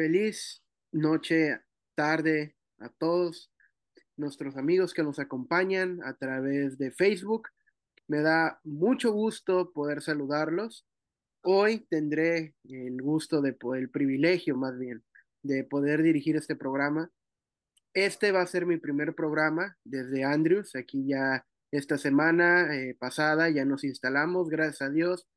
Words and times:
Feliz 0.00 0.62
noche, 0.92 1.60
tarde 1.94 2.56
a 2.78 2.88
todos 2.88 3.52
nuestros 4.16 4.56
amigos 4.56 4.94
que 4.94 5.02
nos 5.02 5.18
acompañan 5.18 6.00
a 6.04 6.14
través 6.14 6.78
de 6.78 6.90
Facebook. 6.90 7.48
Me 8.08 8.22
da 8.22 8.58
mucho 8.64 9.12
gusto 9.12 9.72
poder 9.74 10.00
saludarlos. 10.00 10.86
Hoy 11.42 11.86
tendré 11.90 12.54
el 12.64 13.02
gusto 13.02 13.42
de 13.42 13.54
el 13.76 13.90
privilegio 13.90 14.56
más 14.56 14.78
bien, 14.78 15.04
de 15.42 15.64
poder 15.64 16.02
dirigir 16.02 16.34
este 16.34 16.56
programa. 16.56 17.10
Este 17.92 18.32
va 18.32 18.40
a 18.40 18.46
ser 18.46 18.64
mi 18.64 18.78
primer 18.78 19.14
programa 19.14 19.76
desde 19.84 20.24
Andrews. 20.24 20.76
Aquí 20.76 21.08
ya 21.08 21.46
esta 21.70 21.98
semana 21.98 22.74
eh, 22.74 22.96
pasada 22.98 23.50
ya 23.50 23.66
nos 23.66 23.84
instalamos, 23.84 24.48
gracias 24.48 24.80
a 24.80 24.88
Dios, 24.88 25.28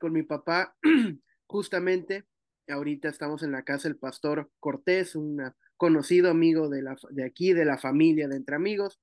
con 0.00 0.12
mi 0.12 0.24
papá. 0.24 0.76
Justamente 1.46 2.26
ahorita 2.68 3.08
estamos 3.08 3.42
en 3.42 3.52
la 3.52 3.62
casa 3.62 3.88
del 3.88 3.98
pastor 3.98 4.50
Cortés, 4.60 5.14
un 5.14 5.52
conocido 5.76 6.30
amigo 6.30 6.68
de, 6.68 7.24
aquí, 7.24 7.52
de 7.52 7.64
la 7.64 7.78
familia, 7.78 8.28
de 8.28 8.36
entre 8.36 8.56
amigos. 8.56 8.98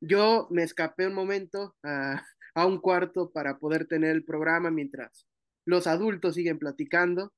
Yo 0.00 0.48
me 0.50 0.62
escapé 0.62 1.06
un 1.06 1.14
momento 1.14 1.76
a, 1.82 2.22
a 2.54 2.66
un 2.66 2.78
cuarto 2.80 3.30
para 3.30 3.58
poder 3.58 3.86
tener 3.86 4.10
el 4.10 4.24
programa 4.24 4.70
mientras 4.70 5.26
los 5.66 5.86
adultos 5.86 6.34
siguen 6.34 6.58
platicando 6.58 7.32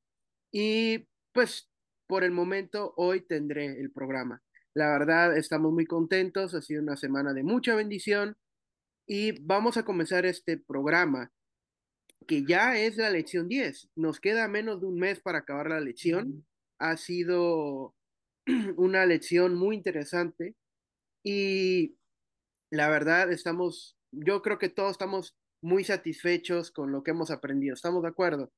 y 0.52 1.06
pues 1.32 1.68
por 2.08 2.24
el 2.24 2.32
momento 2.32 2.94
hoy 2.96 3.20
tendré 3.20 3.80
el 3.80 3.90
programa. 3.92 4.42
La 4.74 4.90
verdad, 4.90 5.36
estamos 5.36 5.72
muy 5.72 5.86
contentos, 5.86 6.54
ha 6.54 6.62
sido 6.62 6.82
una 6.82 6.96
semana 6.96 7.32
de 7.32 7.42
mucha 7.42 7.74
bendición 7.74 8.36
y 9.06 9.40
vamos 9.42 9.76
a 9.76 9.84
comenzar 9.84 10.26
este 10.26 10.58
programa 10.58 11.32
que 12.26 12.44
ya 12.44 12.78
es 12.78 12.96
la 12.96 13.10
lección 13.10 13.48
10. 13.48 13.90
Nos 13.96 14.20
queda 14.20 14.48
menos 14.48 14.80
de 14.80 14.86
un 14.86 14.98
mes 14.98 15.20
para 15.20 15.38
acabar 15.38 15.68
la 15.70 15.80
lección. 15.80 16.46
Ha 16.78 16.96
sido 16.96 17.94
una 18.76 19.06
lección 19.06 19.54
muy 19.54 19.76
interesante 19.76 20.54
y 21.22 21.96
la 22.70 22.88
verdad 22.88 23.32
estamos, 23.32 23.96
yo 24.12 24.42
creo 24.42 24.58
que 24.58 24.68
todos 24.68 24.92
estamos 24.92 25.36
muy 25.62 25.84
satisfechos 25.84 26.70
con 26.70 26.92
lo 26.92 27.02
que 27.02 27.12
hemos 27.12 27.30
aprendido. 27.30 27.74
¿Estamos 27.74 28.02
de 28.02 28.08
acuerdo? 28.08 28.52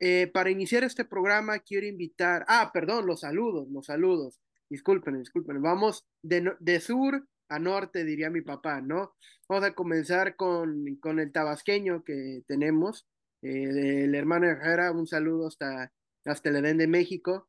Eh, 0.00 0.30
para 0.32 0.50
iniciar 0.50 0.84
este 0.84 1.04
programa 1.04 1.60
quiero 1.60 1.86
invitar, 1.86 2.44
ah, 2.48 2.70
perdón, 2.72 3.06
los 3.06 3.20
saludos, 3.20 3.68
los 3.70 3.86
saludos. 3.86 4.40
Disculpen, 4.68 5.18
disculpen. 5.18 5.62
Vamos 5.62 6.04
de, 6.22 6.54
de 6.58 6.80
sur 6.80 7.26
a 7.48 7.58
norte, 7.58 8.04
diría 8.04 8.30
mi 8.30 8.40
papá, 8.42 8.80
¿no? 8.80 9.14
Vamos 9.48 9.64
a 9.64 9.74
comenzar 9.74 10.36
con, 10.36 10.96
con 10.96 11.20
el 11.20 11.32
tabasqueño 11.32 12.04
que 12.04 12.42
tenemos, 12.46 13.06
eh, 13.42 13.66
del 13.68 14.14
hermano 14.14 14.46
Herrera, 14.48 14.92
un 14.92 15.06
saludo 15.06 15.46
hasta, 15.48 15.92
hasta 16.24 16.48
el 16.48 16.56
Edén 16.56 16.78
de 16.78 16.86
México. 16.86 17.48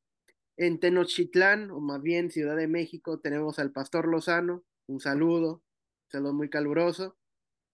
En 0.58 0.80
Tenochtitlán, 0.80 1.72
o 1.72 1.80
más 1.80 2.02
bien 2.02 2.32
Ciudad 2.32 2.56
de 2.56 2.68
México, 2.68 3.20
tenemos 3.20 3.60
al 3.60 3.72
Pastor 3.72 4.08
Lozano, 4.08 4.64
un 4.88 5.00
saludo, 5.00 5.64
un 6.06 6.12
saludo 6.12 6.34
muy 6.34 6.50
caluroso. 6.50 7.18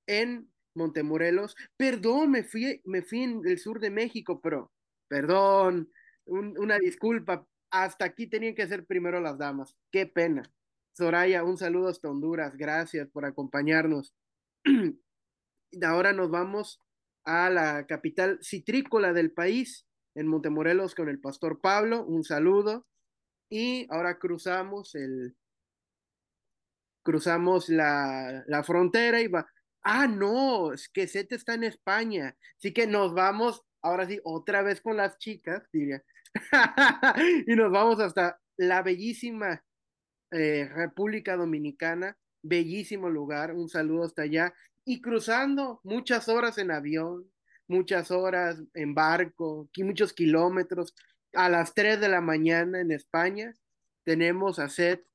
En 0.07 0.51
Montemorelos, 0.75 1.55
perdón, 1.77 2.31
me 2.31 2.43
fui, 2.43 2.81
me 2.85 3.01
fui 3.01 3.23
en 3.23 3.41
el 3.45 3.59
sur 3.59 3.79
de 3.79 3.89
México, 3.89 4.39
pero 4.41 4.71
perdón, 5.07 5.91
una 6.25 6.79
disculpa, 6.79 7.45
hasta 7.71 8.05
aquí 8.05 8.27
tenían 8.27 8.55
que 8.55 8.67
ser 8.67 8.85
primero 8.85 9.19
las 9.19 9.37
damas, 9.37 9.75
qué 9.91 10.05
pena. 10.05 10.43
Soraya, 10.93 11.43
un 11.43 11.57
saludo 11.57 11.87
hasta 11.87 12.09
Honduras, 12.09 12.55
gracias 12.57 13.09
por 13.09 13.25
acompañarnos. 13.25 14.13
Ahora 15.83 16.13
nos 16.13 16.29
vamos 16.29 16.79
a 17.23 17.49
la 17.49 17.85
capital 17.87 18.39
citrícola 18.41 19.13
del 19.13 19.31
país, 19.31 19.85
en 20.15 20.27
Montemorelos, 20.27 20.95
con 20.95 21.07
el 21.07 21.19
pastor 21.19 21.61
Pablo, 21.61 22.05
un 22.05 22.23
saludo. 22.23 22.85
Y 23.49 23.85
ahora 23.89 24.17
cruzamos 24.17 24.95
el, 24.95 25.35
cruzamos 27.03 27.69
la, 27.69 28.43
la 28.47 28.63
frontera 28.63 29.21
y 29.21 29.27
va, 29.27 29.45
ah, 29.83 30.07
no, 30.07 30.73
es 30.73 30.89
que 30.89 31.07
Sete 31.07 31.35
está 31.35 31.55
en 31.55 31.65
España, 31.65 32.37
así 32.57 32.73
que 32.73 32.87
nos 32.87 33.13
vamos, 33.13 33.63
ahora 33.81 34.07
sí, 34.07 34.19
otra 34.23 34.61
vez 34.61 34.81
con 34.81 34.97
las 34.97 35.17
chicas, 35.17 35.67
diría, 35.71 36.03
y 37.47 37.55
nos 37.55 37.71
vamos 37.71 37.99
hasta 37.99 38.39
la 38.57 38.81
bellísima 38.83 39.63
eh, 40.31 40.69
República 40.73 41.35
Dominicana, 41.35 42.17
bellísimo 42.41 43.09
lugar, 43.09 43.53
un 43.53 43.69
saludo 43.69 44.05
hasta 44.05 44.23
allá, 44.23 44.53
y 44.85 45.01
cruzando 45.01 45.79
muchas 45.83 46.27
horas 46.29 46.57
en 46.57 46.71
avión, 46.71 47.29
muchas 47.67 48.11
horas 48.11 48.61
en 48.73 48.93
barco, 48.93 49.69
muchos 49.77 50.13
kilómetros, 50.13 50.95
a 51.33 51.49
las 51.49 51.73
3 51.73 51.99
de 52.01 52.09
la 52.09 52.21
mañana 52.21 52.81
en 52.81 52.91
España, 52.91 53.53
tenemos 54.03 54.59
a 54.59 54.69
Seth 54.69 55.05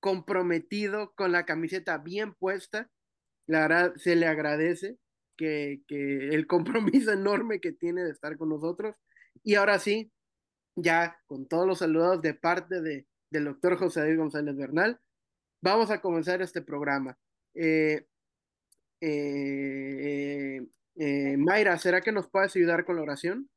comprometido 0.00 1.12
con 1.14 1.32
la 1.32 1.44
camiseta 1.44 1.98
bien 1.98 2.34
puesta, 2.34 2.90
la 3.46 3.60
verdad 3.60 3.94
se 3.96 4.16
le 4.16 4.26
agradece 4.26 4.98
que, 5.36 5.82
que 5.88 6.28
el 6.28 6.46
compromiso 6.46 7.12
enorme 7.12 7.60
que 7.60 7.72
tiene 7.72 8.04
de 8.04 8.10
estar 8.10 8.36
con 8.36 8.50
nosotros, 8.50 8.96
y 9.42 9.54
ahora 9.54 9.78
sí, 9.78 10.12
ya 10.76 11.18
con 11.26 11.46
todos 11.46 11.66
los 11.66 11.78
saludos 11.78 12.20
de 12.22 12.34
parte 12.34 12.80
de 12.80 13.06
del 13.30 13.44
doctor 13.44 13.76
José 13.76 14.00
David 14.00 14.18
González 14.18 14.56
Bernal. 14.56 15.00
Vamos 15.60 15.90
a 15.90 16.00
comenzar 16.00 16.42
este 16.42 16.62
programa. 16.62 17.16
Eh, 17.54 18.06
eh, 19.00 20.66
eh, 20.96 21.36
Mayra, 21.36 21.78
¿será 21.78 22.00
que 22.00 22.12
nos 22.12 22.28
puedes 22.28 22.54
ayudar 22.56 22.84
con 22.84 22.96
la 22.96 23.02
oración? 23.02 23.50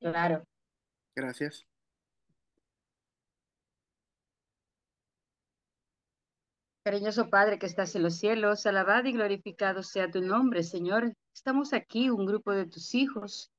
Claro. 0.00 0.46
Gracias. 1.14 1.66
Cariñoso 6.84 7.30
Padre 7.30 7.60
que 7.60 7.66
estás 7.66 7.94
en 7.94 8.02
los 8.02 8.16
cielos, 8.16 8.66
alabado 8.66 9.08
y 9.08 9.12
glorificado 9.12 9.84
sea 9.84 10.10
tu 10.10 10.20
nombre, 10.20 10.64
Señor. 10.64 11.14
Estamos 11.32 11.72
aquí, 11.72 12.10
un 12.10 12.26
grupo 12.26 12.50
de 12.50 12.66
tus 12.66 12.96
hijos, 12.96 13.52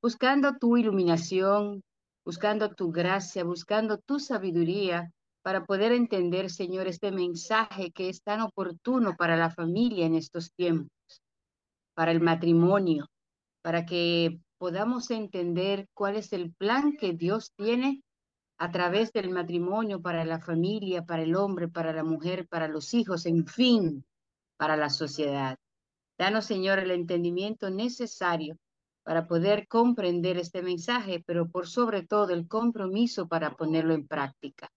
buscando 0.00 0.56
tu 0.56 0.78
iluminación, 0.78 1.84
buscando 2.24 2.74
tu 2.74 2.90
gracia, 2.90 3.44
buscando 3.44 3.98
tu 3.98 4.18
sabiduría 4.18 5.10
para 5.42 5.64
poder 5.64 5.92
entender, 5.92 6.50
Señor, 6.50 6.86
este 6.86 7.10
mensaje 7.10 7.90
que 7.92 8.08
es 8.08 8.22
tan 8.22 8.40
oportuno 8.40 9.16
para 9.16 9.36
la 9.36 9.50
familia 9.50 10.06
en 10.06 10.14
estos 10.14 10.52
tiempos, 10.52 11.22
para 11.94 12.12
el 12.12 12.20
matrimonio, 12.20 13.06
para 13.62 13.86
que 13.86 14.40
podamos 14.58 15.10
entender 15.10 15.86
cuál 15.94 16.16
es 16.16 16.32
el 16.32 16.52
plan 16.52 16.96
que 16.96 17.14
Dios 17.14 17.52
tiene 17.56 18.02
a 18.58 18.70
través 18.70 19.10
del 19.12 19.30
matrimonio 19.30 20.02
para 20.02 20.26
la 20.26 20.38
familia, 20.38 21.02
para 21.06 21.22
el 21.22 21.34
hombre, 21.34 21.68
para 21.68 21.94
la 21.94 22.04
mujer, 22.04 22.46
para 22.46 22.68
los 22.68 22.92
hijos, 22.92 23.24
en 23.24 23.46
fin, 23.46 24.04
para 24.58 24.76
la 24.76 24.90
sociedad. 24.90 25.56
Danos, 26.18 26.44
Señor, 26.44 26.78
el 26.78 26.90
entendimiento 26.90 27.70
necesario 27.70 28.58
para 29.10 29.26
poder 29.26 29.66
comprender 29.66 30.38
este 30.38 30.62
mensaje, 30.62 31.20
pero 31.26 31.50
por 31.50 31.66
sobre 31.66 32.06
todo 32.06 32.32
el 32.32 32.46
compromiso 32.46 33.26
para 33.26 33.56
ponerlo 33.56 33.92
en 33.92 34.06
práctica. 34.06 34.70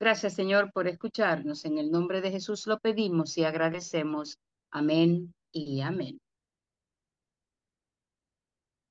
Gracias, 0.00 0.32
Señor, 0.32 0.72
por 0.72 0.88
escucharnos. 0.88 1.66
En 1.66 1.76
el 1.76 1.90
nombre 1.90 2.22
de 2.22 2.30
Jesús 2.30 2.66
lo 2.66 2.78
pedimos 2.78 3.36
y 3.36 3.44
agradecemos. 3.44 4.38
Amén 4.70 5.34
y 5.52 5.82
amén. 5.82 6.18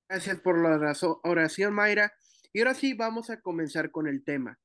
Gracias 0.07 0.39
por 0.41 0.61
la 0.61 0.93
oración, 1.23 1.73
Mayra. 1.73 2.13
Y 2.53 2.59
ahora 2.59 2.75
sí, 2.75 2.93
vamos 2.93 3.31
a 3.31 3.41
comenzar 3.41 3.89
con 3.89 4.05
el 4.05 4.23
tema. 4.23 4.59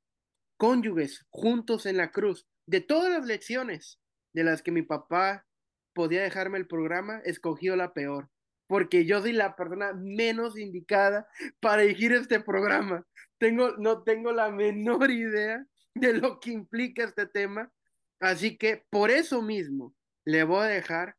Cónyuges 0.59 1.25
juntos 1.31 1.87
en 1.87 1.97
la 1.97 2.13
cruz. 2.13 2.47
De 2.67 2.83
todas 2.83 3.11
las 3.11 3.25
lecciones 3.25 3.99
de 4.35 4.45
las 4.45 4.61
que 4.61 4.71
mi 4.71 4.83
papá 4.83 5.47
podía 5.95 6.23
dejarme 6.23 6.59
el 6.59 6.67
programa, 6.67 7.23
escogió 7.25 7.75
la 7.75 7.95
peor 7.95 8.29
porque 8.71 9.05
yo 9.05 9.21
soy 9.21 9.33
la 9.33 9.57
persona 9.57 9.93
menos 9.95 10.57
indicada 10.57 11.27
para 11.59 11.83
dirigir 11.83 12.13
este 12.13 12.39
programa. 12.39 13.05
Tengo, 13.37 13.77
no 13.79 14.05
tengo 14.05 14.31
la 14.31 14.53
menor 14.53 15.11
idea 15.11 15.67
de 15.97 16.13
lo 16.13 16.39
que 16.39 16.53
implica 16.53 17.03
este 17.03 17.27
tema, 17.27 17.73
así 18.21 18.57
que 18.57 18.87
por 18.89 19.11
eso 19.11 19.43
mismo 19.43 19.93
le 20.25 20.45
voy 20.45 20.61
a 20.61 20.69
dejar 20.69 21.17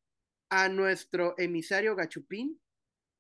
a 0.50 0.70
nuestro 0.70 1.36
emisario 1.38 1.94
Gachupín 1.94 2.58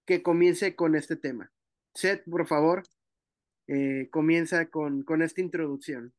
que 0.06 0.24
comience 0.24 0.77
con 0.77 0.95
este 0.95 1.18
tema. 1.18 1.51
Seth, 1.94 2.24
por 2.24 2.48
favor, 2.48 2.84
eh, 3.68 4.07
comienza 4.12 4.68
con, 4.68 5.04
con 5.04 5.22
esta 5.24 5.42
introducción. 5.42 6.13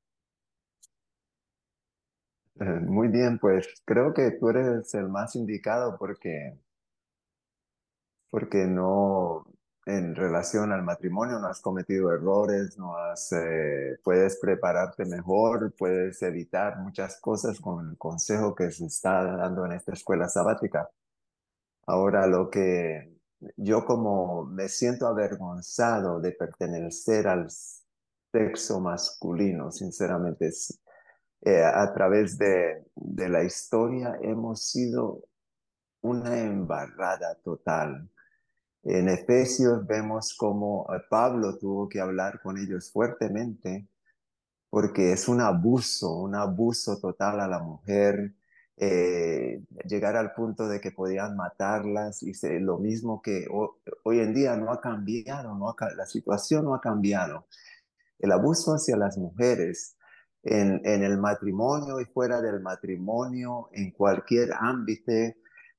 Eh, 2.60 2.64
muy 2.82 3.08
bien, 3.08 3.38
pues 3.38 3.82
creo 3.86 4.12
que 4.12 4.32
tú 4.32 4.50
eres 4.50 4.92
el 4.92 5.08
más 5.08 5.34
indicado 5.34 5.96
porque 5.98 6.58
porque 8.32 8.64
no, 8.66 9.44
en 9.84 10.14
relación 10.16 10.72
al 10.72 10.82
matrimonio 10.82 11.38
no 11.38 11.48
has 11.48 11.60
cometido 11.60 12.10
errores, 12.12 12.78
no 12.78 12.96
has, 12.96 13.30
eh, 13.32 13.98
puedes 14.02 14.38
prepararte 14.40 15.04
mejor, 15.04 15.74
puedes 15.76 16.22
evitar 16.22 16.78
muchas 16.78 17.20
cosas 17.20 17.60
con 17.60 17.90
el 17.90 17.98
consejo 17.98 18.54
que 18.54 18.70
se 18.70 18.86
está 18.86 19.22
dando 19.36 19.66
en 19.66 19.72
esta 19.72 19.92
escuela 19.92 20.30
sabática. 20.30 20.88
Ahora, 21.86 22.26
lo 22.26 22.48
que 22.48 23.18
yo 23.56 23.84
como 23.84 24.44
me 24.46 24.68
siento 24.70 25.06
avergonzado 25.06 26.20
de 26.20 26.32
pertenecer 26.32 27.28
al, 27.28 27.50
sexo 28.32 28.80
masculino, 28.80 29.70
sinceramente. 29.70 30.50
Eh, 31.42 31.62
a 31.62 31.92
través 31.92 32.38
de, 32.38 32.86
de 32.94 33.28
la 33.28 33.42
historia 33.44 34.16
hemos 34.22 34.70
sido 34.70 35.24
una 36.00 36.40
embarrada 36.40 37.34
total. 37.44 38.08
En 38.84 39.08
Efesios 39.08 39.86
vemos 39.86 40.34
como 40.34 40.86
eh, 40.92 41.00
Pablo 41.08 41.56
tuvo 41.56 41.88
que 41.88 42.00
hablar 42.00 42.40
con 42.42 42.58
ellos 42.58 42.90
fuertemente 42.90 43.86
porque 44.70 45.12
es 45.12 45.28
un 45.28 45.40
abuso, 45.40 46.16
un 46.16 46.34
abuso 46.34 46.98
total 46.98 47.40
a 47.40 47.46
la 47.46 47.58
mujer, 47.60 48.34
eh, 48.76 49.62
llegar 49.84 50.16
al 50.16 50.32
punto 50.32 50.66
de 50.66 50.80
que 50.80 50.90
podían 50.90 51.36
matarlas 51.36 52.22
y 52.22 52.32
lo 52.58 52.78
mismo 52.78 53.20
que 53.20 53.46
hoy 54.04 54.20
en 54.20 54.34
día 54.34 54.56
no 54.56 54.72
ha 54.72 54.80
cambiado, 54.80 55.54
no 55.54 55.76
la 55.94 56.06
situación 56.06 56.64
no 56.64 56.74
ha 56.74 56.80
cambiado. 56.80 57.46
El 58.18 58.32
abuso 58.32 58.72
hacia 58.72 58.96
las 58.96 59.18
mujeres 59.18 59.96
en 60.42 60.80
el 60.84 61.18
matrimonio 61.18 62.00
y 62.00 62.06
fuera 62.06 62.40
del 62.40 62.60
matrimonio, 62.60 63.68
en 63.72 63.92
cualquier 63.92 64.52
ámbito, 64.58 65.12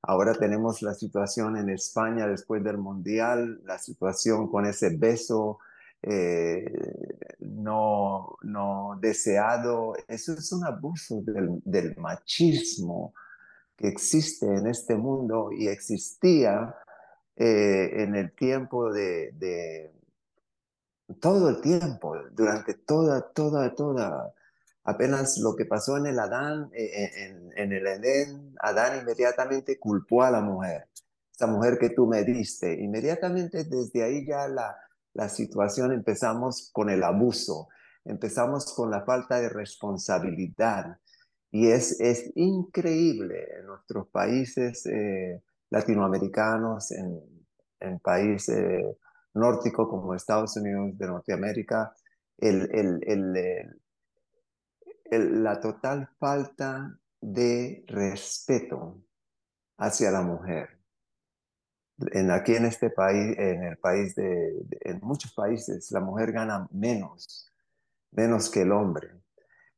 Ahora 0.06 0.34
tenemos 0.34 0.82
la 0.82 0.92
situación 0.92 1.56
en 1.56 1.70
España 1.70 2.26
después 2.26 2.62
del 2.62 2.76
Mundial, 2.76 3.62
la 3.64 3.78
situación 3.78 4.50
con 4.50 4.66
ese 4.66 4.90
beso 4.96 5.58
eh, 6.02 6.70
no, 7.40 8.36
no 8.42 8.98
deseado. 9.00 9.94
Eso 10.06 10.34
es 10.34 10.52
un 10.52 10.64
abuso 10.64 11.22
del, 11.22 11.96
machismo 11.96 13.14
que 13.76 13.88
existe 13.88 14.46
en 14.46 14.66
este 14.66 14.94
mundo 14.94 15.50
y 15.50 15.68
existía 15.68 16.74
eh, 17.36 17.90
en 17.94 18.14
el 18.14 18.32
tiempo 18.32 18.92
de, 18.92 19.32
de, 19.32 19.90
todo 21.18 21.48
el 21.48 21.62
tiempo, 21.62 22.14
durante 22.32 22.74
toda, 22.74 23.22
toda, 23.22 23.74
toda 23.74 24.34
Apenas 24.84 25.38
lo 25.38 25.56
que 25.56 25.64
pasó 25.64 25.96
en 25.96 26.06
el 26.06 26.18
Adán, 26.18 26.70
eh, 26.74 26.84
eh, 26.84 27.50
en, 27.56 27.72
el 27.72 27.86
Edén, 27.86 28.54
Adán 28.60 29.00
inmediatamente 29.00 29.78
culpó 29.78 30.22
a 30.22 30.30
la 30.30 30.40
mujer, 30.40 30.88
esa 31.32 31.46
mujer 31.46 31.78
que 31.78 31.90
tú 31.90 32.06
me 32.06 32.22
diste. 32.22 32.74
Inmediatamente 32.74 33.64
desde 33.64 34.02
ahí 34.02 34.26
ya 34.26 34.46
la, 34.46 34.76
la 35.14 35.28
situación 35.28 35.92
empezamos 35.92 36.70
con 36.72 36.90
el 36.90 37.02
abuso, 37.02 37.68
empezamos 38.04 38.74
con 38.74 38.90
la 38.90 39.04
falta 39.04 39.40
de 39.40 39.48
responsabilidad. 39.48 40.98
Y 41.50 41.68
es, 41.68 42.00
es 42.00 42.30
increíble 42.34 43.46
en 43.58 43.66
nuestros 43.66 44.08
países 44.08 44.84
eh, 44.86 45.40
latinoamericanos, 45.70 46.90
en, 46.90 47.20
en 47.80 48.00
países 48.00 48.84
nórdicos 49.34 49.88
como 49.88 50.14
Estados 50.14 50.56
Unidos 50.56 50.96
de 50.98 51.06
Norteamérica, 51.06 51.94
el, 52.38 52.68
el, 52.72 53.80
la 55.18 55.60
total 55.60 56.08
falta 56.18 56.98
de 57.20 57.84
respeto 57.88 59.02
hacia 59.78 60.10
la 60.10 60.22
mujer. 60.22 60.78
En, 62.12 62.30
aquí 62.30 62.54
en 62.54 62.66
este 62.66 62.90
país, 62.90 63.36
en 63.38 63.62
el 63.62 63.78
país 63.78 64.14
de, 64.14 64.66
en 64.80 65.00
muchos 65.02 65.32
países, 65.32 65.90
la 65.92 66.00
mujer 66.00 66.32
gana 66.32 66.68
menos, 66.72 67.50
menos 68.10 68.50
que 68.50 68.62
el 68.62 68.72
hombre, 68.72 69.22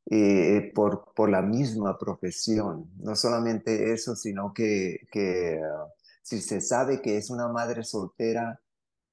y 0.05 0.61
por, 0.71 1.13
por 1.13 1.29
la 1.29 1.41
misma 1.41 1.97
profesión. 1.97 2.89
No 2.97 3.15
solamente 3.15 3.91
eso, 3.93 4.15
sino 4.15 4.53
que, 4.53 5.07
que 5.11 5.59
uh, 5.61 5.89
si 6.21 6.41
se 6.41 6.61
sabe 6.61 7.01
que 7.01 7.17
es 7.17 7.29
una 7.29 7.49
madre 7.49 7.83
soltera, 7.83 8.59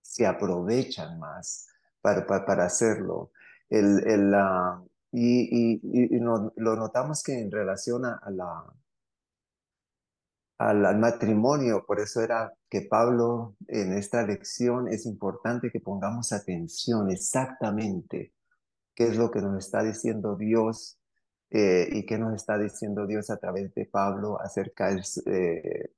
se 0.01 0.25
aprovechan 0.25 1.19
más 1.19 1.67
para, 2.01 2.25
para, 2.27 2.65
hacerlo. 2.65 3.33
El, 3.69 4.07
el, 4.07 4.35
uh, 4.35 4.89
y, 5.17 6.19
lo 6.19 6.77
notamos 6.77 7.23
que 7.23 7.39
en 7.41 7.51
relación 7.51 8.05
a, 8.05 8.21
la, 8.31 8.65
al, 10.59 10.99
matrimonio, 10.99 11.85
por 11.87 12.01
eso 12.01 12.21
era 12.21 12.53
que 12.69 12.83
Pablo 12.83 13.57
en 13.69 13.93
esta 13.93 14.27
lección 14.27 14.89
es 14.89 15.07
importante 15.07 15.71
que 15.71 15.81
pongamos 15.81 16.33
atención 16.33 17.11
exactamente 17.11 18.33
qué 18.95 19.05
es 19.05 19.17
lo 19.17 19.31
que 19.31 19.41
nos 19.41 19.65
está 19.65 19.83
diciendo 19.85 20.37
Dios 20.37 20.99
eh, 21.51 21.89
y 21.93 22.07
qué 22.07 22.19
nos 22.19 22.35
está 22.35 22.59
diciendo 22.59 23.07
Dios 23.07 23.31
a 23.31 23.37
través 23.37 23.73
de 23.75 23.87
Pablo 23.87 24.41
acerca 24.41 24.93
de, 24.93 25.03
eh, 25.27 25.93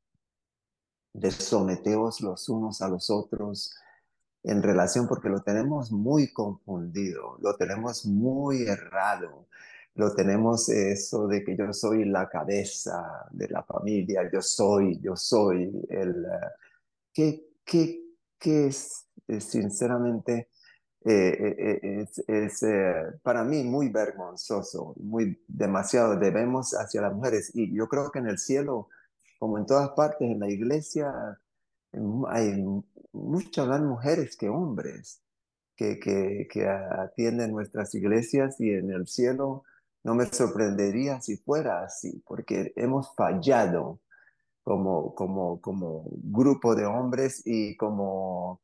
de 1.14 1.30
someteos 1.30 2.20
los 2.20 2.48
unos 2.50 2.82
a 2.82 2.88
los 2.88 3.08
otros, 3.08 3.74
en 4.46 4.62
relación 4.62 5.08
porque 5.08 5.28
lo 5.28 5.43
tenemos 5.43 5.90
muy 5.90 6.32
confundido, 6.32 7.37
lo 7.40 7.56
tenemos 7.56 8.06
muy 8.06 8.62
errado, 8.62 9.48
lo 9.96 10.14
tenemos 10.14 10.69
eso 10.69 11.26
de 11.26 11.43
que 11.43 11.56
yo 11.56 11.72
soy 11.72 12.04
la 12.04 12.28
cabeza 12.28 13.26
de 13.32 13.48
la 13.48 13.64
familia, 13.64 14.31
yo 14.32 14.40
soy, 14.40 15.00
yo 15.00 15.16
soy 15.16 15.72
el... 15.88 16.25
Eh, 16.25 17.43
¿Qué, 17.64 18.04
qué, 18.38 18.66
es, 18.69 19.06
sinceramente, 19.40 20.50
eh, 21.04 21.56
eh, 21.82 22.06
es, 22.28 22.64
para 23.22 23.42
mí 23.42 23.64
muy 23.64 23.88
vergonzoso, 23.88 24.94
muy 24.99 25.42
demasiado 25.49 26.16
debemos 26.16 26.72
hacia 26.75 27.00
las 27.00 27.14
mujeres. 27.14 27.50
Y 27.54 27.75
yo 27.75 27.88
creo 27.88 28.12
que 28.12 28.20
en 28.20 28.28
el 28.28 28.38
cielo, 28.38 28.88
como 29.40 29.58
en 29.58 29.66
todas 29.66 29.90
partes, 29.90 30.31
en 30.31 30.38
la 30.38 30.49
iglesia, 30.49 31.40
hay 32.28 32.64
muchas 33.16 33.66
más 33.66 33.80
mujeres 33.80 34.36
que 34.36 34.48
hombres 34.48 35.22
que, 35.76 35.98
que, 36.00 36.66
atienden 36.66 37.52
nuestras 37.52 37.94
iglesias 37.94 38.60
y 38.60 38.70
en 38.70 38.90
el 38.90 39.06
cielo 39.06 39.64
no 40.04 40.14
me 40.14 40.26
sorprendería 40.26 41.20
si 41.20 41.36
fuera 41.36 41.82
así, 41.84 42.22
porque 42.26 42.72
hemos 42.76 43.14
fallado 43.14 44.00
como, 44.62 45.14
como, 45.14 45.60
como 45.60 46.04
grupo 46.10 46.74
de 46.74 46.86
hombres 46.86 47.42
y 47.44 47.76
como 47.76 48.60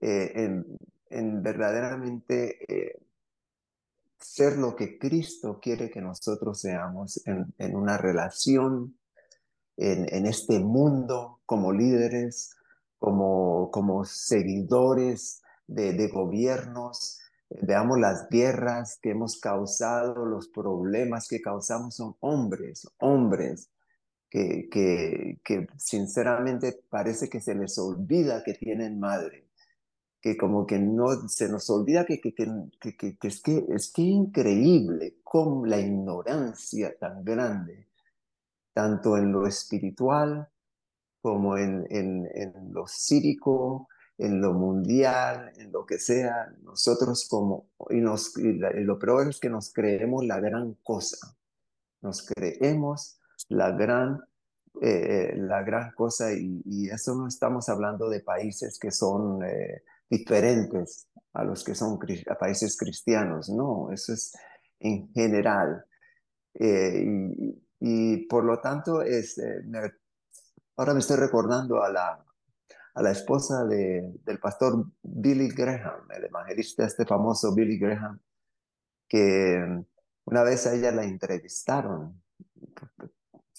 eh, 0.00 0.32
en, 0.34 0.78
en, 1.10 1.42
verdaderamente 1.42 2.64
eh, 2.72 3.00
ser 4.18 4.56
lo 4.56 4.74
que 4.74 4.98
Cristo 4.98 5.60
quiere 5.60 5.90
que 5.90 6.00
nosotros 6.00 6.60
seamos 6.60 7.24
en, 7.26 7.52
en 7.58 7.76
una 7.76 7.98
relación 7.98 8.96
en, 9.76 10.12
en, 10.12 10.26
este 10.26 10.58
mundo 10.58 11.40
como 11.46 11.72
líderes, 11.72 12.57
como, 12.98 13.70
como 13.70 14.04
seguidores 14.04 15.42
de, 15.66 15.92
de 15.92 16.08
gobiernos, 16.08 17.20
veamos 17.62 17.98
las 17.98 18.28
guerras 18.28 18.98
que 19.00 19.10
hemos 19.10 19.40
causado, 19.40 20.26
los 20.26 20.48
problemas 20.48 21.28
que 21.28 21.40
causamos. 21.40 21.96
Son 21.96 22.16
hombres, 22.20 22.86
hombres 22.98 23.70
que, 24.30 24.68
que, 24.70 25.40
que, 25.44 25.66
sinceramente 25.76 26.80
parece 26.90 27.28
que 27.28 27.40
se 27.40 27.54
les 27.54 27.78
olvida 27.78 28.42
que 28.44 28.54
tienen 28.54 29.00
madre, 29.00 29.48
que 30.20 30.36
como 30.36 30.66
que 30.66 30.78
no 30.78 31.28
se 31.28 31.48
nos 31.48 31.70
olvida 31.70 32.04
que, 32.04 32.20
que, 32.20 32.34
que, 32.34 33.16
es 33.22 33.40
que 33.40 33.64
es 33.68 33.92
que 33.92 34.02
increíble 34.02 35.18
con 35.22 35.68
la 35.68 35.80
ignorancia 35.80 36.94
tan 36.98 37.24
grande, 37.24 37.88
tanto 38.74 39.16
en 39.16 39.32
lo 39.32 39.46
espiritual 39.46 40.48
como 41.20 41.56
en, 41.56 41.86
en, 41.90 42.28
en 42.34 42.72
lo 42.72 42.86
cívico, 42.86 43.88
en 44.18 44.40
lo 44.40 44.52
mundial, 44.52 45.52
en 45.56 45.70
lo 45.70 45.86
que 45.86 45.98
sea, 45.98 46.52
nosotros 46.62 47.28
como, 47.28 47.70
y, 47.88 48.00
nos, 48.00 48.36
y, 48.36 48.52
lo 48.58 48.98
peor 48.98 49.30
es 49.30 49.38
que 49.38 49.48
nos 49.48 49.72
creemos 49.72 50.26
la 50.26 50.40
gran 50.40 50.74
cosa, 50.82 51.36
nos 52.02 52.26
creemos 52.26 53.20
la 53.48 53.70
gran, 53.70 54.20
eh, 54.82 55.34
la 55.36 55.62
gran 55.62 55.92
cosa 55.92 56.32
y, 56.32 56.62
y, 56.64 56.88
eso 56.88 57.14
no 57.14 57.28
estamos 57.28 57.68
hablando 57.68 58.10
de 58.10 58.20
países 58.20 58.78
que 58.78 58.90
son 58.90 59.44
eh, 59.44 59.82
diferentes 60.10 61.06
a 61.34 61.44
los 61.44 61.62
que 61.62 61.76
son 61.76 61.98
a 62.28 62.34
países 62.34 62.76
cristianos, 62.76 63.48
no, 63.48 63.92
eso 63.92 64.12
es 64.12 64.36
en 64.80 65.08
general. 65.12 65.84
Eh, 66.54 67.04
y, 67.06 67.62
y, 67.78 68.26
por 68.26 68.44
lo 68.44 68.60
tanto, 68.60 69.02
es, 69.02 69.40
me 69.64 69.92
Ahora 70.78 70.94
me 70.94 71.00
estoy 71.00 71.16
recordando 71.16 71.82
a 71.82 71.88
la, 71.90 72.24
a 72.94 73.02
la 73.02 73.10
esposa 73.10 73.64
de, 73.64 74.12
del 74.24 74.38
pastor 74.38 74.86
Billy 75.02 75.48
Graham, 75.48 76.08
el 76.08 76.26
evangelista 76.26 76.86
este 76.86 77.04
famoso 77.04 77.52
Billy 77.52 77.76
Graham, 77.80 78.20
que 79.08 79.84
una 80.26 80.42
vez 80.44 80.68
a 80.68 80.74
ella 80.76 80.92
la 80.92 81.02
entrevistaron, 81.02 82.22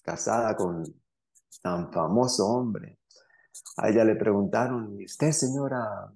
casada 0.01 0.55
con 0.55 0.85
tan 1.61 1.91
famoso 1.91 2.47
hombre. 2.47 2.99
A 3.75 3.89
ella 3.89 4.05
le 4.05 4.15
preguntaron, 4.15 4.95
¿y 4.97 5.03
usted, 5.03 5.33
señora 5.33 6.09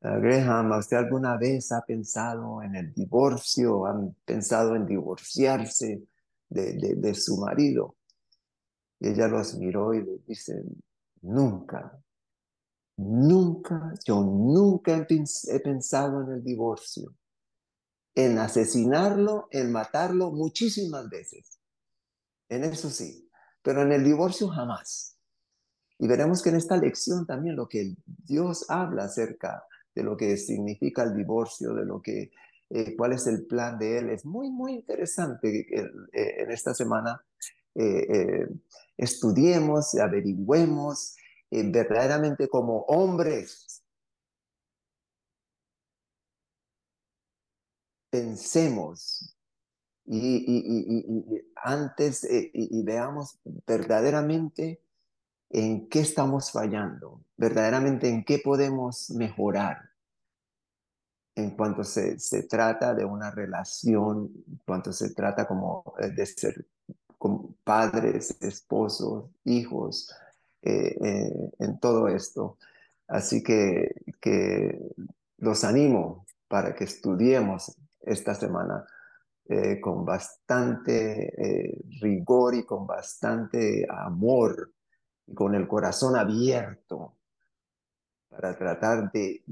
Graham, 0.00 0.72
usted 0.72 0.96
alguna 0.96 1.36
vez 1.36 1.70
ha 1.70 1.82
pensado 1.82 2.64
en 2.64 2.74
el 2.74 2.92
divorcio? 2.92 3.86
¿Han 3.86 4.16
pensado 4.24 4.74
en 4.74 4.86
divorciarse 4.86 6.02
de, 6.48 6.96
de 6.96 7.14
su 7.14 7.36
marido? 7.36 7.94
Y 9.00 9.08
ella 9.08 9.28
los 9.28 9.54
miró 9.56 9.94
y 9.94 10.02
le 10.02 10.18
dice, 10.26 10.62
nunca, 11.22 12.00
nunca, 12.96 13.92
yo 14.04 14.22
nunca 14.22 14.96
he 14.96 15.60
pensado 15.60 16.22
en 16.22 16.32
el 16.32 16.44
divorcio. 16.44 17.14
en 18.16 18.38
asesinarlo, 18.38 19.48
en 19.50 19.72
matarlo 19.72 20.30
muchísimas 20.30 21.08
veces. 21.08 21.58
En 22.48 22.62
eso 22.64 22.88
sí, 22.90 23.28
pero 23.62 23.82
en 23.82 23.92
el 23.92 24.04
divorcio 24.04 24.48
jamás. 24.48 25.18
Y 25.98 26.06
veremos 26.06 26.42
que 26.42 26.50
en 26.50 26.56
esta 26.56 26.76
lección 26.76 27.26
también 27.26 27.56
lo 27.56 27.68
que 27.68 27.96
Dios 28.06 28.66
habla 28.68 29.04
acerca 29.04 29.64
de 29.94 30.02
lo 30.02 30.16
que 30.16 30.36
significa 30.36 31.02
el 31.04 31.16
divorcio, 31.16 31.74
de 31.74 31.84
lo 31.84 32.00
que, 32.02 32.32
eh, 32.70 32.96
cuál 32.96 33.12
es 33.12 33.26
el 33.26 33.46
plan 33.46 33.78
de 33.78 33.98
Él, 33.98 34.10
es 34.10 34.24
muy, 34.24 34.50
muy 34.50 34.74
interesante 34.74 35.66
eh, 35.72 35.90
en 36.12 36.50
esta 36.50 36.74
semana. 36.74 37.24
Eh, 37.74 38.46
estudiemos, 38.96 39.94
averigüemos 39.94 41.16
verdaderamente 41.50 42.48
como 42.48 42.80
hombres. 42.82 43.82
Pensemos 48.10 49.36
y, 50.06 51.42
antes 51.56 52.26
y 52.30 52.82
veamos 52.82 53.38
verdaderamente 53.66 54.80
en 55.50 55.88
qué 55.88 56.00
estamos 56.00 56.52
fallando, 56.52 57.24
verdaderamente 57.36 58.08
en 58.08 58.24
qué 58.24 58.38
podemos 58.38 59.10
mejorar 59.10 59.94
en 61.36 61.50
cuanto 61.56 61.82
se, 61.84 62.18
se 62.18 62.44
trata 62.44 62.94
de 62.94 63.04
una 63.04 63.30
relación, 63.30 64.30
en 64.46 64.60
cuanto 64.64 64.92
se 64.92 65.12
trata 65.14 65.46
como 65.46 65.94
eh, 65.98 66.10
de 66.10 66.26
ser 66.26 66.66
como 67.24 67.56
padres, 67.64 68.36
esposos, 68.42 69.30
hijos, 69.44 70.14
eh, 70.60 70.94
eh, 71.02 71.50
en 71.58 71.80
todo 71.80 72.06
esto. 72.06 72.58
Así 73.08 73.42
que, 73.42 73.94
los 75.38 75.64
animo 75.64 76.26
para 76.48 76.74
que 76.74 76.84
estudiemos 76.84 77.74
esta 78.02 78.34
semana 78.34 78.84
con 79.80 80.04
bastante 80.04 81.82
rigor 82.00 82.54
y 82.54 82.64
con 82.64 82.86
bastante 82.86 83.86
amor 83.88 84.70
con 85.34 85.54
el 85.54 85.66
corazón 85.66 86.16
abierto 86.16 87.16
para 88.28 88.54
tratar 88.54 89.10
de, 89.12 89.42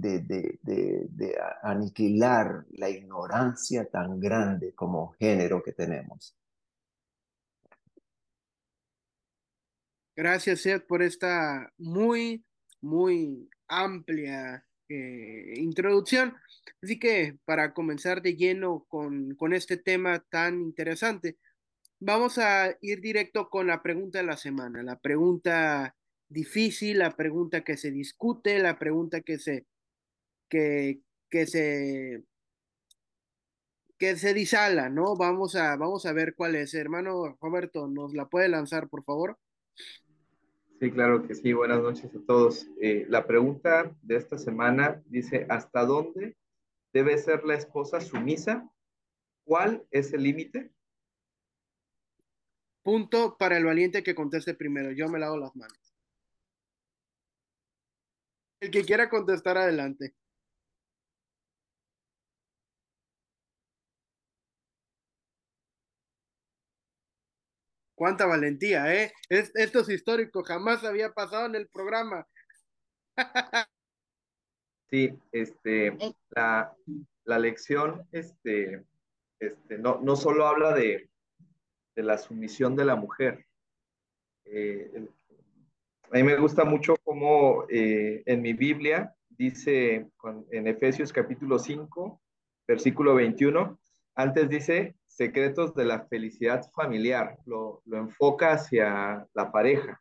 aniquilar 1.62 2.66
la 2.72 2.90
ignorancia 2.90 3.88
tan 3.88 4.20
grande 4.20 4.74
como 4.74 5.12
género 5.18 5.62
que 5.62 5.72
tenemos. 5.72 6.36
Gracias, 10.16 10.60
Seth, 10.60 10.86
por 10.86 11.02
esta 11.02 11.72
muy, 11.78 12.44
muy 12.80 13.48
amplia 13.68 14.64
eh, 14.88 15.54
introducción. 15.56 16.36
Así 16.82 16.98
que 16.98 17.38
para 17.44 17.72
comenzar 17.74 18.22
de 18.22 18.36
lleno 18.36 18.84
con, 18.88 19.34
con 19.36 19.54
este 19.54 19.76
tema 19.76 20.20
tan 20.30 20.60
interesante, 20.60 21.38
Vamos 22.04 22.36
a 22.38 22.76
ir 22.80 23.00
directo 23.00 23.48
con 23.48 23.68
la 23.68 23.80
pregunta 23.80 24.18
de 24.18 24.24
la 24.24 24.36
semana, 24.36 24.82
la 24.82 24.98
pregunta 24.98 25.94
difícil, 26.28 26.98
la 26.98 27.14
pregunta 27.14 27.62
que 27.62 27.76
se 27.76 27.92
discute, 27.92 28.58
la 28.58 28.76
pregunta 28.76 29.20
que 29.20 29.38
se, 29.38 29.66
que, 30.48 31.00
que 31.30 31.46
se, 31.46 32.24
que 33.98 34.16
se 34.16 34.34
disala, 34.34 34.88
¿no? 34.88 35.16
Vamos 35.16 35.54
a, 35.54 35.76
vamos 35.76 36.06
a 36.06 36.12
ver 36.12 36.34
cuál 36.34 36.56
es. 36.56 36.74
Hermano 36.74 37.38
Roberto, 37.40 37.86
¿nos 37.86 38.14
la 38.14 38.28
puede 38.28 38.48
lanzar, 38.48 38.88
por 38.88 39.04
favor? 39.04 39.38
Sí, 40.82 40.90
claro 40.90 41.22
que 41.22 41.36
sí. 41.36 41.52
Buenas 41.52 41.80
noches 41.80 42.12
a 42.12 42.26
todos. 42.26 42.66
Eh, 42.80 43.06
la 43.08 43.24
pregunta 43.24 43.94
de 44.02 44.16
esta 44.16 44.36
semana 44.36 45.00
dice, 45.06 45.46
¿hasta 45.48 45.84
dónde 45.84 46.36
debe 46.92 47.16
ser 47.18 47.44
la 47.44 47.54
esposa 47.54 48.00
sumisa? 48.00 48.68
¿Cuál 49.44 49.86
es 49.92 50.12
el 50.12 50.24
límite? 50.24 50.72
Punto 52.82 53.36
para 53.38 53.56
el 53.58 53.64
valiente 53.64 54.02
que 54.02 54.16
conteste 54.16 54.54
primero. 54.54 54.90
Yo 54.90 55.08
me 55.08 55.20
lavo 55.20 55.36
las 55.36 55.54
manos. 55.54 55.94
El 58.58 58.72
que 58.72 58.82
quiera 58.82 59.08
contestar, 59.08 59.56
adelante. 59.58 60.16
Cuánta 68.02 68.26
valentía, 68.26 68.92
¿eh? 68.92 69.12
esto 69.28 69.78
es 69.78 69.88
histórico, 69.88 70.42
jamás 70.42 70.82
había 70.82 71.12
pasado 71.12 71.46
en 71.46 71.54
el 71.54 71.68
programa. 71.68 72.26
Sí, 74.90 75.16
este, 75.30 75.96
la, 76.30 76.74
la 77.24 77.38
lección, 77.38 78.04
este, 78.10 78.84
este, 79.38 79.78
no, 79.78 80.00
no 80.02 80.16
solo 80.16 80.48
habla 80.48 80.74
de, 80.74 81.08
de 81.94 82.02
la 82.02 82.18
sumisión 82.18 82.74
de 82.74 82.84
la 82.84 82.96
mujer. 82.96 83.46
Eh, 84.46 85.06
a 86.10 86.16
mí 86.16 86.24
me 86.24 86.36
gusta 86.36 86.64
mucho 86.64 86.96
cómo 87.04 87.66
eh, 87.70 88.24
en 88.26 88.42
mi 88.42 88.52
Biblia 88.52 89.14
dice 89.30 90.10
en 90.50 90.66
Efesios 90.66 91.12
capítulo 91.12 91.60
5, 91.60 92.20
versículo 92.66 93.14
21, 93.14 93.78
antes 94.16 94.48
dice 94.48 94.96
secretos 95.14 95.74
de 95.74 95.84
la 95.84 96.06
felicidad 96.06 96.70
familiar, 96.72 97.38
lo, 97.44 97.82
enfoca 97.92 98.52
hacia 98.52 99.26
la 99.34 99.52
pareja, 99.52 100.00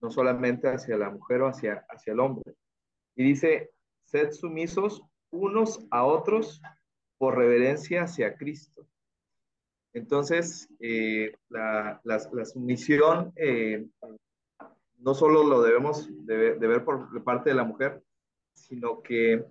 no 0.00 0.10
solamente 0.10 0.68
hacia 0.68 0.96
la 0.96 1.10
mujer 1.10 1.42
o 1.42 1.48
hacia, 1.48 1.84
hacia 1.88 2.12
el 2.12 2.20
hombre. 2.20 2.54
Y 3.16 3.24
dice, 3.24 3.70
sed 4.04 4.30
sumisos 4.32 5.02
unos 5.30 5.84
a 5.90 6.04
otros 6.04 6.62
por 7.18 7.36
reverencia 7.36 8.04
hacia 8.04 8.36
Cristo. 8.36 8.86
Entonces, 9.92 10.68
eh, 10.78 11.34
la, 11.48 12.00
sumisión 12.44 13.32
eh, 13.36 13.86
no 14.98 15.14
solo 15.14 15.42
lo 15.42 15.62
debemos 15.62 16.08
de, 16.26 16.52
ver 16.54 16.84
por 16.84 17.24
parte 17.24 17.50
de 17.50 17.56
la 17.56 17.64
mujer, 17.64 18.02
sino 18.54 19.02
que 19.02 19.44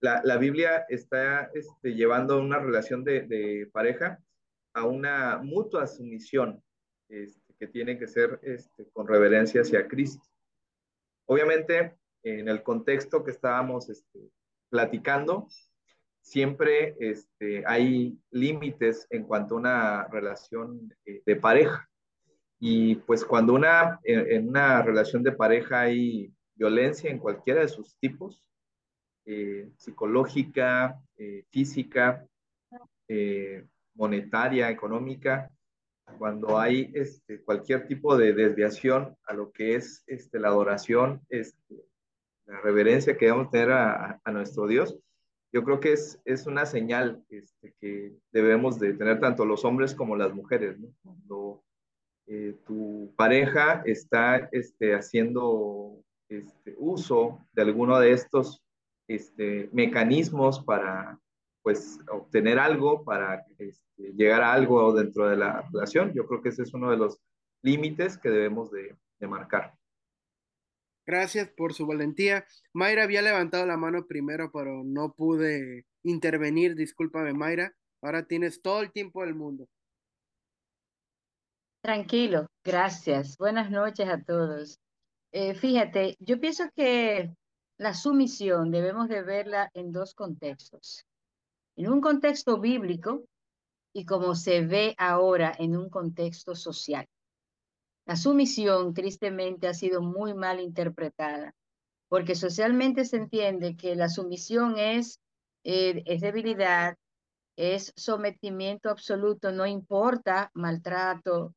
la, 0.00 0.36
Biblia 0.36 0.84
está 0.88 1.50
este, 1.54 1.94
llevando 1.94 2.38
una 2.38 2.58
relación 2.58 3.02
de, 3.02 3.68
pareja 3.72 4.20
a 4.76 4.84
una 4.84 5.38
mutua 5.38 5.86
sumisión 5.86 6.62
este, 7.08 7.54
que 7.58 7.66
tiene 7.66 7.98
que 7.98 8.06
ser 8.06 8.38
este, 8.42 8.86
con 8.92 9.08
reverencia 9.08 9.62
hacia 9.62 9.88
Cristo. 9.88 10.22
Obviamente, 11.24 11.96
en 12.22 12.46
el 12.48 12.62
contexto 12.62 13.24
que 13.24 13.30
estábamos 13.30 13.90
platicando, 14.68 15.48
siempre 16.20 16.94
este, 17.00 17.64
hay 17.66 18.18
límites 18.30 19.06
en 19.08 19.24
cuanto 19.24 19.54
a 19.54 19.58
una 19.58 20.08
relación 20.08 20.94
eh, 21.06 21.22
de 21.24 21.36
pareja. 21.36 21.88
Y 22.60 22.96
pues 22.96 23.24
cuando 23.24 23.54
una, 23.54 23.98
en, 24.04 24.48
una 24.48 24.82
relación 24.82 25.22
de 25.22 25.32
pareja 25.32 25.80
hay 25.80 26.30
violencia 26.54 27.10
en 27.10 27.18
cualquiera 27.18 27.62
de 27.62 27.68
sus 27.68 27.96
tipos, 27.98 28.44
eh, 29.24 29.70
psicológica, 29.78 31.00
eh, 31.16 31.44
física, 31.50 32.26
monetaria, 33.96 34.70
económica, 34.70 35.50
cuando 36.18 36.58
hay 36.58 36.90
este, 36.94 37.42
cualquier 37.42 37.86
tipo 37.88 38.16
de 38.16 38.32
desviación 38.32 39.16
a 39.24 39.34
lo 39.34 39.50
que 39.50 39.74
es 39.74 40.04
este, 40.06 40.38
la 40.38 40.48
adoración, 40.48 41.20
este, 41.28 41.84
la 42.46 42.60
reverencia 42.60 43.16
que 43.16 43.26
debemos 43.26 43.50
tener 43.50 43.72
a, 43.72 44.20
a 44.22 44.30
nuestro 44.30 44.66
Dios, 44.66 44.96
yo 45.52 45.64
creo 45.64 45.80
que 45.80 45.92
es, 45.92 46.20
es 46.24 46.46
una 46.46 46.66
señal 46.66 47.24
este, 47.28 47.74
que 47.80 48.12
debemos 48.30 48.78
de 48.78 48.92
tener 48.92 49.20
tanto 49.20 49.44
los 49.44 49.64
hombres 49.64 49.94
como 49.94 50.16
las 50.16 50.34
mujeres. 50.34 50.76
Cuando 51.02 51.62
eh, 52.26 52.54
tu 52.66 53.12
pareja 53.16 53.82
está 53.86 54.48
este, 54.52 54.94
haciendo 54.94 56.02
uso 56.76 57.46
de 57.52 57.62
alguno 57.62 57.98
de 58.00 58.12
estos 58.12 58.62
mecanismos 59.72 60.62
para 60.64 61.18
pues, 61.66 61.98
obtener 62.12 62.60
algo, 62.60 63.02
para 63.02 63.44
este, 63.58 64.12
llegar 64.12 64.40
a 64.40 64.52
algo 64.52 64.92
dentro 64.92 65.28
de 65.28 65.36
la 65.36 65.68
relación, 65.72 66.12
yo 66.14 66.24
creo 66.24 66.40
que 66.40 66.50
ese 66.50 66.62
es 66.62 66.72
uno 66.72 66.92
de 66.92 66.96
los 66.96 67.18
límites 67.60 68.18
que 68.18 68.30
debemos 68.30 68.70
de, 68.70 68.96
de 69.18 69.26
marcar. 69.26 69.74
Gracias 71.04 71.48
por 71.48 71.74
su 71.74 71.84
valentía. 71.84 72.46
Mayra 72.72 73.02
había 73.02 73.20
levantado 73.20 73.66
la 73.66 73.76
mano 73.76 74.06
primero, 74.06 74.52
pero 74.52 74.84
no 74.84 75.12
pude 75.12 75.86
intervenir. 76.04 76.76
Discúlpame, 76.76 77.32
Mayra. 77.32 77.74
Ahora 78.00 78.24
tienes 78.28 78.62
todo 78.62 78.80
el 78.82 78.92
tiempo 78.92 79.22
del 79.22 79.34
mundo. 79.34 79.66
Tranquilo, 81.82 82.46
gracias. 82.64 83.36
Buenas 83.38 83.72
noches 83.72 84.08
a 84.08 84.22
todos. 84.22 84.78
Eh, 85.32 85.56
fíjate, 85.56 86.14
yo 86.20 86.38
pienso 86.38 86.70
que 86.76 87.34
la 87.76 87.92
sumisión 87.92 88.70
debemos 88.70 89.08
de 89.08 89.22
verla 89.22 89.68
en 89.74 89.90
dos 89.90 90.14
contextos. 90.14 91.04
En 91.76 91.90
un 91.90 92.00
contexto 92.00 92.58
bíblico 92.58 93.24
y 93.92 94.04
como 94.04 94.34
se 94.34 94.62
ve 94.62 94.94
ahora 94.98 95.54
en 95.58 95.76
un 95.76 95.88
contexto 95.88 96.54
social. 96.54 97.06
La 98.06 98.16
sumisión, 98.16 98.94
tristemente, 98.94 99.68
ha 99.68 99.74
sido 99.74 100.00
muy 100.00 100.32
mal 100.32 100.60
interpretada, 100.60 101.54
porque 102.08 102.34
socialmente 102.34 103.04
se 103.04 103.16
entiende 103.16 103.76
que 103.76 103.96
la 103.96 104.08
sumisión 104.08 104.78
es, 104.78 105.20
eh, 105.64 106.02
es 106.06 106.20
debilidad, 106.20 106.96
es 107.56 107.92
sometimiento 107.96 108.90
absoluto, 108.90 109.50
no 109.50 109.66
importa 109.66 110.50
maltrato 110.54 111.54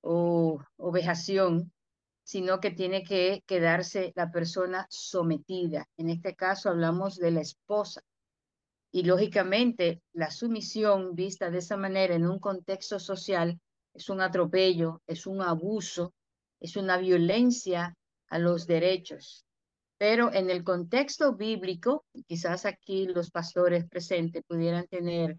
o, 0.00 0.58
o 0.76 0.90
vejación, 0.90 1.72
sino 2.24 2.58
que 2.60 2.70
tiene 2.70 3.04
que 3.04 3.42
quedarse 3.46 4.12
la 4.16 4.30
persona 4.30 4.86
sometida. 4.88 5.86
En 5.96 6.08
este 6.08 6.34
caso 6.34 6.70
hablamos 6.70 7.16
de 7.16 7.30
la 7.30 7.40
esposa. 7.42 8.02
Y 8.94 9.02
lógicamente 9.02 10.00
la 10.12 10.30
sumisión 10.30 11.16
vista 11.16 11.50
de 11.50 11.58
esa 11.58 11.76
manera 11.76 12.14
en 12.14 12.28
un 12.28 12.38
contexto 12.38 13.00
social 13.00 13.58
es 13.92 14.08
un 14.08 14.20
atropello, 14.20 15.02
es 15.08 15.26
un 15.26 15.42
abuso, 15.42 16.14
es 16.60 16.76
una 16.76 16.96
violencia 16.96 17.96
a 18.28 18.38
los 18.38 18.68
derechos. 18.68 19.44
Pero 19.98 20.32
en 20.32 20.48
el 20.48 20.62
contexto 20.62 21.34
bíblico, 21.34 22.04
quizás 22.28 22.66
aquí 22.66 23.08
los 23.08 23.32
pastores 23.32 23.84
presentes 23.88 24.44
pudieran 24.46 24.86
tener 24.86 25.38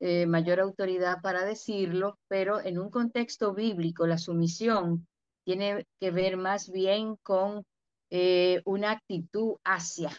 eh, 0.00 0.26
mayor 0.26 0.58
autoridad 0.58 1.18
para 1.22 1.44
decirlo, 1.44 2.18
pero 2.26 2.60
en 2.60 2.80
un 2.80 2.90
contexto 2.90 3.54
bíblico 3.54 4.08
la 4.08 4.18
sumisión 4.18 5.06
tiene 5.44 5.86
que 6.00 6.10
ver 6.10 6.36
más 6.36 6.68
bien 6.68 7.14
con 7.22 7.62
eh, 8.10 8.60
una 8.64 8.90
actitud 8.90 9.54
hacia 9.62 10.10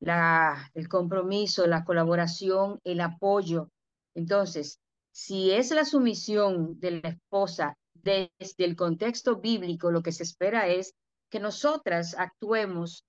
la, 0.00 0.70
el 0.74 0.88
compromiso, 0.88 1.66
la 1.66 1.84
colaboración, 1.84 2.80
el 2.84 3.00
apoyo. 3.00 3.70
Entonces, 4.14 4.80
si 5.10 5.50
es 5.50 5.70
la 5.70 5.84
sumisión 5.84 6.78
de 6.78 7.02
la 7.02 7.08
esposa 7.08 7.76
desde 7.94 8.64
el 8.64 8.76
contexto 8.76 9.40
bíblico, 9.40 9.90
lo 9.90 10.02
que 10.02 10.12
se 10.12 10.22
espera 10.22 10.68
es 10.68 10.94
que 11.30 11.40
nosotras 11.40 12.14
actuemos 12.16 13.04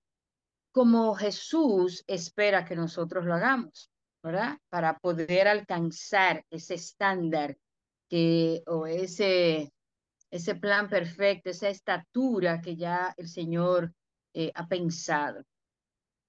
como 0.71 1.15
Jesús 1.15 2.03
espera 2.07 2.65
que 2.65 2.75
nosotros 2.75 3.25
lo 3.25 3.33
hagamos, 3.33 3.89
¿verdad? 4.23 4.57
Para 4.69 4.97
poder 4.97 5.47
alcanzar 5.47 6.43
ese 6.49 6.75
estándar 6.75 7.57
que, 8.09 8.63
o 8.67 8.85
ese, 8.85 9.71
ese 10.31 10.55
plan 10.55 10.89
perfecto, 10.89 11.49
esa 11.49 11.69
estatura 11.69 12.61
que 12.61 12.75
ya 12.75 13.13
el 13.17 13.27
Señor 13.27 13.93
eh, 14.33 14.51
ha 14.53 14.67
pensado. 14.67 15.43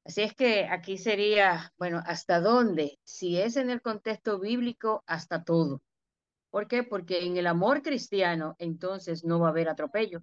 Así 0.04 0.22
es 0.22 0.34
que 0.34 0.64
aquí 0.66 0.96
sería, 0.96 1.72
bueno, 1.78 2.02
¿hasta 2.06 2.40
dónde? 2.40 2.98
Si 3.04 3.38
es 3.38 3.56
en 3.56 3.70
el 3.70 3.82
contexto 3.82 4.38
bíblico, 4.40 5.04
hasta 5.06 5.44
todo. 5.44 5.82
¿Por 6.50 6.66
qué? 6.66 6.82
Porque 6.82 7.24
en 7.24 7.36
el 7.36 7.46
amor 7.46 7.82
cristiano, 7.82 8.56
entonces 8.58 9.24
no 9.24 9.38
va 9.38 9.48
a 9.48 9.50
haber 9.50 9.68
atropello, 9.68 10.22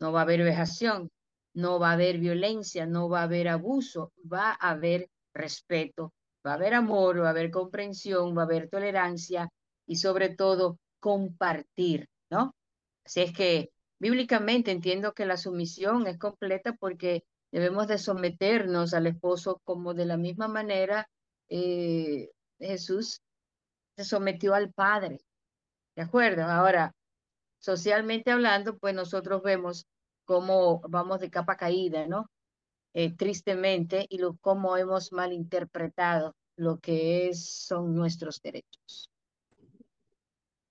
no 0.00 0.12
va 0.12 0.20
a 0.20 0.22
haber 0.22 0.42
vejación, 0.42 1.10
no 1.54 1.78
va 1.78 1.90
a 1.90 1.92
haber 1.94 2.18
violencia, 2.18 2.86
no 2.86 3.08
va 3.08 3.20
a 3.20 3.24
haber 3.24 3.48
abuso, 3.48 4.12
va 4.32 4.50
a 4.52 4.70
haber 4.70 5.10
respeto, 5.34 6.12
va 6.46 6.52
a 6.52 6.54
haber 6.54 6.74
amor, 6.74 7.20
va 7.22 7.28
a 7.28 7.30
haber 7.30 7.50
comprensión, 7.50 8.36
va 8.36 8.42
a 8.42 8.44
haber 8.44 8.68
tolerancia 8.68 9.50
y 9.86 9.96
sobre 9.96 10.30
todo 10.30 10.78
compartir, 11.00 12.08
¿no? 12.30 12.54
Así 13.04 13.20
es 13.20 13.32
que 13.32 13.70
bíblicamente 13.98 14.70
entiendo 14.70 15.12
que 15.12 15.26
la 15.26 15.36
sumisión 15.36 16.06
es 16.06 16.18
completa 16.18 16.74
porque 16.74 17.24
debemos 17.50 17.88
de 17.88 17.98
someternos 17.98 18.94
al 18.94 19.06
esposo 19.06 19.60
como 19.64 19.94
de 19.94 20.06
la 20.06 20.16
misma 20.16 20.48
manera 20.48 21.08
eh, 21.48 22.30
Jesús 22.58 23.20
se 23.96 24.04
sometió 24.04 24.54
al 24.54 24.72
Padre. 24.72 25.20
¿De 25.94 26.02
acuerdo? 26.02 26.44
Ahora, 26.44 26.92
socialmente 27.58 28.30
hablando, 28.30 28.76
pues 28.78 28.94
nosotros 28.94 29.42
vemos 29.42 29.86
cómo 30.24 30.80
vamos 30.88 31.20
de 31.20 31.30
capa 31.30 31.56
caída, 31.56 32.06
¿no? 32.06 32.30
Eh, 32.92 33.14
tristemente, 33.14 34.06
y 34.08 34.18
lo, 34.18 34.36
cómo 34.36 34.76
hemos 34.76 35.12
malinterpretado 35.12 36.34
lo 36.56 36.78
que 36.78 37.28
es, 37.28 37.46
son 37.46 37.94
nuestros 37.94 38.40
derechos. 38.40 39.10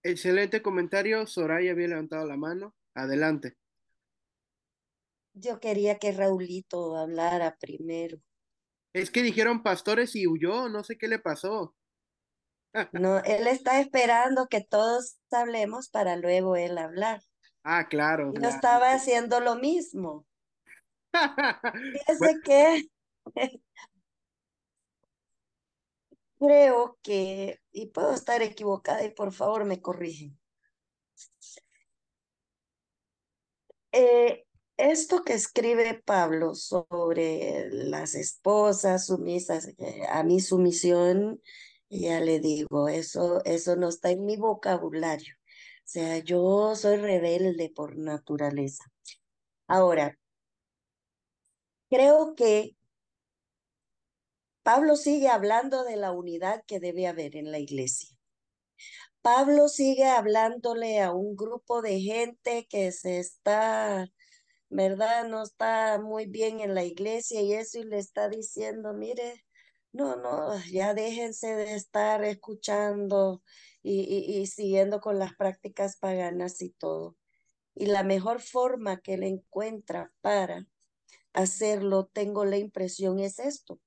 Excelente 0.03 0.61
comentario. 0.61 1.25
Soraya 1.27 1.71
había 1.71 1.87
levantado 1.87 2.25
la 2.25 2.37
mano. 2.37 2.73
Adelante. 2.93 3.55
Yo 5.35 5.59
quería 5.59 5.99
que 5.99 6.13
Raulito 6.13 6.95
hablara 6.95 7.57
primero. 7.59 8.17
Es 8.93 9.11
que 9.11 9.21
dijeron 9.21 9.61
pastores 9.61 10.15
y 10.15 10.25
huyó, 10.25 10.69
no 10.69 10.83
sé 10.83 10.97
qué 10.97 11.07
le 11.07 11.19
pasó. 11.19 11.75
No, 12.91 13.19
él 13.19 13.47
está 13.47 13.79
esperando 13.79 14.47
que 14.47 14.61
todos 14.61 15.17
hablemos 15.31 15.87
para 15.89 16.17
luego 16.17 16.57
él 16.57 16.77
hablar. 16.77 17.21
Ah, 17.63 17.87
claro. 17.87 18.33
Yo 18.33 18.49
estaba 18.49 18.91
haciendo 18.91 19.39
lo 19.39 19.55
mismo. 19.55 20.25
Fíjese 21.93 22.35
que 22.43 22.83
creo 26.39 26.97
que, 27.01 27.59
y 27.71 27.87
puedo 27.87 28.13
estar 28.13 28.41
equivocada 28.41 29.03
y 29.03 29.11
por 29.11 29.31
favor 29.31 29.65
me 29.65 29.81
corrigen. 29.81 30.37
Eh, 33.91 34.44
esto 34.77 35.23
que 35.23 35.33
escribe 35.33 36.01
Pablo 36.05 36.55
sobre 36.55 37.69
las 37.71 38.15
esposas 38.15 39.07
sumisas, 39.07 39.69
eh, 39.77 40.03
a 40.09 40.23
mi 40.23 40.39
sumisión, 40.39 41.41
ya 41.89 42.19
le 42.19 42.39
digo, 42.39 42.89
eso, 42.89 43.43
eso 43.45 43.75
no 43.75 43.89
está 43.89 44.11
en 44.11 44.25
mi 44.25 44.37
vocabulario. 44.37 45.35
O 45.85 45.87
sea, 45.87 46.17
yo 46.19 46.75
soy 46.75 46.97
rebelde 46.97 47.71
por 47.73 47.97
naturaleza. 47.97 48.83
Ahora, 49.67 50.17
creo 51.89 52.35
que 52.35 52.75
Pablo 54.63 54.95
sigue 54.95 55.27
hablando 55.27 55.83
de 55.83 55.95
la 55.95 56.11
unidad 56.11 56.63
que 56.65 56.79
debe 56.79 57.07
haber 57.07 57.35
en 57.35 57.51
la 57.51 57.59
iglesia. 57.59 58.09
Pablo 59.21 59.67
sigue 59.69 60.05
hablándole 60.05 61.01
a 61.01 61.13
un 61.13 61.35
grupo 61.35 61.81
de 61.81 61.99
gente 61.99 62.67
que 62.69 62.91
se 62.91 63.19
está, 63.19 64.07
¿verdad? 64.69 65.27
No 65.27 65.43
está 65.43 65.99
muy 65.99 66.25
bien 66.25 66.59
en 66.59 66.75
la 66.75 66.83
iglesia 66.83 67.41
y 67.41 67.53
eso 67.53 67.79
y 67.79 67.83
le 67.83 67.97
está 67.99 68.29
diciendo, 68.29 68.93
mire, 68.93 69.45
no, 69.91 70.15
no, 70.17 70.57
ya 70.71 70.93
déjense 70.93 71.55
de 71.55 71.75
estar 71.75 72.23
escuchando 72.25 73.41
y, 73.81 74.45
siguiendo 74.47 74.99
con 74.99 75.19
las 75.19 75.35
prácticas 75.35 75.97
paganas 75.97 76.61
y 76.61 76.71
todo. 76.71 77.15
Y 77.75 77.87
la 77.87 78.03
mejor 78.03 78.41
forma 78.41 78.99
que 79.01 79.15
él 79.15 79.23
encuentra 79.23 80.11
para 80.21 80.67
hacerlo, 81.33 82.07
tengo 82.07 82.45
la 82.45 82.57
impresión, 82.57 83.19
es 83.19 83.39
esto, 83.39 83.79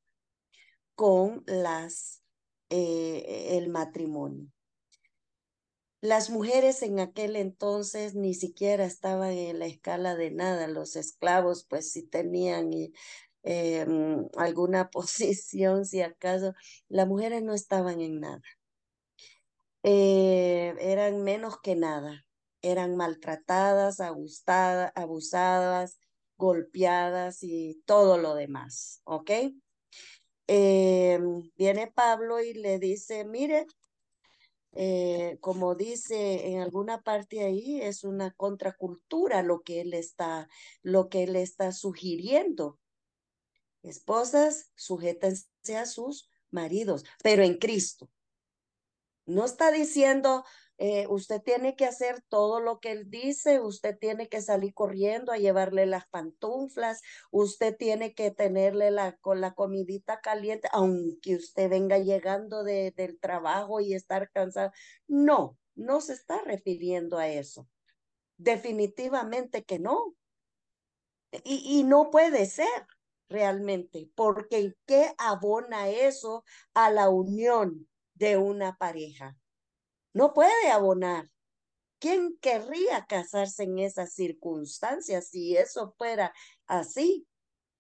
con 0.95 1.43
las, 1.47 2.23
eh, 2.71 3.59
el 3.59 3.69
matrimonio. 3.69 4.51
Las 6.01 6.31
mujeres 6.31 6.83
en 6.83 7.01
aquel 7.01 7.35
entonces 7.35 8.15
ni 8.15 8.33
siquiera 8.35 8.85
estaban 8.85 9.33
en 9.33 9.59
la 9.59 9.67
escala 9.67 10.15
de 10.15 10.31
nada. 10.31 10.69
Los 10.69 10.95
esclavos, 10.95 11.67
pues 11.69 11.91
sí 11.93 12.05
tenían 12.05 12.71
mm, 13.45 14.27
alguna 14.37 14.91
posición, 14.91 15.85
si 15.85 16.03
acaso. 16.03 16.55
Las 16.89 17.09
mujeres 17.09 17.43
no 17.43 17.53
estaban 17.55 18.01
en 18.01 18.21
nada. 18.21 18.43
Eh, 19.83 20.75
eran 20.81 21.23
menos 21.23 21.61
que 21.61 21.77
nada, 21.77 22.27
eran 22.63 22.97
maltratadas, 22.97 24.01
abusadas, 24.01 24.93
abusadas, 24.97 25.99
golpeadas 26.37 27.43
y 27.43 27.83
todo 27.87 28.19
lo 28.19 28.35
demás, 28.35 29.01
¿ok? 29.05 29.31
Eh, 30.49 31.21
viene 31.57 31.93
Pablo 31.93 32.41
y 32.41 32.55
le 32.55 32.79
dice, 32.79 33.25
mire, 33.25 33.67
eh, 34.73 35.39
como 35.41 35.75
dice 35.75 36.49
en 36.49 36.61
alguna 36.61 37.03
parte 37.03 37.45
ahí, 37.45 37.81
es 37.81 38.05
una 38.05 38.33
contracultura 38.33 39.43
lo 39.43 39.61
que 39.63 39.81
él 39.81 39.95
está, 39.95 40.49
lo 40.83 41.09
que 41.09 41.25
él 41.25 41.37
está 41.37 41.73
sugiriendo. 41.73 42.79
Esposas, 43.83 44.73
sujétense 44.75 45.77
a 45.77 45.87
sus 45.87 46.29
maridos, 46.51 47.05
pero 47.23 47.43
en 47.43 47.59
Cristo. 47.59 48.11
No 49.27 49.45
está 49.45 49.71
diciendo, 49.71 50.45
eh, 50.79 51.07
usted 51.09 51.43
tiene 51.43 51.77
que 51.77 51.85
hacer 51.85 52.23
todo 52.29 52.61
lo 52.61 52.81
que 52.81 52.93
él 52.93 53.11
dice, 53.11 53.61
usted 53.61 53.99
tiene 53.99 54.29
que 54.29 54.41
salir 54.41 54.75
corriendo 54.75 55.33
a 55.33 55.39
llevarle 55.39 55.87
las 55.87 56.09
pantuflas, 56.09 57.03
usted 57.31 57.77
tiene 57.77 58.15
que 58.15 58.31
tenerle 58.31 58.91
la, 58.91 59.17
con 59.17 59.41
la 59.41 59.55
comidita 59.55 60.21
caliente, 60.21 60.69
aunque 60.73 61.37
usted 61.37 61.69
venga 61.69 61.99
llegando 61.99 62.65
de, 62.65 62.93
del 62.93 63.19
trabajo 63.19 63.81
y 63.81 63.95
estar 63.95 64.31
cansado. 64.31 64.73
No, 65.07 65.59
no 65.75 66.01
se 66.01 66.15
está 66.15 66.41
refiriendo 66.43 67.19
a 67.19 67.29
eso. 67.29 67.69
Definitivamente 68.37 69.65
que 69.65 69.79
no. 69.79 70.15
Y, 71.45 71.81
y 71.81 71.85
no 71.85 72.11
puede 72.11 72.47
ser 72.47 72.87
realmente, 73.29 74.11
porque 74.15 74.75
¿qué 74.87 75.13
abona 75.19 75.91
eso 75.91 76.45
a 76.73 76.91
la 76.91 77.11
unión? 77.11 77.89
de 78.19 78.37
una 78.37 78.77
pareja. 78.77 79.37
No 80.13 80.33
puede 80.33 80.71
abonar. 80.71 81.31
¿Quién 82.01 82.39
querría 82.41 83.07
casarse 83.07 83.65
en 83.65 83.79
esas 83.79 84.13
circunstancias 84.13 85.29
si 85.31 85.57
eso 85.57 85.95
fuera 85.99 86.33
así? 86.67 87.27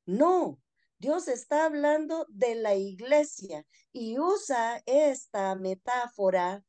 No, 0.06 0.60
Dios 0.98 1.28
está 1.28 1.66
hablando 1.66 2.26
de 2.28 2.56
la 2.56 2.74
iglesia 2.74 3.64
y 3.92 4.18
usa 4.18 4.82
esta 4.86 5.54
metáfora 5.54 6.64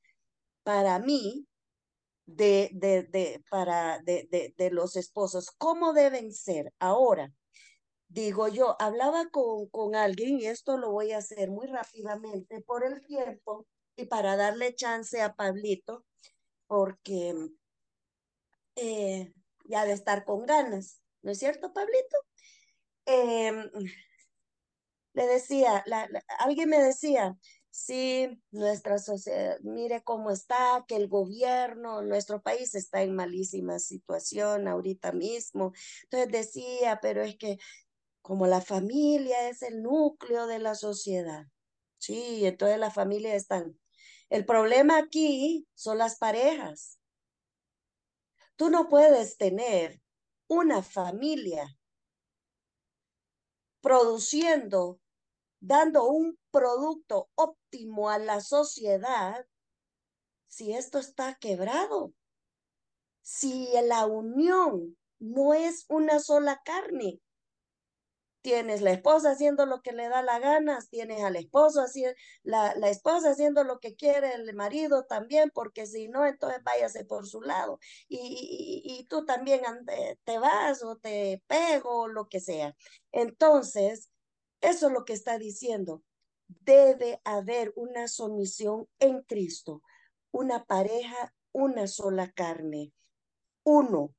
para 0.63 1.00
mí 1.00 1.48
de, 2.26 2.69
de, 2.74 3.04
de, 3.04 3.43
para, 3.50 4.00
de, 4.00 4.28
de, 4.30 4.54
de 4.56 4.72
los 4.72 4.95
esposos. 4.95 5.50
¿Cómo 5.58 5.93
deben 5.93 6.32
ser? 6.32 6.72
Ahora, 6.78 7.34
digo 8.08 8.48
yo, 8.48 8.76
hablaba 8.80 9.30
con, 9.30 9.67
con 9.69 9.95
alguien 9.95 10.39
y 10.39 10.45
esto 10.45 10.78
lo 10.78 10.91
voy 10.91 11.12
a 11.12 11.17
hacer 11.17 11.50
muy 11.50 11.65
rápidamente 11.65 12.62
por 12.62 12.84
el 12.84 13.02
tiempo 13.02 13.65
y 14.00 14.06
para 14.06 14.36
darle 14.36 14.76
chance 14.76 15.22
a 15.22 15.34
Pablito, 15.36 16.06
porque 16.68 17.34
eh, 18.76 19.34
ya 19.66 19.86
de 19.86 19.94
estar 19.94 20.26
con 20.26 20.46
ganas, 20.46 21.02
¿no 21.22 21.32
es 21.32 21.40
cierto, 21.40 21.74
Pablito? 21.74 22.18
Eh, 23.06 23.52
le 25.14 25.28
decía, 25.28 25.84
alguien 26.40 26.70
me 26.70 26.80
decía, 26.82 27.38
sí, 27.70 28.42
nuestra 28.52 29.00
sociedad, 29.00 29.60
mire 29.62 30.04
cómo 30.04 30.32
está, 30.32 30.86
que 30.88 30.96
el 30.96 31.08
gobierno, 31.08 32.02
nuestro 32.02 32.42
país 32.42 32.76
está 32.76 33.02
en 33.02 33.16
malísima 33.16 33.80
situación 33.80 34.68
ahorita 34.68 35.12
mismo. 35.12 35.74
Entonces 36.04 36.32
decía, 36.32 37.00
pero 37.02 37.24
es 37.24 37.38
que 37.38 37.58
como 38.22 38.48
la 38.48 38.62
familia 38.62 39.50
es 39.50 39.62
el 39.64 39.82
núcleo 39.82 40.48
de 40.48 40.60
la 40.60 40.76
sociedad, 40.76 41.48
sí, 41.98 42.46
entonces 42.46 42.78
la 42.80 42.92
familia 42.92 43.36
están. 43.36 43.79
El 44.30 44.46
problema 44.46 44.98
aquí 44.98 45.68
son 45.74 45.98
las 45.98 46.18
parejas. 46.18 47.00
Tú 48.56 48.70
no 48.70 48.88
puedes 48.89 49.38
tener 49.38 50.02
una 50.48 50.84
familia 50.84 51.78
produciendo, 53.82 55.00
dando 55.60 56.06
un 56.06 56.38
producto 56.52 57.30
óptimo 57.36 58.10
a 58.10 58.20
la 58.20 58.42
sociedad 58.42 59.46
si 60.48 60.74
esto 60.74 61.00
está 61.00 61.36
quebrado. 61.36 62.13
Si 63.22 63.70
la 63.86 64.06
unión 64.06 64.98
no 65.20 65.54
es 65.54 65.86
una 65.89 66.20
sola 66.20 66.62
carne, 66.63 67.22
tienes 68.41 68.82
la 68.82 68.91
esposa 68.91 69.32
haciendo 69.32 69.65
lo 69.65 69.82
que 69.82 69.91
le 69.91 70.08
da 70.08 70.21
la 70.21 70.39
gana, 70.39 70.80
tienes 70.89 71.23
al 71.23 71.36
esposo 71.36 71.82
haciendo, 71.82 72.15
la, 72.43 72.73
la 72.75 72.89
esposa 72.89 73.32
haciendo 73.32 73.63
lo 73.63 73.80
que 73.80 73.95
quiere 73.95 74.34
el 74.34 74.54
marido 74.56 75.06
también, 75.06 75.52
porque 75.54 75.86
si 75.86 76.08
no, 76.08 76.25
entonces 76.25 76.63
váyase 76.63 77.06
por 77.06 77.28
su 77.28 77.41
lado. 77.41 77.80
Y, 78.08 78.17
y, 78.17 78.99
y 78.99 79.06
tú 79.06 79.25
también 79.25 79.62
te 80.23 80.39
vas 80.39 80.84
o 80.84 80.97
te 80.97 81.43
pego 81.47 82.04
o 82.04 82.08
lo 82.08 82.28
que 82.30 82.39
sea. 82.39 82.75
Entonces, 83.12 84.10
eso 84.62 84.88
es 84.88 84.93
lo 84.93 85.06
que 85.06 85.13
está 85.13 85.38
diciendo. 85.38 86.04
Debe 86.47 87.21
haber 87.23 87.73
una 87.75 88.08
sumisión 88.08 88.88
en 88.99 89.21
Cristo, 89.23 89.82
una 90.32 90.63
pareja, 90.65 91.34
una 91.52 91.88
sola 91.88 92.32
carne. 92.32 92.93
Uno, 93.63 94.15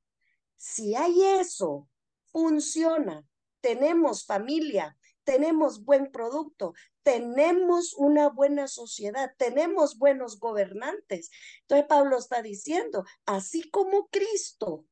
si 0.55 0.95
hay 0.95 1.23
eso, 1.39 1.89
funciona 2.31 3.25
tenemos 3.61 4.25
familia, 4.25 4.97
tenemos 5.23 5.83
buen 5.85 6.11
producto, 6.11 6.73
tenemos 7.03 7.93
una 7.93 8.29
buena 8.29 8.67
sociedad, 8.67 9.31
tenemos 9.37 9.97
buenos 9.97 10.39
gobernantes. 10.39 11.29
Entonces 11.61 11.87
Pablo 11.87 12.17
está 12.17 12.41
diciendo, 12.41 13.05
así 13.25 13.69
como 13.69 14.07
Cristo 14.07 14.85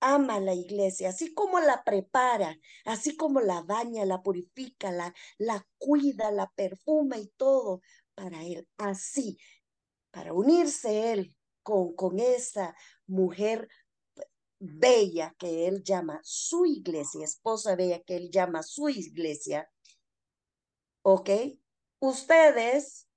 ama 0.00 0.40
la 0.40 0.54
iglesia, 0.54 1.10
así 1.10 1.32
como 1.32 1.60
la 1.60 1.84
prepara, 1.84 2.58
así 2.84 3.16
como 3.16 3.40
la 3.40 3.62
baña, 3.62 4.04
la 4.04 4.22
purifica, 4.22 4.90
la, 4.90 5.14
la 5.38 5.64
cuida, 5.78 6.32
la 6.32 6.50
perfuma 6.50 7.18
y 7.18 7.28
todo 7.36 7.82
para 8.14 8.42
él, 8.44 8.66
así, 8.78 9.38
para 10.10 10.32
unirse 10.32 11.12
él 11.12 11.36
con, 11.62 11.94
con 11.94 12.18
esa 12.18 12.74
mujer 13.06 13.68
bella 14.64 15.34
que 15.38 15.66
él 15.66 15.82
llama 15.82 16.20
su 16.22 16.64
iglesia, 16.66 17.24
esposa 17.24 17.74
bella 17.74 18.00
que 18.02 18.14
él 18.14 18.30
llama 18.30 18.62
su 18.62 18.88
iglesia, 18.88 19.68
¿ok? 21.02 21.30
Ustedes 21.98 23.08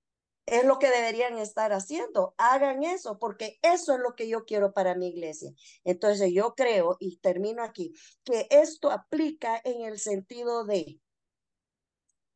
es 0.47 0.63
lo 0.65 0.79
que 0.79 0.89
deberían 0.89 1.38
estar 1.38 1.71
haciendo. 1.71 2.34
Hagan 2.38 2.84
eso, 2.84 3.19
porque 3.19 3.60
eso 3.62 3.93
es 3.93 3.99
lo 3.99 4.15
que 4.15 4.27
yo 4.27 4.45
quiero 4.45 4.73
para 4.73 4.95
mi 4.95 5.10
iglesia. 5.10 5.51
Entonces 5.84 6.31
yo 6.34 6.55
creo, 6.55 6.97
y 6.99 7.17
termino 7.17 7.63
aquí, 7.63 7.93
que 8.23 8.47
esto 8.49 8.89
aplica 8.89 9.62
en 9.63 9.84
el 9.84 9.99
sentido 9.99 10.65
de 10.65 10.99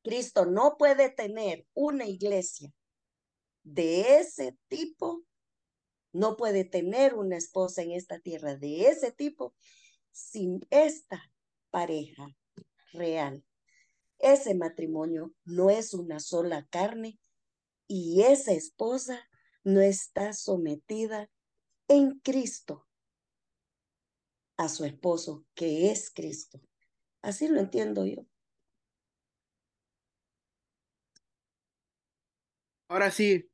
Cristo 0.04 0.46
no 0.46 0.78
puede 0.78 1.10
tener 1.10 1.66
una 1.74 2.06
iglesia 2.06 2.72
de 3.64 4.20
ese 4.20 4.58
tipo 4.68 5.24
no 6.12 6.36
puede 6.36 6.66
tener 6.66 7.14
una 7.14 7.38
esposa 7.38 7.82
en 7.82 7.92
esta 7.92 8.20
tierra 8.20 8.56
de 8.56 8.88
ese 8.88 9.12
tipo 9.12 9.54
sin 10.12 10.66
esta 10.70 11.32
pareja 11.70 12.36
real. 12.94 13.46
Ese 14.18 14.56
matrimonio 14.56 15.34
no 15.46 15.70
es 15.70 15.94
una 15.94 16.20
sola 16.20 16.68
carne 16.70 17.20
y 17.88 18.24
esa 18.24 18.52
esposa 18.52 19.28
no 19.64 19.82
está 19.82 20.34
sometida 20.34 21.30
en 21.88 22.20
Cristo 22.20 22.88
a 24.58 24.68
su 24.68 24.84
esposo, 24.84 25.46
que 25.56 25.90
es 25.90 26.12
Cristo. 26.14 26.62
Así 27.22 27.48
lo 27.48 27.60
entiendo 27.60 28.06
yo. 28.06 28.26
Ahora 32.90 33.12
sí, 33.12 33.50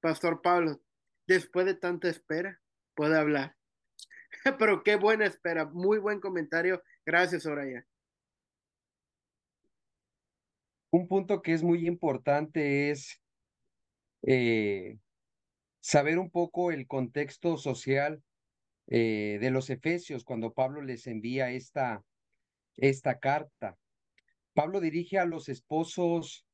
Pastor 0.00 0.42
Pablo, 0.42 0.80
después 1.28 1.66
de 1.66 1.74
tanta 1.74 2.08
espera, 2.08 2.60
puede 2.94 3.16
hablar. 3.16 3.54
Pero 4.58 4.82
qué 4.82 4.96
buena 4.96 5.26
espera, 5.26 5.66
muy 5.66 5.98
buen 5.98 6.20
comentario. 6.20 6.82
Gracias, 7.06 7.44
Soraya. 7.44 7.86
Un 10.90 11.06
punto 11.06 11.42
que 11.42 11.52
es 11.52 11.62
muy 11.62 11.86
importante 11.86 12.90
es 12.90 13.20
eh, 14.22 14.98
saber 15.80 16.18
un 16.18 16.30
poco 16.30 16.72
el 16.72 16.86
contexto 16.86 17.58
social 17.58 18.22
eh, 18.86 19.36
de 19.38 19.50
los 19.50 19.68
efesios 19.68 20.24
cuando 20.24 20.54
Pablo 20.54 20.80
les 20.80 21.06
envía 21.06 21.50
esta, 21.50 22.02
esta 22.76 23.18
carta. 23.18 23.76
Pablo 24.54 24.80
dirige 24.80 25.18
a 25.18 25.26
los 25.26 25.50
esposos 25.50 26.47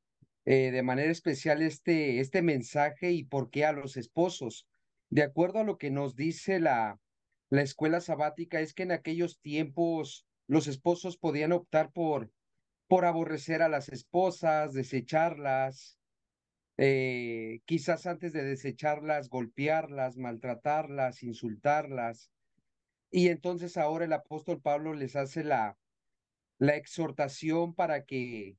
eh, 0.45 0.71
de 0.71 0.83
manera 0.83 1.11
especial 1.11 1.63
este, 1.63 2.21
este 2.21 2.43
mensaje 2.43 3.13
y 3.13 3.25
por 3.25 3.51
qué 3.51 3.65
a 3.65 3.73
los 3.73 3.97
esposos. 3.97 4.67
De 5.11 5.23
acuerdo 5.23 5.61
a 5.61 5.65
lo 5.65 5.79
que 5.79 5.91
nos 5.91 6.17
dice 6.17 6.61
la, 6.61 7.01
la 7.51 7.63
escuela 7.63 8.01
sabática, 8.01 8.61
es 8.61 8.75
que 8.75 8.83
en 8.83 8.93
aquellos 8.93 9.41
tiempos 9.41 10.27
los 10.47 10.67
esposos 10.67 11.17
podían 11.17 11.53
optar 11.53 11.93
por, 11.93 12.31
por 12.89 13.05
aborrecer 13.05 13.63
a 13.63 13.69
las 13.69 13.89
esposas, 13.89 14.75
desecharlas, 14.75 15.99
eh, 16.77 17.61
quizás 17.65 18.07
antes 18.07 18.33
de 18.33 18.45
desecharlas, 18.45 19.29
golpearlas, 19.29 20.17
maltratarlas, 20.17 21.23
insultarlas. 21.23 22.31
Y 23.11 23.29
entonces 23.29 23.77
ahora 23.77 24.05
el 24.05 24.13
apóstol 24.13 24.61
Pablo 24.61 24.93
les 24.93 25.15
hace 25.17 25.45
la, 25.45 25.79
la 26.59 26.77
exhortación 26.77 27.75
para 27.75 28.05
que 28.05 28.59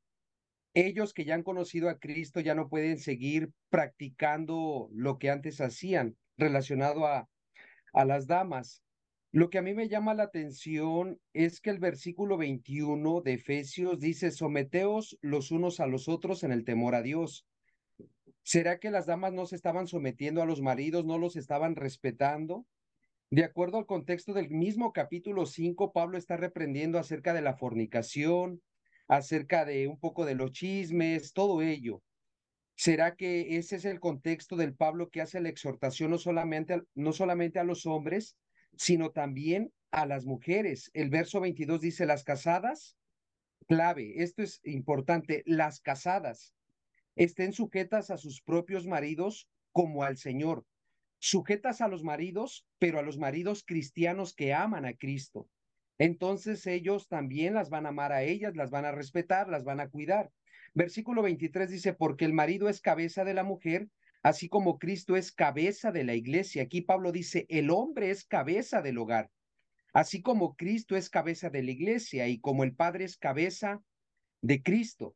ellos 0.76 1.14
que 1.14 1.26
ya 1.26 1.36
han 1.36 1.44
conocido 1.44 1.90
a 1.90 2.00
Cristo 2.00 2.42
ya 2.42 2.54
no 2.54 2.70
pueden 2.70 3.00
seguir 3.00 3.52
practicando 3.70 4.90
lo 4.92 5.18
que 5.18 5.32
antes 5.32 5.62
hacían 5.62 6.18
relacionado 6.38 7.08
a, 7.08 7.30
a 7.94 8.06
las 8.06 8.28
damas. 8.28 8.84
Lo 9.32 9.50
que 9.50 9.58
a 9.58 9.62
mí 9.62 9.74
me 9.74 9.88
llama 9.88 10.14
la 10.14 10.24
atención 10.24 11.20
es 11.34 11.62
que 11.62 11.70
el 11.70 11.80
versículo 11.80 12.38
21 12.38 13.22
de 13.22 13.34
Efesios 13.34 14.00
dice, 14.00 14.32
someteos 14.32 15.18
los 15.22 15.52
unos 15.52 15.80
a 15.80 15.88
los 15.88 16.08
otros 16.10 16.44
en 16.44 16.52
el 16.52 16.66
temor 16.66 16.94
a 16.94 17.02
Dios. 17.02 17.48
¿Será 18.44 18.78
que 18.80 18.92
las 18.92 19.06
damas 19.06 19.34
no 19.34 19.46
se 19.46 19.56
estaban 19.56 19.88
sometiendo 19.88 20.42
a 20.42 20.46
los 20.46 20.62
maridos, 20.62 21.06
no 21.06 21.18
los 21.18 21.38
estaban 21.38 21.76
respetando? 21.76 22.66
De 23.32 23.44
acuerdo 23.44 23.78
al 23.78 23.86
contexto 23.86 24.34
del 24.34 24.50
mismo 24.50 24.94
capítulo 24.94 25.46
5, 25.46 25.94
Pablo 25.94 26.18
está 26.18 26.38
reprendiendo 26.38 27.00
acerca 27.00 27.34
de 27.34 27.42
la 27.42 27.56
fornicación, 27.56 28.62
acerca 29.08 29.66
de 29.66 29.88
un 29.88 30.00
poco 30.00 30.26
de 30.26 30.36
los 30.36 30.52
chismes, 30.52 31.34
todo 31.34 31.62
ello. 31.62 32.02
¿Será 32.76 33.16
que 33.16 33.58
ese 33.58 33.78
es 33.78 33.86
el 33.86 34.00
contexto 34.00 34.58
del 34.58 34.76
Pablo 34.76 35.10
que 35.10 35.22
hace 35.22 35.40
la 35.40 35.50
exhortación 35.50 36.12
no 36.12 36.18
solamente, 36.18 36.82
no 36.94 37.14
solamente 37.14 37.60
a 37.60 37.64
los 37.64 37.86
hombres, 37.86 38.38
sino 38.76 39.12
también 39.12 39.72
a 39.92 40.06
las 40.06 40.26
mujeres? 40.26 40.92
El 40.94 41.10
verso 41.10 41.40
22 41.40 41.80
dice, 41.80 42.06
las 42.06 42.24
casadas, 42.24 42.98
clave, 43.68 44.22
esto 44.24 44.44
es 44.44 44.60
importante, 44.64 45.44
las 45.46 45.80
casadas 45.80 46.54
estén 47.16 47.54
sujetas 47.54 48.12
a 48.12 48.18
sus 48.18 48.42
propios 48.42 48.86
maridos 48.88 49.48
como 49.72 50.04
al 50.04 50.18
Señor, 50.18 50.66
sujetas 51.20 51.82
a 51.82 51.88
los 51.88 52.04
maridos, 52.04 52.66
pero 52.78 53.00
a 53.00 53.02
los 53.02 53.18
maridos 53.18 53.64
cristianos 53.66 54.34
que 54.34 54.54
aman 54.54 54.86
a 54.86 54.94
Cristo. 54.94 55.50
Entonces 55.98 56.66
ellos 56.68 57.08
también 57.08 57.54
las 57.54 57.70
van 57.70 57.86
a 57.86 57.90
amar 57.90 58.12
a 58.12 58.24
ellas, 58.24 58.56
las 58.56 58.70
van 58.70 58.86
a 58.86 58.92
respetar, 58.92 59.48
las 59.48 59.64
van 59.64 59.80
a 59.80 59.90
cuidar. 59.90 60.32
Versículo 60.74 61.22
23 61.22 61.70
dice, 61.70 61.94
porque 61.94 62.26
el 62.26 62.34
marido 62.34 62.68
es 62.68 62.82
cabeza 62.82 63.24
de 63.24 63.34
la 63.34 63.44
mujer, 63.44 63.88
así 64.24 64.50
como 64.50 64.78
Cristo 64.78 65.16
es 65.16 65.32
cabeza 65.32 65.92
de 65.92 66.04
la 66.04 66.16
iglesia. 66.16 66.64
Aquí 66.64 66.82
Pablo 66.82 67.12
dice, 67.12 67.46
el 67.48 67.70
hombre 67.70 68.10
es 68.10 68.26
cabeza 68.26 68.82
del 68.82 68.98
hogar, 68.98 69.30
así 69.94 70.22
como 70.22 70.56
Cristo 70.56 70.98
es 70.98 71.10
cabeza 71.10 71.50
de 71.50 71.64
la 71.64 71.72
iglesia 71.72 72.28
y 72.28 72.40
como 72.40 72.64
el 72.64 72.76
Padre 72.76 73.06
es 73.06 73.18
cabeza 73.18 73.82
de 74.42 74.62
Cristo. 74.62 75.16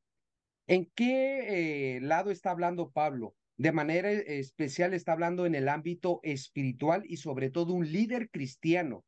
¿En 0.67 0.89
qué 0.95 1.95
eh, 1.97 2.01
lado 2.01 2.31
está 2.31 2.51
hablando 2.51 2.91
Pablo? 2.91 3.35
De 3.57 3.73
manera 3.73 4.09
especial 4.11 4.93
está 4.93 5.11
hablando 5.11 5.45
en 5.45 5.55
el 5.55 5.67
ámbito 5.67 6.21
espiritual 6.23 7.03
y 7.05 7.17
sobre 7.17 7.49
todo 7.49 7.73
un 7.73 7.91
líder 7.91 8.29
cristiano, 8.29 9.03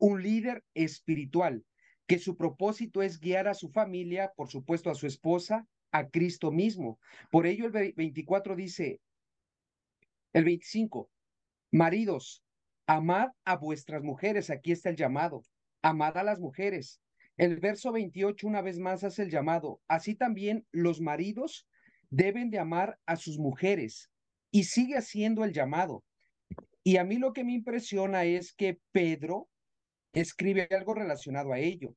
un 0.00 0.22
líder 0.22 0.64
espiritual, 0.74 1.64
que 2.08 2.18
su 2.18 2.36
propósito 2.36 3.02
es 3.02 3.20
guiar 3.20 3.46
a 3.46 3.54
su 3.54 3.68
familia, 3.68 4.32
por 4.34 4.48
supuesto 4.48 4.90
a 4.90 4.94
su 4.94 5.06
esposa, 5.06 5.68
a 5.92 6.08
Cristo 6.08 6.50
mismo. 6.50 6.98
Por 7.30 7.46
ello 7.46 7.66
el 7.66 7.92
24 7.94 8.56
dice, 8.56 9.00
el 10.32 10.44
25, 10.44 11.08
maridos, 11.70 12.42
amad 12.86 13.28
a 13.44 13.56
vuestras 13.56 14.02
mujeres, 14.02 14.50
aquí 14.50 14.72
está 14.72 14.88
el 14.88 14.96
llamado, 14.96 15.44
amad 15.82 16.16
a 16.16 16.24
las 16.24 16.40
mujeres. 16.40 17.00
El 17.36 17.58
verso 17.58 17.92
28 17.92 18.46
una 18.46 18.62
vez 18.62 18.78
más 18.78 19.04
hace 19.04 19.22
el 19.22 19.30
llamado, 19.30 19.80
así 19.86 20.14
también 20.14 20.66
los 20.72 21.00
maridos 21.00 21.66
deben 22.08 22.50
de 22.50 22.58
amar 22.58 22.98
a 23.06 23.16
sus 23.16 23.38
mujeres 23.38 24.10
y 24.50 24.64
sigue 24.64 24.96
haciendo 24.96 25.44
el 25.44 25.52
llamado. 25.52 26.02
Y 26.82 26.96
a 26.96 27.04
mí 27.04 27.18
lo 27.18 27.32
que 27.32 27.44
me 27.44 27.52
impresiona 27.52 28.24
es 28.24 28.54
que 28.54 28.80
Pedro 28.92 29.49
escribe 30.12 30.68
algo 30.70 30.94
relacionado 30.94 31.52
a 31.52 31.58
ello. 31.58 31.94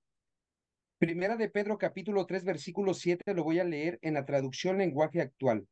Primera 0.99 1.35
de 1.35 1.49
Pedro 1.49 1.77
capítulo 1.77 2.25
3 2.25 2.45
versículo 2.45 2.93
7 2.93 3.33
lo 3.33 3.43
voy 3.43 3.59
a 3.59 3.63
leer 3.63 3.99
en 4.01 4.13
la 4.13 4.25
traducción 4.25 4.77
lenguaje 4.77 5.21
actual. 5.21 5.67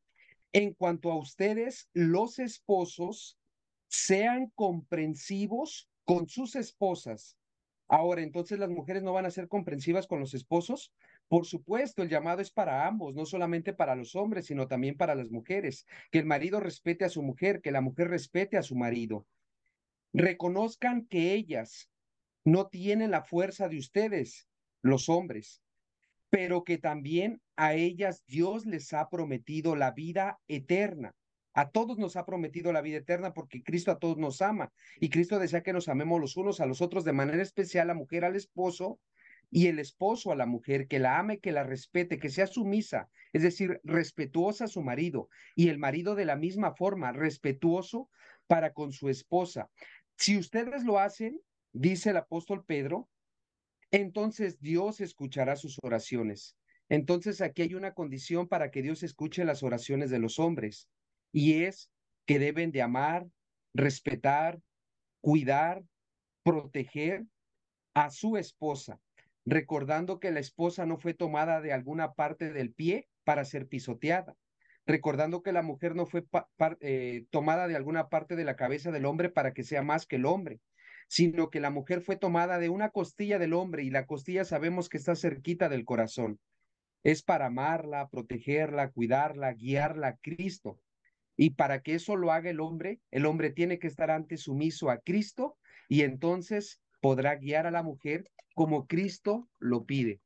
En 0.52 0.74
cuanto 0.74 1.10
a 1.10 1.16
ustedes, 1.16 1.88
los 1.94 2.38
esposos, 2.38 3.38
sean 3.88 4.50
comprensivos 4.54 5.88
con 6.04 6.28
sus 6.28 6.56
esposas. 6.56 7.38
Ahora, 7.88 8.22
entonces 8.22 8.58
las 8.58 8.70
mujeres 8.70 9.02
no 9.02 9.12
van 9.12 9.26
a 9.26 9.30
ser 9.30 9.48
comprensivas 9.48 10.06
con 10.06 10.20
los 10.20 10.34
esposos. 10.34 10.92
Por 11.28 11.46
supuesto, 11.46 12.02
el 12.02 12.08
llamado 12.08 12.42
es 12.42 12.50
para 12.50 12.86
ambos, 12.86 13.14
no 13.14 13.24
solamente 13.24 13.72
para 13.72 13.94
los 13.94 14.14
hombres, 14.14 14.46
sino 14.46 14.66
también 14.66 14.96
para 14.96 15.14
las 15.14 15.30
mujeres. 15.30 15.86
Que 16.10 16.18
el 16.18 16.26
marido 16.26 16.60
respete 16.60 17.04
a 17.04 17.10
su 17.10 17.22
mujer, 17.22 17.60
que 17.62 17.70
la 17.70 17.80
mujer 17.80 18.08
respete 18.08 18.56
a 18.56 18.62
su 18.62 18.76
marido. 18.76 19.26
Reconozcan 20.12 21.06
que 21.06 21.32
ellas 21.32 21.91
no 22.44 22.68
tienen 22.68 23.10
la 23.10 23.22
fuerza 23.22 23.68
de 23.68 23.78
ustedes, 23.78 24.48
los 24.82 25.08
hombres, 25.08 25.62
pero 26.30 26.64
que 26.64 26.78
también 26.78 27.40
a 27.56 27.74
ellas 27.74 28.24
Dios 28.26 28.66
les 28.66 28.92
ha 28.92 29.08
prometido 29.08 29.76
la 29.76 29.92
vida 29.92 30.38
eterna. 30.48 31.14
A 31.54 31.70
todos 31.70 31.98
nos 31.98 32.16
ha 32.16 32.24
prometido 32.24 32.72
la 32.72 32.80
vida 32.80 32.98
eterna 32.98 33.34
porque 33.34 33.62
Cristo 33.62 33.90
a 33.90 33.98
todos 33.98 34.16
nos 34.16 34.40
ama 34.40 34.72
y 34.98 35.10
Cristo 35.10 35.38
desea 35.38 35.62
que 35.62 35.74
nos 35.74 35.88
amemos 35.88 36.18
los 36.18 36.36
unos 36.38 36.60
a 36.60 36.66
los 36.66 36.80
otros 36.80 37.04
de 37.04 37.12
manera 37.12 37.42
especial, 37.42 37.88
la 37.88 37.94
mujer 37.94 38.24
al 38.24 38.36
esposo 38.36 38.98
y 39.50 39.66
el 39.66 39.78
esposo 39.78 40.32
a 40.32 40.36
la 40.36 40.46
mujer, 40.46 40.88
que 40.88 40.98
la 40.98 41.18
ame, 41.18 41.38
que 41.38 41.52
la 41.52 41.62
respete, 41.62 42.18
que 42.18 42.30
sea 42.30 42.46
sumisa, 42.46 43.10
es 43.34 43.42
decir, 43.42 43.80
respetuosa 43.84 44.64
a 44.64 44.68
su 44.68 44.80
marido, 44.82 45.28
y 45.54 45.68
el 45.68 45.78
marido 45.78 46.14
de 46.14 46.24
la 46.24 46.36
misma 46.36 46.74
forma, 46.74 47.12
respetuoso 47.12 48.08
para 48.46 48.72
con 48.72 48.92
su 48.92 49.10
esposa. 49.10 49.68
Si 50.16 50.38
ustedes 50.38 50.84
lo 50.84 50.98
hacen, 50.98 51.38
dice 51.72 52.10
el 52.10 52.16
apóstol 52.16 52.64
Pedro, 52.64 53.08
entonces 53.90 54.60
Dios 54.60 55.00
escuchará 55.00 55.56
sus 55.56 55.78
oraciones. 55.82 56.56
Entonces 56.88 57.40
aquí 57.40 57.62
hay 57.62 57.74
una 57.74 57.94
condición 57.94 58.48
para 58.48 58.70
que 58.70 58.82
Dios 58.82 59.02
escuche 59.02 59.44
las 59.44 59.62
oraciones 59.62 60.10
de 60.10 60.18
los 60.18 60.38
hombres, 60.38 60.88
y 61.32 61.64
es 61.64 61.90
que 62.26 62.38
deben 62.38 62.72
de 62.72 62.82
amar, 62.82 63.26
respetar, 63.74 64.60
cuidar, 65.20 65.82
proteger 66.42 67.24
a 67.94 68.10
su 68.10 68.36
esposa 68.36 69.00
recordando 69.44 70.20
que 70.20 70.30
la 70.30 70.40
esposa 70.40 70.86
no 70.86 70.98
fue 70.98 71.14
tomada 71.14 71.60
de 71.60 71.72
alguna 71.72 72.12
parte 72.12 72.52
del 72.52 72.72
pie 72.72 73.08
para 73.24 73.44
ser 73.44 73.66
pisoteada, 73.68 74.36
recordando 74.86 75.42
que 75.42 75.52
la 75.52 75.62
mujer 75.62 75.94
no 75.94 76.06
fue 76.06 76.24
eh, 76.80 77.24
tomada 77.30 77.68
de 77.68 77.76
alguna 77.76 78.08
parte 78.08 78.36
de 78.36 78.44
la 78.44 78.56
cabeza 78.56 78.90
del 78.90 79.04
hombre 79.04 79.30
para 79.30 79.52
que 79.52 79.64
sea 79.64 79.82
más 79.82 80.06
que 80.06 80.16
el 80.16 80.26
hombre, 80.26 80.60
sino 81.12 81.50
que 81.50 81.60
la 81.60 81.68
mujer 81.68 82.00
fue 82.00 82.16
tomada 82.16 82.58
de 82.58 82.70
una 82.70 82.88
costilla 82.88 83.38
del 83.38 83.52
hombre 83.52 83.84
y 83.84 83.90
la 83.90 84.06
costilla 84.06 84.46
sabemos 84.46 84.88
que 84.88 84.96
está 84.96 85.14
cerquita 85.14 85.68
del 85.68 85.84
corazón. 85.84 86.40
Es 87.02 87.22
para 87.22 87.48
amarla, 87.48 88.08
protegerla, 88.08 88.92
cuidarla, 88.92 89.52
guiarla 89.52 90.08
a 90.08 90.16
Cristo. 90.16 90.80
Y 91.36 91.50
para 91.50 91.82
que 91.82 91.96
eso 91.96 92.16
lo 92.16 92.32
haga 92.32 92.48
el 92.48 92.60
hombre, 92.60 92.98
el 93.10 93.26
hombre 93.26 93.50
tiene 93.50 93.78
que 93.78 93.88
estar 93.88 94.10
antes 94.10 94.44
sumiso 94.44 94.88
a 94.88 95.00
Cristo 95.00 95.58
y 95.86 96.00
entonces 96.00 96.80
podrá 97.02 97.36
guiar 97.36 97.66
a 97.66 97.70
la 97.70 97.82
mujer 97.82 98.30
como 98.54 98.86
Cristo 98.86 99.50
lo 99.58 99.84
pide. 99.84 100.22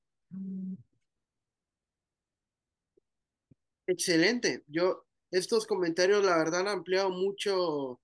Excelente. 3.89 4.63
Yo, 4.69 5.05
estos 5.33 5.67
comentarios, 5.67 6.25
la 6.25 6.39
verdad, 6.39 6.61
han 6.61 6.69
ampliado 6.69 7.11
mucho, 7.11 8.01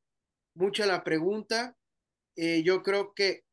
mucho 0.54 0.84
la 0.84 1.04
pregunta. 1.04 1.76
Eh, 2.36 2.62
yo 2.64 2.82
creo 2.82 3.12
que 3.14 3.44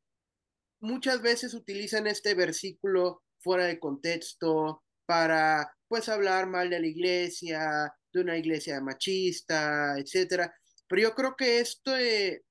muchas 0.80 1.22
veces 1.22 1.54
utilizan 1.54 2.06
este 2.06 2.34
versículo 2.34 3.22
fuera 3.38 3.66
de 3.66 3.78
contexto 3.78 4.82
para, 5.06 5.72
pues, 5.88 6.08
hablar 6.08 6.46
mal 6.46 6.70
de 6.70 6.80
la 6.80 6.86
iglesia, 6.86 7.92
de 8.12 8.20
una 8.20 8.36
iglesia 8.38 8.80
machista, 8.80 9.98
etcétera. 9.98 10.54
Pero 10.88 11.02
yo 11.02 11.14
creo 11.14 11.36
que 11.36 11.60
esto, 11.60 11.96
eh, 11.96 12.42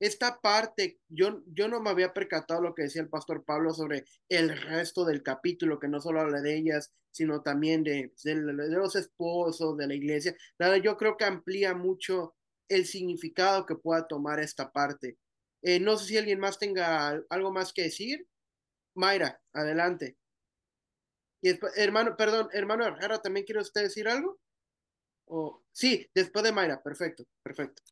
esta 0.00 0.40
parte, 0.40 0.98
yo, 1.08 1.42
yo 1.46 1.68
no 1.68 1.80
me 1.80 1.90
había 1.90 2.12
percatado 2.12 2.60
lo 2.62 2.74
que 2.74 2.82
decía 2.82 3.02
el 3.02 3.08
pastor 3.08 3.44
Pablo 3.44 3.72
sobre 3.72 4.04
el 4.28 4.58
resto 4.60 5.04
del 5.04 5.22
capítulo, 5.22 5.78
que 5.78 5.88
no 5.88 6.00
solo 6.00 6.20
habla 6.20 6.40
de 6.40 6.56
ellas, 6.56 6.92
sino 7.12 7.42
también 7.42 7.84
de, 7.84 8.12
de, 8.24 8.34
los 8.34 8.96
esposos, 8.96 9.76
de 9.76 9.86
la 9.86 9.94
iglesia. 9.94 10.34
Yo 10.82 10.96
creo 10.96 11.16
que 11.16 11.24
amplía 11.24 11.74
mucho 11.74 12.34
el 12.68 12.86
significado 12.86 13.66
que 13.66 13.76
pueda 13.76 14.06
tomar 14.08 14.40
esta 14.40 14.72
parte. 14.72 15.18
Eh, 15.62 15.80
no 15.80 15.96
sé 15.96 16.06
si 16.06 16.18
alguien 16.18 16.40
más 16.40 16.58
tenga 16.58 17.22
algo 17.30 17.52
más 17.52 17.72
que 17.72 17.82
decir. 17.82 18.26
Mayra, 18.94 19.40
adelante. 19.52 20.16
Y 21.40 21.48
después, 21.48 21.76
hermano, 21.76 22.16
perdón, 22.16 22.48
hermano 22.52 22.84
Herrera, 22.84 23.20
¿también 23.20 23.46
quiere 23.46 23.60
usted 23.60 23.82
decir 23.82 24.08
algo? 24.08 24.38
Sí, 25.72 26.08
después 26.14 26.44
de 26.44 26.52
Mayra, 26.52 26.82
perfecto, 26.82 27.24
perfecto. 27.42 27.82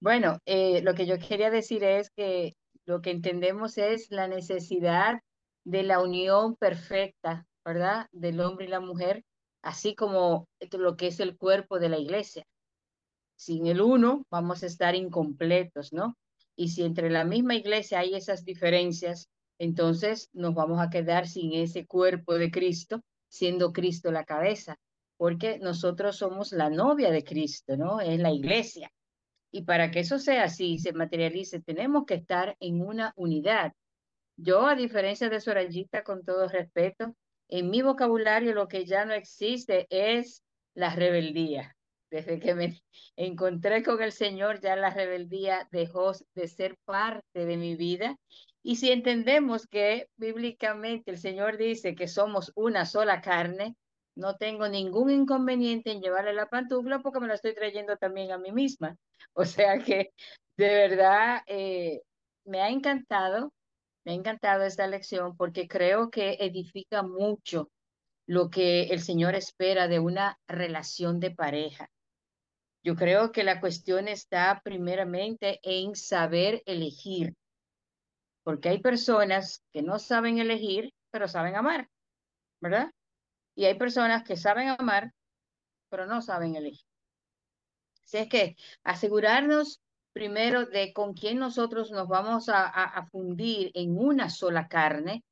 Bueno, 0.00 0.38
eh, 0.46 0.80
lo 0.82 0.94
que 0.94 1.06
yo 1.06 1.18
quería 1.18 1.50
decir 1.50 1.82
es 1.82 2.10
que 2.10 2.54
lo 2.84 3.00
que 3.02 3.10
entendemos 3.10 3.78
es 3.78 4.10
la 4.10 4.28
necesidad 4.28 5.20
de 5.64 5.82
la 5.82 6.00
unión 6.00 6.54
perfecta, 6.54 7.46
¿verdad? 7.64 8.06
Del 8.12 8.40
hombre 8.40 8.66
y 8.66 8.68
la 8.68 8.80
mujer, 8.80 9.24
así 9.62 9.94
como 9.96 10.46
lo 10.70 10.96
que 10.96 11.08
es 11.08 11.18
el 11.18 11.36
cuerpo 11.36 11.80
de 11.80 11.88
la 11.88 11.98
iglesia. 11.98 12.44
Sin 13.36 13.66
el 13.66 13.80
uno 13.80 14.24
vamos 14.30 14.62
a 14.62 14.66
estar 14.66 14.94
incompletos, 14.94 15.92
¿no? 15.92 16.16
Y 16.56 16.68
si 16.70 16.82
entre 16.82 17.10
la 17.10 17.24
misma 17.24 17.54
iglesia 17.54 18.00
hay 18.00 18.14
esas 18.14 18.44
diferencias, 18.44 19.28
entonces 19.58 20.30
nos 20.32 20.54
vamos 20.54 20.80
a 20.80 20.90
quedar 20.90 21.28
sin 21.28 21.52
ese 21.52 21.86
cuerpo 21.86 22.34
de 22.34 22.50
Cristo, 22.50 23.02
siendo 23.28 23.72
Cristo 23.72 24.10
la 24.10 24.24
cabeza, 24.24 24.78
porque 25.16 25.58
nosotros 25.58 26.16
somos 26.16 26.52
la 26.52 26.70
novia 26.70 27.10
de 27.10 27.24
Cristo, 27.24 27.76
¿no? 27.76 28.00
Es 28.00 28.18
la 28.18 28.32
iglesia. 28.32 28.90
Y 29.50 29.62
para 29.62 29.90
que 29.90 30.00
eso 30.00 30.18
sea 30.18 30.44
así, 30.44 30.78
se 30.78 30.92
materialice, 30.92 31.60
tenemos 31.60 32.04
que 32.06 32.14
estar 32.14 32.56
en 32.60 32.80
una 32.80 33.12
unidad. 33.16 33.72
Yo, 34.36 34.66
a 34.66 34.74
diferencia 34.74 35.30
de 35.30 35.40
Sorayita, 35.40 36.04
con 36.04 36.24
todo 36.24 36.48
respeto, 36.48 37.14
en 37.48 37.70
mi 37.70 37.80
vocabulario 37.82 38.54
lo 38.54 38.68
que 38.68 38.84
ya 38.84 39.04
no 39.04 39.14
existe 39.14 39.86
es 39.88 40.42
la 40.74 40.94
rebeldía. 40.94 41.75
Desde 42.10 42.38
que 42.38 42.54
me 42.54 42.80
encontré 43.16 43.82
con 43.82 44.02
el 44.02 44.12
Señor, 44.12 44.60
ya 44.60 44.76
la 44.76 44.90
rebeldía 44.90 45.68
dejó 45.72 46.12
de 46.34 46.48
ser 46.48 46.76
parte 46.84 47.44
de 47.44 47.56
mi 47.56 47.74
vida. 47.76 48.16
Y 48.62 48.76
si 48.76 48.90
entendemos 48.90 49.66
que 49.66 50.08
bíblicamente 50.16 51.10
el 51.10 51.18
Señor 51.18 51.56
dice 51.56 51.94
que 51.94 52.08
somos 52.08 52.52
una 52.54 52.84
sola 52.86 53.20
carne, 53.20 53.76
no 54.16 54.36
tengo 54.36 54.68
ningún 54.68 55.10
inconveniente 55.10 55.92
en 55.92 56.00
llevarle 56.00 56.32
la 56.32 56.48
pantufla 56.48 57.00
porque 57.00 57.20
me 57.20 57.28
la 57.28 57.34
estoy 57.34 57.54
trayendo 57.54 57.96
también 57.96 58.32
a 58.32 58.38
mí 58.38 58.52
misma. 58.52 58.96
O 59.34 59.44
sea 59.44 59.78
que 59.78 60.12
de 60.56 60.68
verdad 60.68 61.42
eh, 61.46 62.00
me 62.44 62.62
ha 62.62 62.70
encantado, 62.70 63.52
me 64.04 64.12
ha 64.12 64.14
encantado 64.14 64.64
esta 64.64 64.86
lección 64.86 65.36
porque 65.36 65.68
creo 65.68 66.10
que 66.10 66.38
edifica 66.40 67.02
mucho 67.02 67.70
lo 68.26 68.50
que 68.50 68.84
el 68.84 69.00
Señor 69.00 69.34
espera 69.34 69.88
de 69.88 69.98
una 70.00 70.38
relación 70.48 71.20
de 71.20 71.30
pareja. 71.30 71.90
Yo 72.86 72.94
creo 72.94 73.32
que 73.32 73.42
la 73.42 73.58
cuestión 73.58 74.06
está 74.06 74.60
primeramente 74.62 75.58
en 75.64 75.96
saber 75.96 76.62
elegir. 76.66 77.34
porque 78.44 78.68
hay 78.68 78.78
personas 78.78 79.64
que 79.72 79.82
no 79.82 79.98
saben 79.98 80.38
elegir, 80.38 80.94
pero 81.10 81.26
saben 81.26 81.56
amar, 81.56 81.88
¿verdad? 82.60 82.92
Y 83.56 83.64
hay 83.64 83.74
personas 83.76 84.22
que 84.22 84.36
saben 84.36 84.68
amar, 84.68 85.12
pero 85.90 86.06
no 86.06 86.22
saben 86.22 86.54
elegir. 86.54 86.86
Así 88.04 88.18
es 88.18 88.28
que 88.28 88.56
asegurarnos 88.84 89.80
primero 90.12 90.66
de 90.66 90.92
con 90.92 91.12
quién 91.14 91.40
nosotros 91.40 91.90
nos 91.90 92.06
vamos 92.06 92.48
a, 92.48 93.08
fundir 93.10 93.72
en 93.74 93.98
una 93.98 94.30
sola 94.30 94.68
carne 94.68 95.24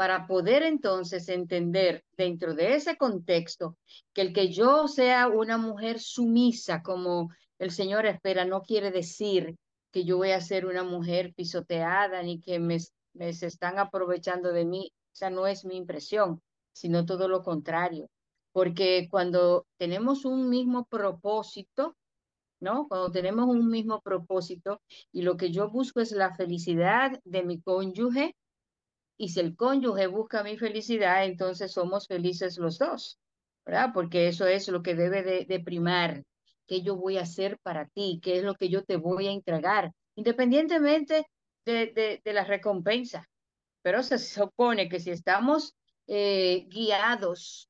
para 0.00 0.26
poder 0.26 0.62
entonces 0.62 1.28
entender 1.28 2.06
dentro 2.16 2.54
de 2.54 2.74
ese 2.74 2.96
contexto 2.96 3.76
que 4.14 4.22
el 4.22 4.32
que 4.32 4.50
yo 4.50 4.88
sea 4.88 5.28
una 5.28 5.58
mujer 5.58 6.00
sumisa 6.00 6.82
como 6.82 7.28
el 7.58 7.70
Señor 7.70 8.06
espera 8.06 8.46
no 8.46 8.62
quiere 8.62 8.90
decir 8.92 9.58
que 9.92 10.04
yo 10.04 10.16
voy 10.16 10.30
a 10.30 10.40
ser 10.40 10.64
una 10.64 10.84
mujer 10.84 11.34
pisoteada 11.34 12.22
ni 12.22 12.40
que 12.40 12.58
me, 12.58 12.80
se 12.80 13.46
están 13.46 13.78
aprovechando 13.78 14.54
de 14.54 14.64
mí. 14.64 14.90
O 14.90 15.14
sea, 15.14 15.28
no 15.28 15.46
es 15.46 15.66
mi 15.66 15.76
impresión, 15.76 16.40
sino 16.72 17.04
todo 17.04 17.28
lo 17.28 17.42
contrario. 17.42 18.08
Porque 18.52 19.06
cuando 19.10 19.66
tenemos 19.76 20.24
un 20.24 20.48
mismo 20.48 20.86
propósito, 20.86 21.94
¿no? 22.58 22.88
Cuando 22.88 23.10
tenemos 23.10 23.48
un 23.48 23.68
mismo 23.68 24.00
propósito 24.00 24.80
y 25.12 25.20
lo 25.20 25.36
que 25.36 25.50
yo 25.50 25.68
busco 25.68 26.00
es 26.00 26.12
la 26.12 26.34
felicidad 26.36 27.20
de 27.24 27.42
mi 27.42 27.60
cónyuge, 27.60 28.34
y 29.20 29.28
si 29.28 29.40
el 29.40 29.54
cónyuge 29.54 30.06
busca 30.06 30.42
mi 30.42 30.56
felicidad, 30.56 31.26
entonces 31.26 31.72
somos 31.72 32.06
felices 32.06 32.56
los 32.56 32.78
dos, 32.78 33.18
¿verdad? 33.66 33.90
Porque 33.92 34.28
eso 34.28 34.46
es 34.46 34.66
lo 34.68 34.82
que 34.82 34.94
debe 34.94 35.44
de, 35.44 35.60
primar, 35.60 36.24
qué 36.66 36.80
yo 36.80 36.96
voy 36.96 37.18
a 37.18 37.22
hacer 37.24 37.58
para 37.58 37.86
ti, 37.86 38.18
qué 38.22 38.38
es 38.38 38.44
lo 38.44 38.54
que 38.54 38.70
yo 38.70 38.82
te 38.82 38.96
voy 38.96 39.26
a 39.26 39.32
entregar, 39.32 39.92
independientemente 40.14 41.26
de, 41.66 42.22
de, 42.24 42.32
la 42.32 42.44
recompensa. 42.44 43.28
Pero 43.82 44.02
se 44.02 44.16
supone 44.16 44.88
que 44.88 45.00
si 45.00 45.10
estamos 45.10 45.74
eh, 46.06 46.64
guiados 46.70 47.68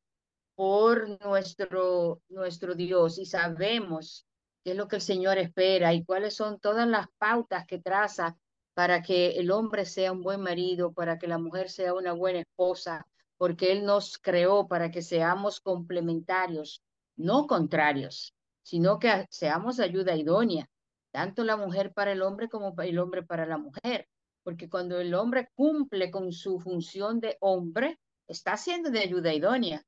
por 0.54 1.20
nuestro, 1.20 2.22
nuestro 2.28 2.76
Dios 2.76 3.18
y 3.18 3.26
sabemos 3.26 4.24
qué 4.62 4.70
es 4.70 4.76
lo 4.76 4.86
que 4.86 4.96
el 4.96 5.02
Señor 5.02 5.36
espera 5.38 5.94
y 5.94 6.04
cuáles 6.04 6.36
son 6.36 6.60
todas 6.60 6.86
las 6.86 7.08
pautas 7.18 7.66
que 7.66 7.80
traza 7.80 8.36
para 8.80 9.02
que 9.02 9.32
el 9.32 9.50
hombre 9.50 9.84
sea 9.84 10.10
un 10.10 10.22
buen 10.22 10.40
marido, 10.40 10.94
para 10.94 11.18
que 11.18 11.28
la 11.28 11.36
mujer 11.36 11.68
sea 11.68 11.92
una 11.92 12.14
buena 12.14 12.40
esposa, 12.40 13.06
porque 13.36 13.72
Él 13.72 13.84
nos 13.84 14.16
creó 14.16 14.68
para 14.68 14.90
que 14.90 15.02
seamos 15.02 15.60
complementarios, 15.60 16.82
no 17.14 17.46
contrarios, 17.46 18.34
sino 18.62 18.98
que 18.98 19.26
seamos 19.28 19.80
ayuda 19.80 20.16
idónea, 20.16 20.66
tanto 21.10 21.44
la 21.44 21.58
mujer 21.58 21.92
para 21.92 22.12
el 22.12 22.22
hombre 22.22 22.48
como 22.48 22.74
el 22.80 22.98
hombre 22.98 23.22
para 23.22 23.44
la 23.44 23.58
mujer, 23.58 24.08
porque 24.42 24.70
cuando 24.70 24.98
el 24.98 25.12
hombre 25.12 25.50
cumple 25.54 26.10
con 26.10 26.32
su 26.32 26.58
función 26.58 27.20
de 27.20 27.36
hombre, 27.40 27.98
está 28.28 28.56
siendo 28.56 28.88
de 28.90 29.00
ayuda 29.00 29.34
idónea. 29.34 29.84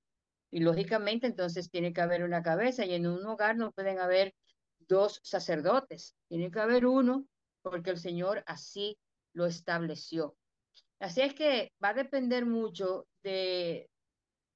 Y 0.50 0.60
lógicamente 0.60 1.26
entonces 1.26 1.70
tiene 1.70 1.94
que 1.94 2.02
haber 2.02 2.24
una 2.24 2.42
cabeza 2.42 2.84
y 2.84 2.92
en 2.92 3.06
un 3.06 3.24
hogar 3.24 3.56
no 3.56 3.72
pueden 3.72 4.00
haber 4.00 4.34
dos 4.80 5.18
sacerdotes, 5.22 6.14
tiene 6.28 6.50
que 6.50 6.60
haber 6.60 6.84
uno 6.84 7.24
porque 7.62 7.90
el 7.90 7.98
Señor 7.98 8.42
así 8.46 8.98
lo 9.32 9.46
estableció. 9.46 10.36
Así 10.98 11.22
es 11.22 11.34
que 11.34 11.72
va 11.82 11.90
a 11.90 11.94
depender 11.94 12.46
mucho 12.46 13.06
de, 13.22 13.90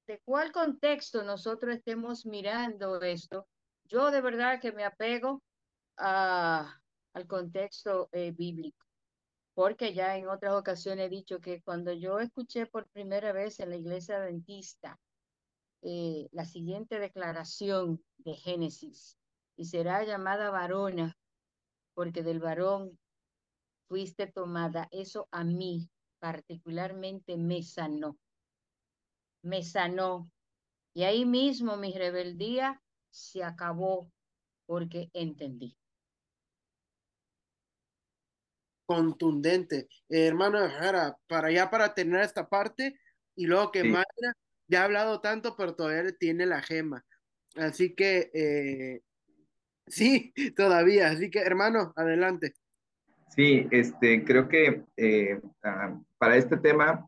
de 0.07 0.21
cuál 0.23 0.51
contexto 0.51 1.23
nosotros 1.23 1.75
estemos 1.75 2.25
mirando 2.25 3.01
esto. 3.01 3.47
Yo 3.85 4.11
de 4.11 4.21
verdad 4.21 4.61
que 4.61 4.71
me 4.71 4.85
apego 4.85 5.43
a, 5.97 6.79
al 7.13 7.27
contexto 7.27 8.09
eh, 8.11 8.31
bíblico, 8.31 8.85
porque 9.53 9.93
ya 9.93 10.17
en 10.17 10.27
otras 10.27 10.53
ocasiones 10.53 11.07
he 11.07 11.09
dicho 11.09 11.39
que 11.39 11.61
cuando 11.61 11.91
yo 11.91 12.19
escuché 12.19 12.67
por 12.67 12.87
primera 12.89 13.31
vez 13.31 13.59
en 13.59 13.71
la 13.71 13.77
iglesia 13.77 14.17
adventista 14.17 14.99
eh, 15.81 16.27
la 16.31 16.45
siguiente 16.45 16.99
declaración 16.99 18.03
de 18.17 18.35
Génesis, 18.35 19.17
y 19.55 19.65
será 19.65 20.03
llamada 20.03 20.51
varona, 20.51 21.16
porque 21.97 22.21
del 22.21 22.39
varón 22.39 22.99
fuiste 23.89 24.27
tomada. 24.27 24.87
Eso 24.91 25.27
a 25.31 25.43
mí 25.43 25.89
particularmente 26.19 27.37
me 27.37 27.63
sanó. 27.63 28.19
Me 29.41 29.63
sanó. 29.63 30.29
Y 30.93 31.05
ahí 31.05 31.25
mismo 31.25 31.75
mi 31.75 31.91
rebeldía 31.93 32.79
se 33.09 33.43
acabó 33.43 34.11
porque 34.67 35.09
entendí. 35.11 35.75
Contundente. 38.85 39.89
hermano 40.07 40.59
para 41.25 41.47
allá 41.47 41.71
para 41.71 41.95
terminar 41.95 42.21
esta 42.21 42.47
parte 42.47 42.99
y 43.35 43.47
luego 43.47 43.71
que 43.71 43.91
ya 44.67 44.81
ha 44.81 44.85
hablado 44.85 45.19
tanto, 45.19 45.55
pero 45.57 45.75
todavía 45.75 46.15
tiene 46.15 46.45
la 46.45 46.61
gema. 46.61 47.03
Así 47.55 47.95
que 47.95 48.29
eh, 48.35 49.01
Sí, 49.87 50.33
todavía. 50.55 51.09
Así 51.09 51.29
que, 51.29 51.39
hermano, 51.39 51.93
adelante. 51.95 52.53
Sí, 53.29 53.67
este, 53.71 54.23
creo 54.23 54.47
que 54.47 54.83
eh, 54.97 55.39
ah, 55.63 55.99
para 56.17 56.37
este 56.37 56.57
tema 56.57 57.07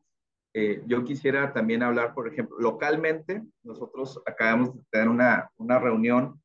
eh, 0.53 0.81
yo 0.87 1.03
quisiera 1.03 1.53
también 1.53 1.83
hablar, 1.83 2.13
por 2.13 2.27
ejemplo, 2.27 2.57
localmente, 2.59 3.43
nosotros 3.63 4.21
acabamos 4.25 4.75
de 4.75 4.81
tener 4.91 5.07
una, 5.07 5.49
una 5.57 5.79
reunión 5.79 6.41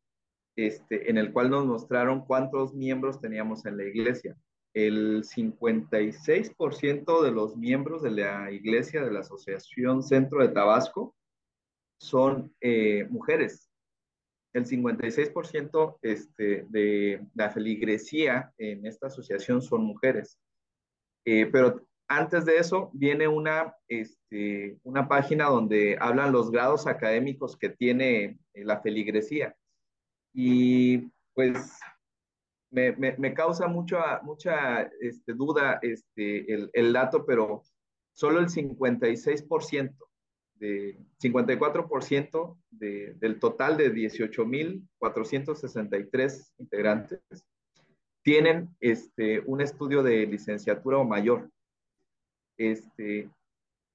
este, 0.56 1.10
en 1.10 1.18
el 1.18 1.32
cual 1.32 1.50
nos 1.50 1.66
mostraron 1.66 2.24
cuántos 2.24 2.74
miembros 2.74 3.20
teníamos 3.20 3.66
en 3.66 3.76
la 3.76 3.84
iglesia. 3.84 4.36
El 4.74 5.24
56% 5.24 7.22
de 7.22 7.30
los 7.30 7.56
miembros 7.56 8.02
de 8.02 8.10
la 8.10 8.50
iglesia 8.50 9.02
de 9.04 9.10
la 9.10 9.20
Asociación 9.20 10.02
Centro 10.02 10.40
de 10.40 10.48
Tabasco 10.48 11.14
son 11.98 12.52
eh, 12.60 13.06
mujeres 13.08 13.63
el 14.54 14.66
56% 14.66 15.98
este, 16.00 16.64
de 16.68 17.26
la 17.34 17.50
feligresía 17.50 18.52
en 18.56 18.86
esta 18.86 19.08
asociación 19.08 19.60
son 19.60 19.84
mujeres. 19.84 20.38
Eh, 21.26 21.46
pero 21.46 21.84
antes 22.08 22.44
de 22.44 22.58
eso 22.58 22.90
viene 22.94 23.26
una, 23.26 23.74
este, 23.88 24.78
una 24.84 25.08
página 25.08 25.46
donde 25.46 25.96
hablan 26.00 26.32
los 26.32 26.50
grados 26.50 26.86
académicos 26.86 27.56
que 27.56 27.70
tiene 27.70 28.38
eh, 28.54 28.64
la 28.64 28.80
feligresía. 28.80 29.56
Y 30.32 31.10
pues 31.34 31.76
me, 32.70 32.92
me, 32.92 33.34
causa 33.34 33.66
mucha, 33.66 34.20
mucha 34.22 34.82
este, 35.00 35.32
duda 35.32 35.80
este, 35.82 36.52
el, 36.52 36.70
el 36.72 36.92
dato, 36.92 37.26
pero 37.26 37.62
solo 38.12 38.38
el 38.38 38.46
56% 38.46 39.96
de 40.64 40.96
54% 41.22 42.58
de, 42.70 43.14
del 43.14 43.38
total 43.38 43.76
de 43.76 43.92
18.463 43.92 46.52
integrantes 46.58 47.20
tienen 48.22 48.74
este, 48.80 49.40
un 49.40 49.60
estudio 49.60 50.02
de 50.02 50.26
licenciatura 50.26 50.96
o 50.96 51.04
mayor. 51.04 51.50
Este, 52.56 53.28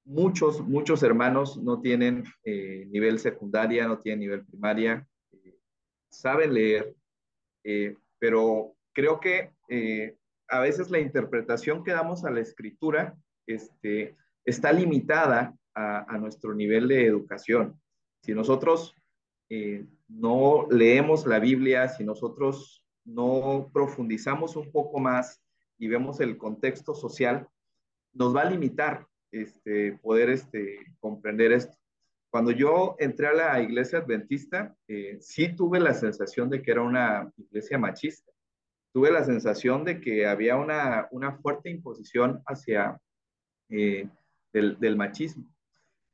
muchos, 0.05 0.62
muchos 0.62 1.01
hermanos 1.01 1.58
no 1.58 1.82
tienen 1.82 2.23
eh, 2.43 2.86
nivel 2.91 3.17
secundaria, 3.17 3.88
no 3.88 3.97
tienen 3.97 4.19
nivel 4.19 4.45
primaria, 4.45 5.08
eh, 5.32 5.58
saben 6.12 6.53
leer, 6.53 6.93
eh, 7.63 7.97
pero 8.19 8.75
creo 8.93 9.19
que 9.19 9.49
a 10.47 10.60
veces 10.60 10.91
la 10.91 10.99
interpretación 10.99 11.84
que 11.84 11.91
damos 11.91 12.23
a 12.25 12.32
la 12.32 12.41
escritura 12.41 13.15
este, 13.47 14.15
está 14.45 14.71
limitada 14.73 15.55
a, 15.75 16.17
nuestro 16.17 16.53
nivel 16.53 16.88
de 16.88 17.05
educación. 17.05 17.79
Si 18.21 18.34
nosotros 18.34 18.95
eh, 19.49 19.86
no 20.08 20.67
leemos 20.69 21.25
la 21.25 21.39
Biblia, 21.39 21.88
si 21.88 22.03
nosotros 22.03 22.84
no 23.05 23.69
profundizamos 23.73 24.55
un 24.55 24.71
poco 24.71 24.99
más 24.99 25.41
y 25.77 25.88
vemos 25.88 26.19
el 26.19 26.38
contexto 26.38 26.93
social, 26.93 27.47
nos 28.13 28.36
va 28.36 28.41
a 28.41 28.49
limitar 28.49 29.08
este, 29.32 29.93
poder 30.01 30.29
este, 30.29 30.79
comprender 31.00 31.52
esto. 31.52 31.77
Cuando 32.31 32.52
yo 32.52 32.96
entré 33.00 33.27
a 33.27 33.33
la 33.33 33.62
iglesia 33.62 34.00
adventista, 34.00 34.75
eh, 34.87 35.17
sí 35.19 35.56
tuve 35.56 35.79
la 35.79 35.93
sensación 35.93 36.50
de 36.50 36.62
que 36.62 36.71
era 36.71 36.81
una 36.81 37.31
iglesia 37.37 37.77
machista. 37.77 38.31
Tuve 38.91 39.12
la 39.12 39.23
sensación 39.23 39.83
de 39.83 40.02
que 40.02 40.27
había 40.27 40.56
una, 40.58 41.08
una 41.12 41.37
fuerte 41.37 41.69
imposición 41.69 42.41
hacia 42.46 43.00
eh, 43.69 44.08
del, 44.52 44.79
del, 44.79 44.96
machismo 44.96 45.46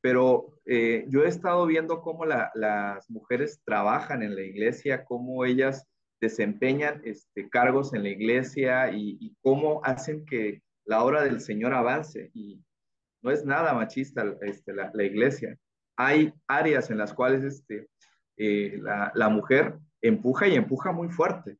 pero 0.06 0.54
eh, 0.66 1.04
yo 1.08 1.24
he 1.24 1.28
estado 1.28 1.66
viendo 1.66 2.00
cómo 2.00 2.26
las 2.26 3.10
mujeres 3.10 3.60
trabajan 3.64 4.22
en 4.22 4.36
la 4.36 4.42
iglesia, 4.42 5.04
cómo 5.04 5.44
ellas 5.44 5.84
desempeñan 6.20 7.02
este, 7.02 7.48
cargos 7.48 7.92
en 7.92 8.04
la 8.04 8.10
iglesia 8.10 8.92
y, 8.92 9.34
cómo 9.42 9.80
hacen 9.82 10.24
que 10.24 10.62
la 10.84 11.02
obra 11.02 11.24
del 11.24 11.40
Señor 11.40 11.74
avance. 11.74 12.30
Y 12.34 12.62
no 13.20 13.32
es 13.32 13.44
nada 13.44 13.74
machista 13.74 14.24
este, 14.42 14.72
la, 14.74 15.02
iglesia. 15.02 15.58
Hay 15.96 16.32
áreas 16.46 16.88
en 16.92 16.98
las 16.98 17.12
cuales 17.12 17.42
este, 17.42 17.88
eh, 18.36 18.78
la, 19.12 19.28
mujer 19.28 19.76
empuja 20.02 20.46
y 20.46 20.54
empuja 20.54 20.92
muy 20.92 21.08
fuerte. 21.08 21.56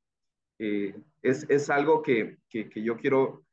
Eh, 0.61 0.95
es, 1.21 1.45
es, 1.49 1.69
algo 1.69 2.01
que, 2.01 2.37
que, 2.49 2.71
que 2.71 2.81
yo 2.81 2.97
quiero 2.97 3.45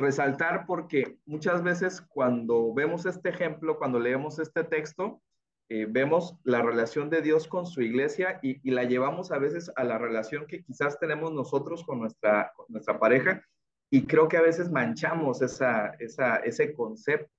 resaltar 0.00 0.64
porque 0.66 1.18
muchas 1.26 1.62
veces 1.62 2.00
cuando 2.00 2.72
vemos 2.74 3.06
este 3.06 3.28
ejemplo, 3.28 3.78
cuando 3.78 4.00
leemos 4.00 4.38
este 4.38 4.64
texto, 4.64 5.22
eh, 5.68 5.86
vemos 5.88 6.36
la 6.42 6.62
relación 6.62 7.10
de 7.10 7.22
Dios 7.22 7.46
con 7.46 7.66
su 7.66 7.82
iglesia 7.82 8.40
y, 8.42 8.70
la 8.70 8.84
llevamos 8.84 9.30
a 9.30 9.38
veces 9.38 9.70
a 9.76 9.84
la 9.84 9.98
relación 9.98 10.46
que 10.46 10.62
quizás 10.64 10.98
tenemos 10.98 11.32
nosotros 11.32 11.84
con 11.84 12.00
nuestra, 12.00 12.52
nuestra 12.68 12.98
pareja 12.98 13.42
y 13.88 14.06
creo 14.06 14.26
que 14.28 14.36
a 14.36 14.42
veces 14.42 14.70
manchamos 14.70 15.42
esa, 15.42 15.94
esa, 16.00 16.36
ese 16.36 16.74
concepto 16.74 17.30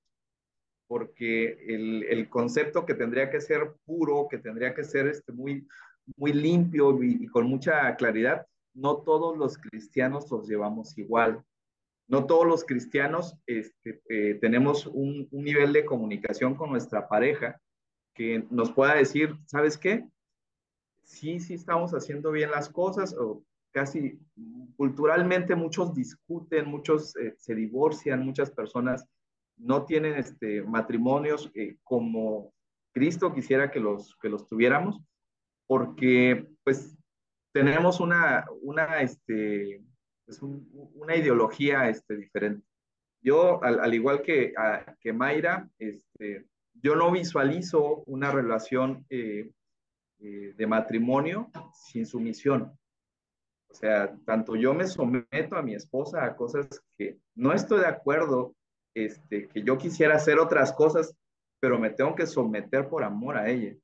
porque 0.86 1.58
el, 1.68 2.04
el, 2.04 2.28
concepto 2.28 2.84
que 2.84 2.94
tendría 2.94 3.30
que 3.30 3.40
ser 3.40 3.74
puro, 3.86 4.28
que 4.30 4.36
tendría 4.36 4.74
que 4.74 4.84
ser 4.84 5.06
este, 5.06 5.32
muy, 5.32 5.66
muy 6.16 6.32
limpio 6.32 7.02
y, 7.02 7.26
con 7.28 7.46
mucha 7.46 7.94
claridad, 7.96 8.46
no 8.74 8.98
todos 8.98 9.36
los 9.36 9.58
cristianos 9.58 10.30
los 10.30 10.48
llevamos 10.48 10.96
igual. 10.98 11.42
No 12.08 12.26
todos 12.26 12.46
los 12.46 12.64
cristianos 12.64 13.38
este, 13.46 14.02
eh, 14.08 14.34
tenemos 14.40 14.86
un, 14.86 15.28
un, 15.30 15.44
nivel 15.44 15.72
de 15.72 15.84
comunicación 15.84 16.54
con 16.54 16.70
nuestra 16.70 17.08
pareja 17.08 17.60
que 18.14 18.44
nos 18.50 18.72
pueda 18.72 18.94
decir, 18.94 19.36
¿sabes 19.46 19.78
qué? 19.78 20.06
Sí, 21.04 21.40
sí 21.40 21.54
estamos 21.54 21.92
haciendo 21.92 22.30
bien 22.30 22.50
las 22.50 22.68
cosas 22.68 23.14
o 23.18 23.44
casi 23.72 24.20
culturalmente 24.76 25.54
muchos 25.54 25.94
discuten, 25.94 26.68
muchos 26.68 27.16
eh, 27.16 27.34
se 27.38 27.54
divorcian, 27.54 28.24
muchas 28.24 28.50
personas 28.50 29.06
no 29.56 29.84
tienen 29.84 30.14
este, 30.14 30.62
matrimonios 30.62 31.50
eh, 31.54 31.76
como 31.82 32.52
Cristo 32.92 33.32
quisiera 33.32 33.70
que 33.70 33.80
los, 33.80 34.16
que 34.20 34.28
los 34.28 34.46
tuviéramos, 34.46 35.00
porque 35.66 36.46
pues 36.64 36.96
tenemos 37.52 38.00
una, 38.00 38.46
una, 38.62 39.00
este, 39.00 39.82
pues, 40.24 40.40
una 40.42 41.16
ideología 41.16 41.88
este, 41.88 42.16
diferente. 42.16 42.66
Yo, 43.20 43.62
al, 43.62 43.94
igual 43.94 44.22
que, 44.22 44.52
que 45.00 45.12
Mayra, 45.12 45.68
este, 45.78 46.46
yo 46.74 46.96
no 46.96 47.10
visualizo 47.12 48.02
una 48.06 48.32
relación 48.32 49.06
eh, 49.10 49.50
eh, 50.18 50.54
de 50.56 50.66
matrimonio 50.66 51.50
sin 51.72 52.06
sumisión. 52.06 52.76
O 53.68 53.74
sea, 53.74 54.14
tanto 54.26 54.54
yo 54.54 54.74
me 54.74 54.86
someto 54.86 55.56
a 55.56 55.62
mi 55.62 55.74
esposa 55.74 56.24
a 56.24 56.36
cosas 56.36 56.68
que 56.98 57.18
no 57.34 57.52
estoy 57.52 57.80
de 57.80 57.86
acuerdo, 57.86 58.54
este, 58.94 59.48
que 59.48 59.62
yo 59.62 59.78
quisiera 59.78 60.16
hacer 60.16 60.38
otras 60.38 60.72
cosas, 60.72 61.16
pero 61.58 61.78
me 61.78 61.90
tengo 61.90 62.14
que 62.14 62.26
someter 62.26 62.88
por 62.88 63.02
amor 63.02 63.36
a 63.36 63.48
ella. 63.48 63.74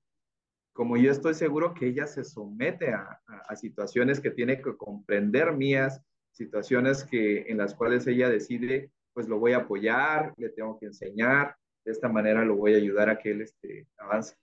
Como 0.74 0.96
yo 0.96 1.10
estoy 1.10 1.34
seguro 1.34 1.74
que 1.74 1.86
ella 1.86 2.06
se 2.06 2.22
somete 2.22 2.92
a, 2.92 3.20
a, 3.26 3.56
situaciones 3.56 4.20
que 4.20 4.30
tiene 4.30 4.60
que 4.60 4.76
comprender 4.76 5.52
mías, 5.52 6.02
situaciones 6.38 7.04
que, 7.04 7.42
en 7.48 7.58
las 7.58 7.74
cuales 7.74 8.06
ella 8.06 8.30
decide, 8.30 8.90
pues 9.12 9.28
lo 9.28 9.38
voy 9.38 9.52
a 9.52 9.58
apoyar, 9.58 10.32
le 10.36 10.48
tengo 10.50 10.78
que 10.78 10.86
enseñar, 10.86 11.56
de 11.84 11.92
esta 11.92 12.08
manera 12.08 12.44
lo 12.44 12.56
voy 12.56 12.74
a 12.74 12.78
ayudar 12.78 13.10
a 13.10 13.18
que 13.18 13.32
él 13.32 13.42
este, 13.42 13.86
avance. 13.98 14.36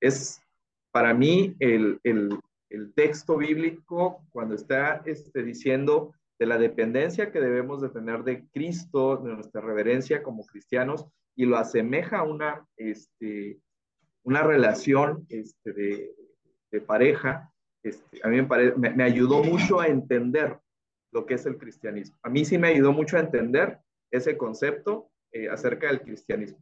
Es 0.00 0.42
para 0.92 1.14
mí 1.14 1.56
el, 1.58 1.98
el, 2.04 2.38
el 2.68 2.92
texto 2.94 3.36
bíblico 3.36 4.24
cuando 4.30 4.54
está 4.54 5.02
este, 5.06 5.42
diciendo 5.42 6.14
de 6.38 6.46
la 6.46 6.58
dependencia 6.58 7.30
que 7.30 7.40
debemos 7.40 7.82
de 7.82 7.90
tener 7.90 8.22
de 8.24 8.46
Cristo, 8.48 9.18
de 9.18 9.34
nuestra 9.34 9.60
reverencia 9.60 10.22
como 10.22 10.46
cristianos, 10.46 11.06
y 11.36 11.44
lo 11.44 11.56
asemeja 11.56 12.18
a 12.18 12.22
una, 12.22 12.66
este, 12.76 13.58
una 14.22 14.42
relación 14.42 15.26
este, 15.28 15.72
de, 15.72 16.14
de 16.70 16.80
pareja, 16.80 17.52
este, 17.82 18.20
a 18.22 18.28
mí 18.28 18.42
me, 18.42 18.90
me, 18.90 19.04
ayudó 19.04 19.42
mucho 19.42 19.80
a 19.80 19.86
entender 19.86 20.58
lo 21.12 21.26
que 21.26 21.34
es 21.34 21.46
el 21.46 21.58
cristianismo. 21.58 22.18
A 22.22 22.28
mí 22.28 22.44
sí 22.44 22.58
me 22.58 22.68
ayudó 22.68 22.92
mucho 22.92 23.16
a 23.16 23.20
entender 23.20 23.78
ese 24.10 24.36
concepto 24.36 25.10
eh, 25.32 25.48
acerca 25.48 25.88
del 25.88 26.02
cristianismo. 26.02 26.58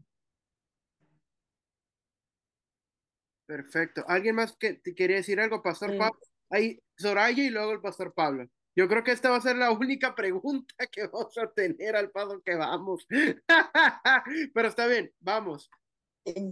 Perfecto. 3.46 4.04
¿Alguien 4.06 4.34
más 4.34 4.54
que 4.56 4.74
te 4.74 4.94
quería 4.94 5.16
decir 5.16 5.40
algo, 5.40 5.62
Pastor 5.62 5.96
Pablo? 5.96 6.20
Ahí, 6.50 6.82
Soraya 6.96 7.42
y 7.42 7.50
luego 7.50 7.72
el 7.72 7.80
Pastor 7.80 8.12
Pablo. 8.12 8.46
Yo 8.76 8.86
creo 8.86 9.02
que 9.02 9.10
esta 9.10 9.30
va 9.30 9.36
a 9.36 9.40
ser 9.40 9.56
la 9.56 9.72
única 9.72 10.14
pregunta 10.14 10.74
que 10.92 11.06
vamos 11.06 11.36
a 11.38 11.50
tener 11.50 11.96
al 11.96 12.10
paso 12.10 12.40
que 12.44 12.54
vamos. 12.54 13.06
Pero 14.54 14.68
está 14.68 14.86
bien, 14.86 15.12
vamos. 15.20 15.70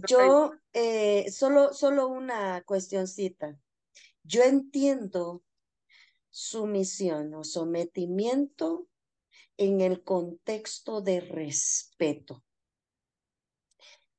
Yo, 0.07 0.53
eh, 0.73 1.29
solo, 1.31 1.71
solo 1.73 2.07
una 2.07 2.61
cuestioncita. 2.63 3.55
Yo 4.23 4.43
entiendo 4.43 5.43
sumisión 6.37 7.33
o 7.33 7.43
sometimiento 7.43 8.87
en 9.57 9.81
el 9.81 10.03
contexto 10.03 11.01
de 11.01 11.21
respeto 11.21 12.43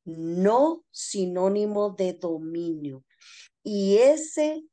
no 0.09 0.85
sinónimo 0.91 1.91
de 1.91 2.15
dominio. 2.15 3.05
Y 3.63 3.99
ese, 3.99 4.65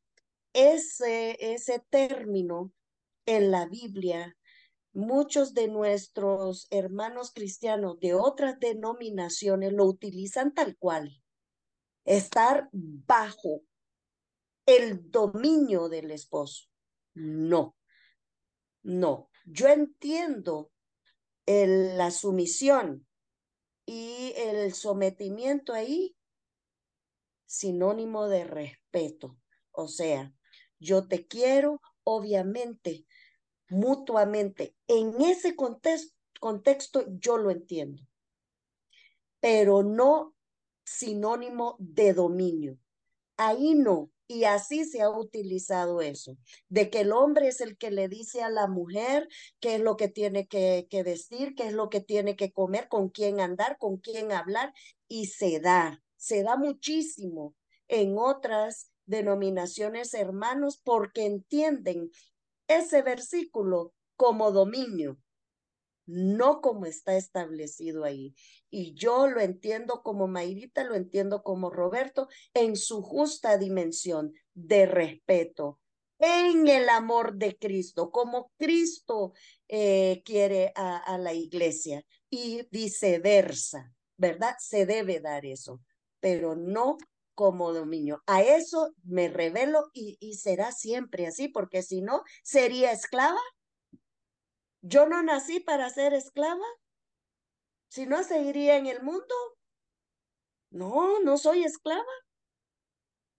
ese, 0.54 1.38
ese 1.54 1.84
término 1.90 2.72
en 3.26 3.52
la 3.52 3.66
Biblia, 3.68 4.38
muchos 4.94 5.54
de 5.54 5.68
nuestros 5.68 6.68
hermanos 6.70 7.32
cristianos 7.34 8.00
de 8.00 8.14
otras 8.14 8.60
denominaciones 8.60 9.74
lo 9.74 9.86
utilizan 9.86 10.54
tal 10.54 10.78
cual. 10.78 11.22
Estar 12.06 12.70
bajo 12.72 13.64
el 14.66 15.12
dominio 15.12 15.90
del 15.90 16.12
esposo. 16.12 16.68
No, 17.16 17.76
no. 18.84 19.30
Yo 19.46 19.68
entiendo 19.68 20.72
la 21.46 22.12
sumisión 22.12 23.08
y 23.86 24.34
el 24.36 24.74
sometimiento 24.74 25.74
ahí, 25.74 26.16
sinónimo 27.46 28.28
de 28.28 28.44
respeto. 28.44 29.38
O 29.72 29.88
sea, 29.88 30.34
yo 30.80 31.08
te 31.08 31.28
quiero, 31.28 31.80
obviamente, 32.04 33.06
mutuamente. 33.70 34.76
En 34.88 35.22
ese 35.22 35.56
contexto 35.56 37.06
yo 37.20 37.38
lo 37.38 37.52
entiendo, 37.52 38.04
pero 39.40 39.84
no 39.84 40.36
sinónimo 40.84 41.76
de 41.80 42.14
dominio. 42.14 42.80
Ahí 43.38 43.76
no. 43.76 44.12
Y 44.28 44.46
así 44.46 44.86
se 44.86 45.02
ha 45.02 45.10
utilizado 45.10 46.02
eso, 46.02 46.38
de 46.68 46.90
que 46.90 47.02
el 47.02 47.12
hombre 47.12 47.48
es 47.48 47.62
el 47.62 47.78
que 47.78 47.92
le 47.92 48.08
dice 48.08 48.42
a 48.42 48.50
la 48.50 48.68
mujer 48.68 49.28
qué 49.60 49.76
es 49.76 49.82
lo 49.82 49.98
que 49.98 50.08
tiene 50.08 50.48
que, 50.48 50.88
que 50.90 51.04
vestir, 51.04 51.54
qué 51.56 51.68
es 51.68 51.74
lo 51.74 51.90
que 51.90 52.02
tiene 52.02 52.36
que 52.36 52.52
comer, 52.52 52.88
con 52.88 53.10
quién 53.10 53.40
andar, 53.40 53.78
con 53.78 53.98
quién 53.98 54.32
hablar, 54.32 54.74
y 55.08 55.28
se 55.28 55.60
da, 55.60 56.04
se 56.18 56.42
da 56.42 56.58
muchísimo 56.58 57.54
en 57.88 58.18
otras 58.18 58.90
denominaciones 59.06 60.14
hermanos 60.16 60.82
porque 60.84 61.26
entienden 61.26 62.10
ese 62.68 63.04
versículo 63.04 63.94
como 64.16 64.52
dominio 64.52 65.20
no 66.06 66.62
como 66.62 66.86
está 66.86 67.16
establecido 67.18 68.04
ahí. 68.04 68.36
Y 68.70 68.94
yo 68.94 69.28
lo 69.28 69.42
entiendo 69.42 70.02
como 70.04 70.28
Mayrita, 70.28 70.84
lo 70.84 70.96
entiendo 70.96 71.44
como 71.44 71.70
Roberto, 71.70 72.28
en 72.54 72.76
su 72.76 73.02
justa 73.02 73.58
dimensión 73.58 74.34
de 74.54 74.86
respeto, 74.86 75.80
en 76.20 76.68
el 76.68 76.90
amor 76.90 77.36
de 77.36 77.58
Cristo, 77.58 78.10
como 78.12 78.52
Cristo 78.58 79.34
eh, 79.68 80.22
quiere 80.24 80.72
a, 80.76 81.18
la 81.18 81.34
iglesia 81.34 82.04
y 82.30 82.68
viceversa, 82.72 83.94
¿verdad? 84.18 84.56
Se 84.60 84.86
debe 84.86 85.20
dar 85.20 85.46
eso, 85.46 85.82
pero 86.20 86.56
no 86.56 86.98
como 87.34 87.74
dominio. 87.74 88.24
A 88.28 88.44
eso 88.44 88.94
me 89.04 89.28
revelo 89.28 89.90
y, 89.94 90.18
y 90.22 90.36
será 90.36 90.72
siempre 90.72 91.28
así, 91.28 91.50
porque 91.50 91.84
si 91.84 92.02
no, 92.02 92.24
sería 92.44 92.94
esclava 92.94 93.42
yo 94.88 95.08
no 95.08 95.24
nací 95.24 95.60
para 95.60 95.90
ser 95.90 96.14
esclava. 96.14 96.66
Si 97.88 98.06
no, 98.06 98.24
seguiría 98.24 98.78
en 98.78 98.86
el 98.86 99.02
mundo. 99.02 99.36
No, 100.70 101.22
no 101.22 101.38
soy 101.38 101.64
esclava. 101.64 102.04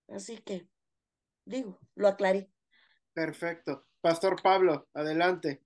Así 0.08 0.38
que, 0.38 0.68
digo, 1.44 1.78
lo 1.94 2.08
aclaré. 2.08 2.50
Perfecto. 3.12 3.86
Pastor 4.00 4.42
Pablo, 4.42 4.88
adelante. 4.92 5.62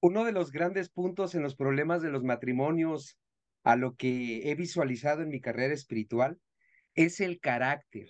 Uno 0.00 0.24
de 0.24 0.32
los 0.32 0.52
grandes 0.52 0.88
puntos 0.88 1.34
en 1.34 1.42
los 1.42 1.56
problemas 1.56 2.02
de 2.02 2.10
los 2.10 2.22
matrimonios, 2.22 3.18
a 3.64 3.76
lo 3.76 3.96
que 3.96 4.50
he 4.50 4.54
visualizado 4.54 5.22
en 5.22 5.28
mi 5.30 5.40
carrera 5.40 5.74
espiritual, 5.74 6.40
es 6.94 7.20
el 7.20 7.40
carácter. 7.40 8.08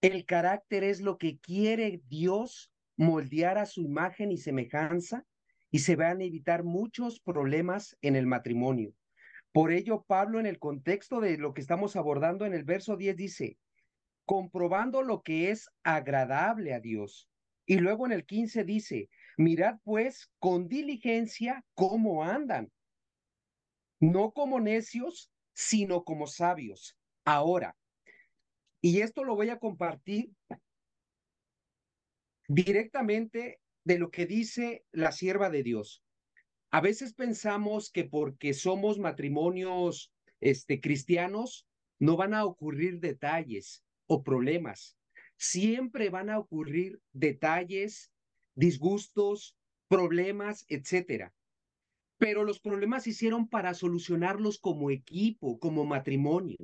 El 0.00 0.26
carácter 0.26 0.82
es 0.82 1.00
lo 1.00 1.18
que 1.18 1.38
quiere 1.38 2.02
Dios 2.06 2.69
moldear 3.00 3.56
a 3.56 3.64
su 3.64 3.80
imagen 3.80 4.30
y 4.30 4.36
semejanza 4.36 5.24
y 5.70 5.78
se 5.78 5.96
van 5.96 6.20
a 6.20 6.24
evitar 6.24 6.64
muchos 6.64 7.18
problemas 7.18 7.96
en 8.02 8.14
el 8.14 8.26
matrimonio. 8.26 8.92
Por 9.52 9.72
ello, 9.72 10.04
Pablo, 10.06 10.38
en 10.38 10.44
el 10.44 10.58
contexto 10.58 11.18
de 11.18 11.38
lo 11.38 11.54
que 11.54 11.62
estamos 11.62 11.96
abordando 11.96 12.44
en 12.44 12.52
el 12.52 12.64
verso 12.64 12.98
10, 12.98 13.16
dice, 13.16 13.56
comprobando 14.26 15.02
lo 15.02 15.22
que 15.22 15.50
es 15.50 15.70
agradable 15.82 16.74
a 16.74 16.80
Dios. 16.80 17.26
Y 17.64 17.78
luego 17.78 18.04
en 18.04 18.12
el 18.12 18.26
15 18.26 18.64
dice, 18.64 19.08
Mirad 19.38 19.78
pues 19.82 20.30
con 20.38 20.68
diligencia 20.68 21.64
cómo 21.72 22.22
andan, 22.22 22.70
no 23.98 24.32
como 24.32 24.60
necios, 24.60 25.30
sino 25.54 26.04
como 26.04 26.26
sabios. 26.26 26.98
Ahora, 27.24 27.74
y 28.82 29.00
esto 29.00 29.24
lo 29.24 29.36
voy 29.36 29.48
a 29.48 29.58
compartir 29.58 30.30
directamente 32.50 33.60
de 33.84 33.98
lo 34.00 34.10
que 34.10 34.26
dice 34.26 34.84
la 34.90 35.12
sierva 35.12 35.50
de 35.50 35.62
Dios. 35.62 36.02
A 36.72 36.80
veces 36.80 37.14
pensamos 37.14 37.92
que 37.92 38.02
porque 38.02 38.54
somos 38.54 38.98
matrimonios 38.98 40.12
este, 40.40 40.80
cristianos, 40.80 41.68
no 42.00 42.16
van 42.16 42.34
a 42.34 42.44
ocurrir 42.44 42.98
detalles 42.98 43.84
o 44.08 44.24
problemas. 44.24 44.96
Siempre 45.36 46.10
van 46.10 46.28
a 46.28 46.40
ocurrir 46.40 47.00
detalles, 47.12 48.10
disgustos, 48.56 49.56
problemas, 49.86 50.64
etcétera. 50.68 51.32
Pero 52.18 52.42
los 52.42 52.58
problemas 52.58 53.04
se 53.04 53.10
hicieron 53.10 53.48
para 53.48 53.74
solucionarlos 53.74 54.58
como 54.58 54.90
equipo, 54.90 55.60
como 55.60 55.84
matrimonio. 55.84 56.58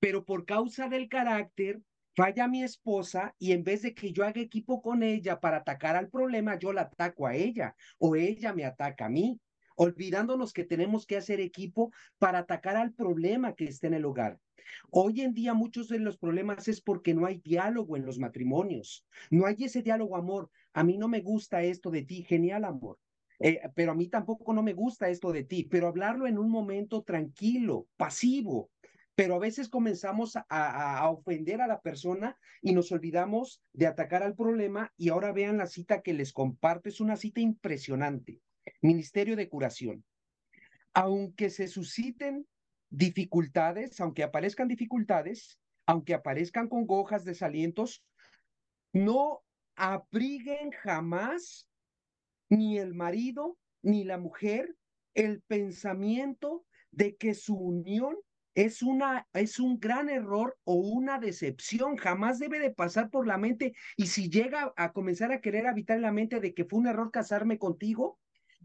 Pero 0.00 0.24
por 0.24 0.46
causa 0.46 0.88
del 0.88 1.08
carácter, 1.08 1.80
falla 2.14 2.48
mi 2.48 2.62
esposa 2.62 3.34
y 3.38 3.52
en 3.52 3.64
vez 3.64 3.82
de 3.82 3.94
que 3.94 4.12
yo 4.12 4.24
haga 4.24 4.40
equipo 4.40 4.82
con 4.82 5.02
ella 5.02 5.40
para 5.40 5.58
atacar 5.58 5.96
al 5.96 6.08
problema, 6.08 6.58
yo 6.58 6.72
la 6.72 6.82
ataco 6.82 7.26
a 7.26 7.34
ella 7.34 7.74
o 7.98 8.16
ella 8.16 8.52
me 8.52 8.64
ataca 8.64 9.06
a 9.06 9.08
mí, 9.08 9.40
olvidándonos 9.76 10.52
que 10.52 10.64
tenemos 10.64 11.06
que 11.06 11.16
hacer 11.16 11.40
equipo 11.40 11.92
para 12.18 12.40
atacar 12.40 12.76
al 12.76 12.92
problema 12.92 13.54
que 13.54 13.64
está 13.64 13.86
en 13.86 13.94
el 13.94 14.04
hogar. 14.04 14.38
Hoy 14.90 15.20
en 15.20 15.34
día 15.34 15.54
muchos 15.54 15.88
de 15.88 15.98
los 15.98 16.18
problemas 16.18 16.68
es 16.68 16.80
porque 16.80 17.14
no 17.14 17.26
hay 17.26 17.38
diálogo 17.38 17.96
en 17.96 18.06
los 18.06 18.18
matrimonios, 18.18 19.04
no 19.30 19.46
hay 19.46 19.56
ese 19.60 19.82
diálogo 19.82 20.16
amor. 20.16 20.50
A 20.72 20.84
mí 20.84 20.96
no 20.96 21.08
me 21.08 21.20
gusta 21.20 21.62
esto 21.62 21.90
de 21.90 22.02
ti, 22.02 22.22
genial 22.22 22.64
amor. 22.64 22.98
Eh, 23.38 23.60
pero 23.74 23.92
a 23.92 23.94
mí 23.94 24.06
tampoco 24.08 24.52
no 24.52 24.62
me 24.62 24.72
gusta 24.72 25.08
esto 25.08 25.32
de 25.32 25.44
ti, 25.44 25.64
pero 25.64 25.88
hablarlo 25.88 26.26
en 26.26 26.38
un 26.38 26.48
momento 26.48 27.02
tranquilo, 27.02 27.88
pasivo, 27.96 28.70
pero 29.14 29.34
a 29.34 29.38
veces 29.38 29.68
comenzamos 29.68 30.36
a, 30.48 31.08
ofender 31.10 31.60
a 31.60 31.66
la 31.66 31.80
persona 31.80 32.38
y 32.62 32.72
nos 32.72 32.92
olvidamos 32.92 33.62
de 33.72 33.86
atacar 33.86 34.22
al 34.22 34.34
problema 34.34 34.92
y 34.96 35.10
ahora 35.10 35.32
vean 35.32 35.58
la 35.58 35.66
cita 35.66 36.02
que 36.02 36.14
les 36.14 36.32
comparto, 36.32 36.88
es 36.88 37.00
una 37.00 37.16
cita 37.16 37.40
impresionante. 37.40 38.40
Ministerio 38.80 39.36
de 39.36 39.48
Curación. 39.48 40.04
Aunque 40.94 41.50
se 41.50 41.68
susciten 41.68 42.46
dificultades, 42.90 44.00
aunque 44.00 44.22
aparezcan 44.22 44.68
dificultades, 44.68 45.58
aunque 45.86 46.14
aparezcan 46.14 46.68
congojas, 46.68 47.24
desalientos, 47.24 48.04
no 48.92 49.42
abriguen 49.74 50.70
jamás 50.70 51.68
ni 52.48 52.78
el 52.78 52.94
marido 52.94 53.58
ni 53.82 54.04
la 54.04 54.18
mujer 54.18 54.76
el 55.14 55.42
pensamiento 55.42 56.64
de 56.90 57.16
que 57.16 57.34
su 57.34 57.56
unión 57.56 58.16
es, 58.54 58.82
una, 58.82 59.28
es 59.32 59.58
un 59.58 59.80
gran 59.80 60.08
error 60.08 60.58
o 60.64 60.74
una 60.74 61.18
decepción. 61.18 61.96
Jamás 61.96 62.38
debe 62.38 62.58
de 62.58 62.70
pasar 62.70 63.10
por 63.10 63.26
la 63.26 63.38
mente. 63.38 63.74
Y 63.96 64.06
si 64.06 64.28
llega 64.28 64.72
a 64.76 64.92
comenzar 64.92 65.32
a 65.32 65.40
querer 65.40 65.66
habitar 65.66 65.96
en 65.96 66.02
la 66.02 66.12
mente 66.12 66.40
de 66.40 66.54
que 66.54 66.64
fue 66.64 66.80
un 66.80 66.86
error 66.86 67.10
casarme 67.10 67.58
contigo, 67.58 68.18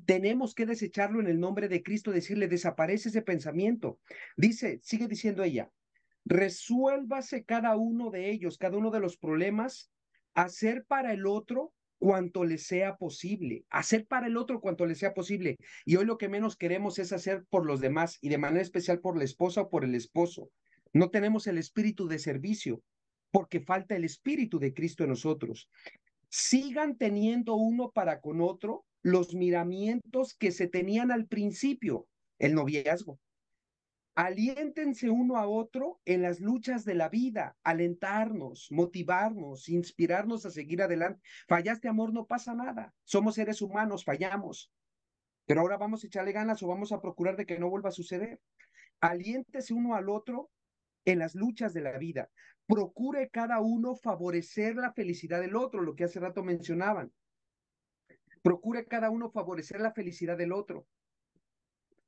tenemos 0.05 0.53
que 0.53 0.65
desecharlo 0.65 1.19
en 1.19 1.27
el 1.27 1.39
nombre 1.39 1.67
de 1.67 1.81
Cristo, 1.83 2.11
decirle, 2.11 2.47
desaparece 2.47 3.09
ese 3.09 3.21
pensamiento. 3.21 3.99
Dice, 4.35 4.79
sigue 4.83 5.07
diciendo 5.07 5.43
ella, 5.43 5.71
resuélvase 6.25 7.45
cada 7.45 7.75
uno 7.77 8.11
de 8.11 8.29
ellos, 8.29 8.57
cada 8.57 8.77
uno 8.77 8.91
de 8.91 8.99
los 8.99 9.17
problemas, 9.17 9.91
hacer 10.33 10.85
para 10.85 11.13
el 11.13 11.25
otro 11.25 11.73
cuanto 11.99 12.45
le 12.45 12.57
sea 12.57 12.97
posible, 12.97 13.65
hacer 13.69 14.05
para 14.05 14.27
el 14.27 14.37
otro 14.37 14.61
cuanto 14.61 14.85
le 14.85 14.95
sea 14.95 15.13
posible. 15.13 15.57
Y 15.85 15.95
hoy 15.95 16.05
lo 16.05 16.17
que 16.17 16.29
menos 16.29 16.55
queremos 16.55 16.99
es 16.99 17.11
hacer 17.11 17.45
por 17.49 17.65
los 17.65 17.79
demás 17.79 18.17
y 18.21 18.29
de 18.29 18.37
manera 18.37 18.61
especial 18.61 18.99
por 18.99 19.17
la 19.17 19.23
esposa 19.23 19.61
o 19.61 19.69
por 19.69 19.83
el 19.83 19.95
esposo. 19.95 20.49
No 20.93 21.09
tenemos 21.09 21.47
el 21.47 21.57
espíritu 21.57 22.07
de 22.07 22.19
servicio 22.19 22.81
porque 23.31 23.59
falta 23.59 23.95
el 23.95 24.03
espíritu 24.03 24.59
de 24.59 24.73
Cristo 24.73 25.03
en 25.03 25.09
nosotros. 25.09 25.69
Sigan 26.29 26.97
teniendo 26.97 27.55
uno 27.55 27.91
para 27.91 28.19
con 28.19 28.41
otro 28.41 28.85
los 29.01 29.33
miramientos 29.33 30.35
que 30.35 30.51
se 30.51 30.67
tenían 30.67 31.11
al 31.11 31.27
principio, 31.27 32.07
el 32.39 32.53
noviazgo. 32.53 33.19
Aliéntense 34.17 35.11
uno 35.11 35.37
a 35.37 35.47
otro 35.47 36.01
en 36.03 36.23
las 36.23 36.39
luchas 36.39 36.85
de 36.85 36.95
la 36.95 37.07
vida, 37.07 37.55
alentarnos, 37.63 38.67
motivarnos, 38.71 39.69
inspirarnos 39.69 40.43
a 40.43 40.49
seguir 40.49 40.81
adelante. 40.81 41.21
Fallaste, 41.47 41.87
amor, 41.87 42.11
no 42.11 42.25
pasa 42.25 42.55
nada. 42.55 42.95
Somos 43.03 43.35
seres 43.35 43.61
humanos, 43.61 44.03
fallamos. 44.03 44.71
Pero 45.45 45.61
ahora 45.61 45.77
vamos 45.77 46.03
a 46.03 46.07
echarle 46.07 46.31
ganas 46.31 46.63
o 46.63 46.67
vamos 46.67 46.91
a 46.91 46.99
procurar 46.99 47.35
de 47.35 47.45
que 47.45 47.59
no 47.59 47.69
vuelva 47.69 47.89
a 47.89 47.91
suceder. 47.91 48.41
Aliéntese 49.01 49.75
uno 49.75 49.93
al 49.93 50.09
otro 50.09 50.49
en 51.05 51.19
las 51.19 51.35
luchas 51.35 51.75
de 51.75 51.81
la 51.81 51.95
vida. 51.99 52.31
Procure 52.65 53.29
cada 53.29 53.61
uno 53.61 53.95
favorecer 53.95 54.77
la 54.77 54.93
felicidad 54.93 55.41
del 55.41 55.55
otro, 55.55 55.81
lo 55.81 55.93
que 55.93 56.05
hace 56.05 56.19
rato 56.19 56.41
mencionaban. 56.41 57.13
Procure 58.41 58.87
cada 58.87 59.11
uno 59.11 59.29
favorecer 59.29 59.79
la 59.79 59.91
felicidad 59.91 60.39
del 60.39 60.53
otro. 60.53 60.87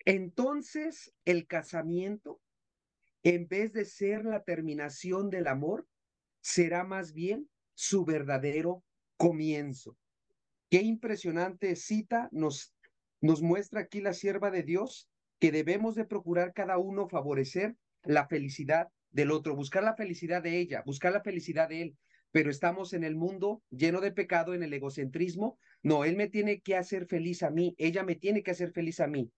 Entonces, 0.09 1.13
el 1.23 1.45
casamiento, 1.45 2.41
en 3.21 3.47
vez 3.47 3.73
de 3.73 3.85
ser 3.85 4.25
la 4.25 4.41
terminación 4.41 5.29
del 5.29 5.45
amor, 5.45 5.87
será 6.41 6.83
más 6.83 7.13
bien 7.13 7.47
su 7.75 8.05
verdadero 8.05 8.83
comienzo. 9.17 9.99
Qué 10.71 10.81
impresionante 10.81 11.75
cita 11.75 12.27
nos, 12.31 12.73
nos 13.21 13.43
muestra 13.43 13.81
aquí 13.81 14.01
la 14.01 14.13
sierva 14.13 14.49
de 14.49 14.63
Dios, 14.63 15.07
que 15.37 15.51
debemos 15.51 15.93
de 15.93 16.05
procurar 16.05 16.53
cada 16.53 16.79
uno 16.79 17.07
favorecer 17.07 17.75
la 18.01 18.27
felicidad 18.27 18.87
del 19.11 19.29
otro, 19.29 19.55
buscar 19.55 19.83
la 19.83 19.95
felicidad 19.95 20.41
de 20.41 20.57
ella, 20.57 20.81
buscar 20.87 21.13
la 21.13 21.21
felicidad 21.21 21.69
de 21.69 21.83
él. 21.83 21.97
Pero 22.31 22.49
estamos 22.49 22.93
en 22.93 23.03
el 23.03 23.15
mundo 23.15 23.61
lleno 23.69 24.01
de 24.01 24.11
pecado, 24.11 24.55
en 24.55 24.63
el 24.63 24.73
egocentrismo. 24.73 25.59
No, 25.83 26.03
él 26.03 26.15
me 26.15 26.27
tiene 26.27 26.61
que 26.61 26.75
hacer 26.75 27.05
feliz 27.05 27.43
a 27.43 27.51
mí, 27.51 27.75
ella 27.77 28.01
me 28.01 28.15
tiene 28.15 28.41
que 28.41 28.49
hacer 28.49 28.71
feliz 28.71 28.99
a 29.01 29.05
mí. 29.05 29.31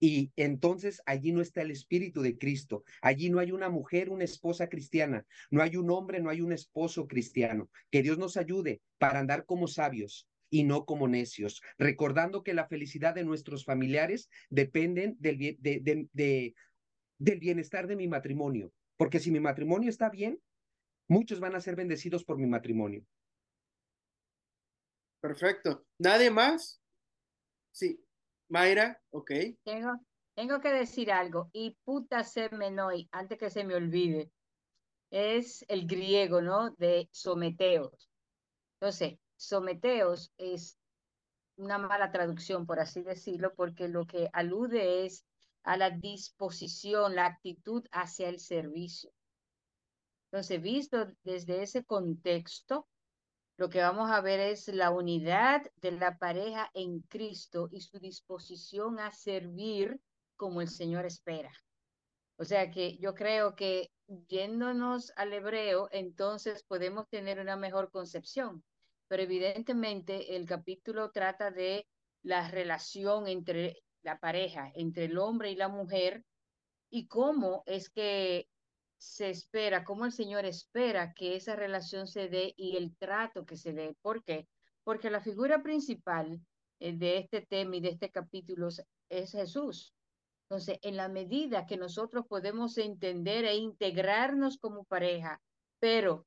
Y 0.00 0.32
entonces 0.36 1.02
allí 1.06 1.32
no 1.32 1.40
está 1.40 1.62
el 1.62 1.70
Espíritu 1.70 2.22
de 2.22 2.38
Cristo. 2.38 2.84
Allí 3.02 3.30
no 3.30 3.40
hay 3.40 3.52
una 3.52 3.68
mujer, 3.68 4.10
una 4.10 4.24
esposa 4.24 4.68
cristiana. 4.68 5.26
No 5.50 5.62
hay 5.62 5.76
un 5.76 5.90
hombre, 5.90 6.20
no 6.20 6.30
hay 6.30 6.40
un 6.40 6.52
esposo 6.52 7.08
cristiano. 7.08 7.68
Que 7.90 8.02
Dios 8.02 8.18
nos 8.18 8.36
ayude 8.36 8.80
para 8.98 9.18
andar 9.18 9.44
como 9.44 9.66
sabios 9.66 10.28
y 10.50 10.64
no 10.64 10.86
como 10.86 11.08
necios, 11.08 11.62
recordando 11.76 12.42
que 12.42 12.54
la 12.54 12.66
felicidad 12.66 13.14
de 13.14 13.24
nuestros 13.24 13.64
familiares 13.64 14.30
dependen 14.48 15.16
del, 15.18 15.58
de, 15.60 16.54
del 17.18 17.40
bienestar 17.40 17.86
de 17.86 17.96
mi 17.96 18.08
matrimonio. 18.08 18.72
Porque 18.96 19.20
si 19.20 19.30
mi 19.30 19.40
matrimonio 19.40 19.90
está 19.90 20.08
bien, 20.08 20.40
muchos 21.06 21.40
van 21.40 21.54
a 21.54 21.60
ser 21.60 21.76
bendecidos 21.76 22.24
por 22.24 22.38
mi 22.38 22.46
matrimonio. 22.46 23.04
Perfecto. 25.20 25.84
¿Nadie 25.98 26.30
más? 26.30 26.80
Sí. 27.72 28.00
Mayra, 28.48 29.00
ok. 29.10 29.30
Tengo, 29.62 30.00
tengo 30.34 30.60
que 30.60 30.72
decir 30.72 31.12
algo. 31.12 31.50
Y 31.52 31.76
puta 31.84 32.24
semenoi, 32.24 33.08
antes 33.12 33.38
que 33.38 33.50
se 33.50 33.64
me 33.64 33.74
olvide, 33.74 34.30
es 35.10 35.64
el 35.68 35.86
griego, 35.86 36.40
¿no? 36.40 36.70
De 36.72 37.08
someteos. 37.12 38.10
Entonces, 38.80 39.18
someteos 39.36 40.32
es 40.38 40.78
una 41.56 41.78
mala 41.78 42.10
traducción, 42.12 42.66
por 42.66 42.78
así 42.80 43.02
decirlo, 43.02 43.54
porque 43.54 43.88
lo 43.88 44.06
que 44.06 44.28
alude 44.32 45.04
es 45.04 45.24
a 45.64 45.76
la 45.76 45.90
disposición, 45.90 47.14
la 47.14 47.26
actitud 47.26 47.84
hacia 47.90 48.28
el 48.28 48.38
servicio. 48.38 49.10
Entonces, 50.30 50.62
visto 50.62 51.06
desde 51.24 51.62
ese 51.62 51.84
contexto, 51.84 52.86
lo 53.58 53.68
que 53.68 53.80
vamos 53.80 54.08
a 54.12 54.20
ver 54.20 54.38
es 54.38 54.68
la 54.68 54.92
unidad 54.92 55.62
de 55.82 55.90
la 55.90 56.16
pareja 56.16 56.70
en 56.74 57.00
Cristo 57.00 57.68
y 57.72 57.80
su 57.80 57.98
disposición 57.98 59.00
a 59.00 59.10
servir 59.10 60.00
como 60.36 60.60
el 60.60 60.68
Señor 60.68 61.04
espera. 61.04 61.52
O 62.36 62.44
sea 62.44 62.70
que 62.70 62.96
yo 62.98 63.16
creo 63.16 63.56
que 63.56 63.90
yéndonos 64.28 65.12
al 65.16 65.32
hebreo, 65.32 65.88
entonces 65.90 66.62
podemos 66.62 67.08
tener 67.08 67.40
una 67.40 67.56
mejor 67.56 67.90
concepción. 67.90 68.62
Pero 69.08 69.24
evidentemente 69.24 70.36
el 70.36 70.46
capítulo 70.46 71.10
trata 71.10 71.50
de 71.50 71.84
la 72.22 72.48
relación 72.48 73.26
entre 73.26 73.82
la 74.02 74.20
pareja, 74.20 74.70
entre 74.76 75.06
el 75.06 75.18
hombre 75.18 75.50
y 75.50 75.56
la 75.56 75.68
mujer, 75.68 76.24
y 76.90 77.08
cómo 77.08 77.64
es 77.66 77.90
que 77.90 78.48
se 78.98 79.30
espera, 79.30 79.84
cómo 79.84 80.04
el 80.04 80.12
Señor 80.12 80.44
espera 80.44 81.14
que 81.14 81.36
esa 81.36 81.56
relación 81.56 82.06
se 82.06 82.28
dé 82.28 82.52
y 82.56 82.76
el 82.76 82.96
trato 82.96 83.46
que 83.46 83.56
se 83.56 83.72
dé. 83.72 83.96
¿Por 84.02 84.22
qué? 84.24 84.48
Porque 84.84 85.10
la 85.10 85.20
figura 85.20 85.62
principal 85.62 86.40
eh, 86.80 86.92
de 86.96 87.18
este 87.18 87.42
tema 87.42 87.76
y 87.76 87.80
de 87.80 87.90
este 87.90 88.10
capítulo 88.10 88.68
es 89.08 89.32
Jesús. 89.32 89.94
Entonces, 90.48 90.78
en 90.82 90.96
la 90.96 91.08
medida 91.08 91.66
que 91.66 91.76
nosotros 91.76 92.26
podemos 92.26 92.78
entender 92.78 93.44
e 93.44 93.56
integrarnos 93.56 94.58
como 94.58 94.84
pareja, 94.84 95.40
pero 95.78 96.26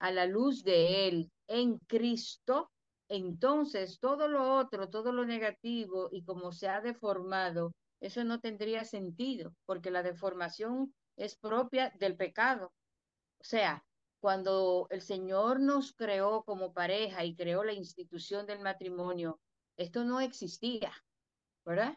a 0.00 0.10
la 0.10 0.26
luz 0.26 0.64
de 0.64 1.08
Él 1.08 1.30
en 1.46 1.78
Cristo, 1.78 2.70
entonces 3.08 3.98
todo 4.00 4.28
lo 4.28 4.56
otro, 4.56 4.88
todo 4.88 5.12
lo 5.12 5.24
negativo 5.24 6.08
y 6.10 6.24
como 6.24 6.52
se 6.52 6.68
ha 6.68 6.80
deformado, 6.80 7.72
eso 8.00 8.24
no 8.24 8.40
tendría 8.40 8.84
sentido, 8.84 9.54
porque 9.66 9.90
la 9.90 10.02
deformación 10.02 10.92
es 11.20 11.36
propia 11.36 11.92
del 11.98 12.16
pecado. 12.16 12.72
O 13.38 13.44
sea, 13.44 13.84
cuando 14.20 14.86
el 14.90 15.02
Señor 15.02 15.60
nos 15.60 15.92
creó 15.92 16.44
como 16.44 16.72
pareja 16.72 17.24
y 17.24 17.34
creó 17.34 17.62
la 17.62 17.72
institución 17.72 18.46
del 18.46 18.60
matrimonio, 18.60 19.40
esto 19.76 20.04
no 20.04 20.20
existía, 20.20 20.92
¿verdad? 21.64 21.96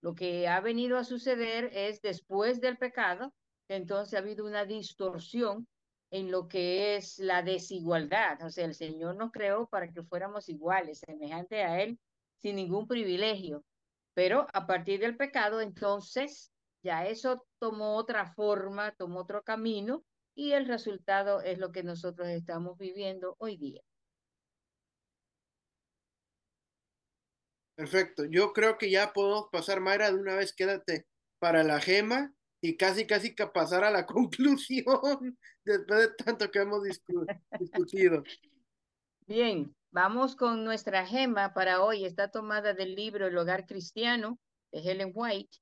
Lo 0.00 0.14
que 0.14 0.48
ha 0.48 0.60
venido 0.60 0.98
a 0.98 1.04
suceder 1.04 1.70
es 1.72 2.00
después 2.00 2.60
del 2.60 2.76
pecado, 2.76 3.32
entonces 3.68 4.14
ha 4.14 4.18
habido 4.18 4.44
una 4.44 4.64
distorsión 4.64 5.66
en 6.10 6.30
lo 6.30 6.48
que 6.48 6.96
es 6.96 7.18
la 7.18 7.42
desigualdad. 7.42 8.42
O 8.42 8.50
sea, 8.50 8.64
el 8.64 8.74
Señor 8.74 9.16
nos 9.16 9.32
creó 9.32 9.66
para 9.66 9.90
que 9.90 10.02
fuéramos 10.02 10.48
iguales, 10.48 11.00
semejante 11.00 11.62
a 11.62 11.82
Él, 11.82 11.98
sin 12.42 12.56
ningún 12.56 12.86
privilegio. 12.86 13.64
Pero 14.14 14.46
a 14.52 14.66
partir 14.66 15.00
del 15.00 15.16
pecado, 15.16 15.60
entonces, 15.60 16.52
ya 16.86 17.04
eso 17.04 17.44
tomó 17.58 17.96
otra 17.96 18.32
forma, 18.32 18.92
tomó 18.92 19.20
otro 19.20 19.42
camino, 19.42 20.04
y 20.36 20.52
el 20.52 20.66
resultado 20.66 21.40
es 21.40 21.58
lo 21.58 21.72
que 21.72 21.82
nosotros 21.82 22.28
estamos 22.28 22.78
viviendo 22.78 23.34
hoy 23.38 23.56
día. 23.56 23.82
Perfecto. 27.74 28.24
Yo 28.24 28.52
creo 28.52 28.78
que 28.78 28.88
ya 28.88 29.12
podemos 29.12 29.48
pasar, 29.50 29.80
Mayra, 29.80 30.12
de 30.12 30.18
una 30.18 30.36
vez 30.36 30.54
quédate 30.54 31.06
para 31.40 31.64
la 31.64 31.80
gema 31.80 32.32
y 32.62 32.76
casi, 32.76 33.06
casi 33.06 33.34
que 33.34 33.48
pasar 33.48 33.82
a 33.82 33.90
la 33.90 34.06
conclusión 34.06 35.36
después 35.64 36.00
de 36.00 36.24
tanto 36.24 36.50
que 36.52 36.60
hemos 36.60 36.82
discutido. 37.58 38.22
Bien, 39.26 39.74
vamos 39.90 40.36
con 40.36 40.64
nuestra 40.64 41.04
gema 41.04 41.52
para 41.52 41.82
hoy. 41.82 42.04
Está 42.04 42.30
tomada 42.30 42.74
del 42.74 42.94
libro 42.94 43.26
El 43.26 43.36
hogar 43.36 43.66
cristiano 43.66 44.38
de 44.70 44.80
Helen 44.80 45.10
White 45.12 45.58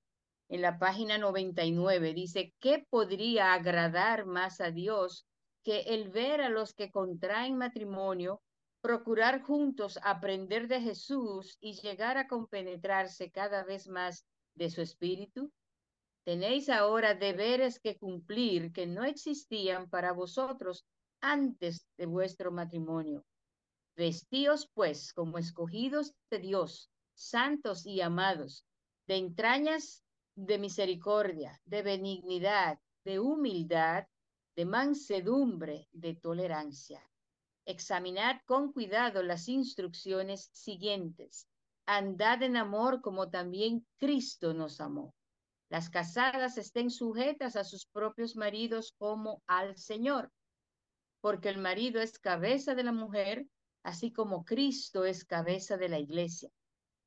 en 0.55 0.63
la 0.63 0.79
página 0.79 1.19
99. 1.19 2.15
Dice, 2.15 2.55
¿qué 2.61 2.87
podría 2.89 3.55
agradar 3.55 4.25
más 4.25 4.61
a 4.61 4.71
Dios 4.71 5.27
que 5.65 5.81
el 5.81 6.11
ver 6.11 6.41
a 6.41 6.49
los 6.49 6.75
que 6.75 6.93
contraen 6.93 7.59
matrimonio 7.59 8.41
procurar 8.81 9.43
juntos 9.43 9.99
aprender 10.05 10.69
de 10.69 10.81
Jesús 10.81 11.57
y 11.59 11.73
llegar 11.73 12.19
a 12.19 12.29
compenetrarse 12.29 13.33
cada 13.33 13.65
vez 13.65 13.89
más 13.89 14.25
de 14.55 14.71
su 14.71 14.81
espíritu? 14.81 15.51
Tenéis 16.23 16.69
ahora 16.69 17.15
deberes 17.15 17.81
que 17.81 17.97
cumplir 17.99 18.71
que 18.71 18.87
no 18.87 19.03
existían 19.03 19.91
para 19.91 20.13
vosotros 20.13 20.85
antes 21.21 21.85
de 21.99 22.07
vuestro 22.07 22.53
matrimonio. 22.53 23.25
Vestíos, 23.97 24.71
pues, 24.73 25.13
como 25.15 25.37
escogidos 25.39 26.15
de 26.31 26.39
Dios, 26.39 26.93
santos 27.13 27.85
y 27.87 28.03
amados, 28.03 28.65
de 29.09 29.17
entrañas 29.17 30.04
de 30.35 30.59
misericordia, 30.59 31.61
de 31.65 31.83
benignidad, 31.83 32.79
de 33.05 33.21
humildad, 33.21 34.07
de 34.57 34.65
mansedumbre, 34.65 35.89
de 35.93 36.15
tolerancia. 36.15 37.03
Examinad 37.67 38.41
con 38.45 38.73
cuidado 38.73 39.23
las 39.23 39.49
instrucciones 39.49 40.51
siguientes. 40.53 41.49
Andad 41.87 42.43
en 42.43 42.57
amor 42.57 43.01
como 43.01 43.31
también 43.31 43.87
Cristo 43.99 44.55
nos 44.55 44.81
amó 44.81 45.15
las 45.75 45.91
casadas 45.91 46.57
estén 46.57 46.89
sujetas 46.89 47.57
a 47.57 47.65
sus 47.65 47.87
propios 47.87 48.37
maridos 48.37 48.95
como 48.97 49.43
al 49.49 49.77
Señor, 49.77 50.31
porque 51.21 51.49
el 51.49 51.59
marido 51.59 52.01
es 52.01 52.21
cabeza 52.21 52.77
de 52.77 52.85
la 52.85 52.93
mujer, 52.93 53.49
así 53.83 54.13
como 54.13 54.45
Cristo 54.45 55.05
es 55.05 55.25
cabeza 55.25 55.77
de 55.77 55.89
la 55.89 55.99
iglesia. 55.99 56.51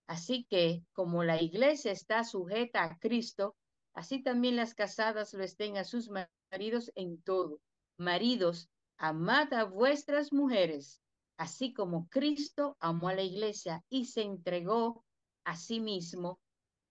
Así 0.08 0.48
que, 0.50 0.84
como 0.94 1.24
la 1.24 1.42
iglesia 1.42 1.92
está 1.92 2.24
sujeta 2.24 2.84
a 2.84 2.98
Cristo, 2.98 3.56
así 3.94 4.24
también 4.24 4.56
las 4.56 4.74
casadas 4.74 5.34
lo 5.34 5.44
estén 5.44 5.78
a 5.78 5.84
sus 5.84 6.10
maridos 6.52 6.92
en 6.96 7.22
todo. 7.22 7.60
Maridos, 7.98 8.70
amad 8.98 9.54
a 9.54 9.66
vuestras 9.66 10.32
mujeres, 10.32 11.02
así 11.38 11.74
como 11.74 12.08
Cristo 12.10 12.78
amó 12.80 13.10
a 13.10 13.16
la 13.16 13.24
iglesia 13.24 13.84
y 13.90 14.06
se 14.06 14.22
entregó 14.22 15.04
a 15.46 15.56
sí 15.58 15.80
mismo 15.80 16.40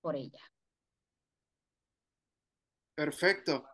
por 0.03 0.14
ella. 0.14 0.43
Perfecto, 2.95 3.67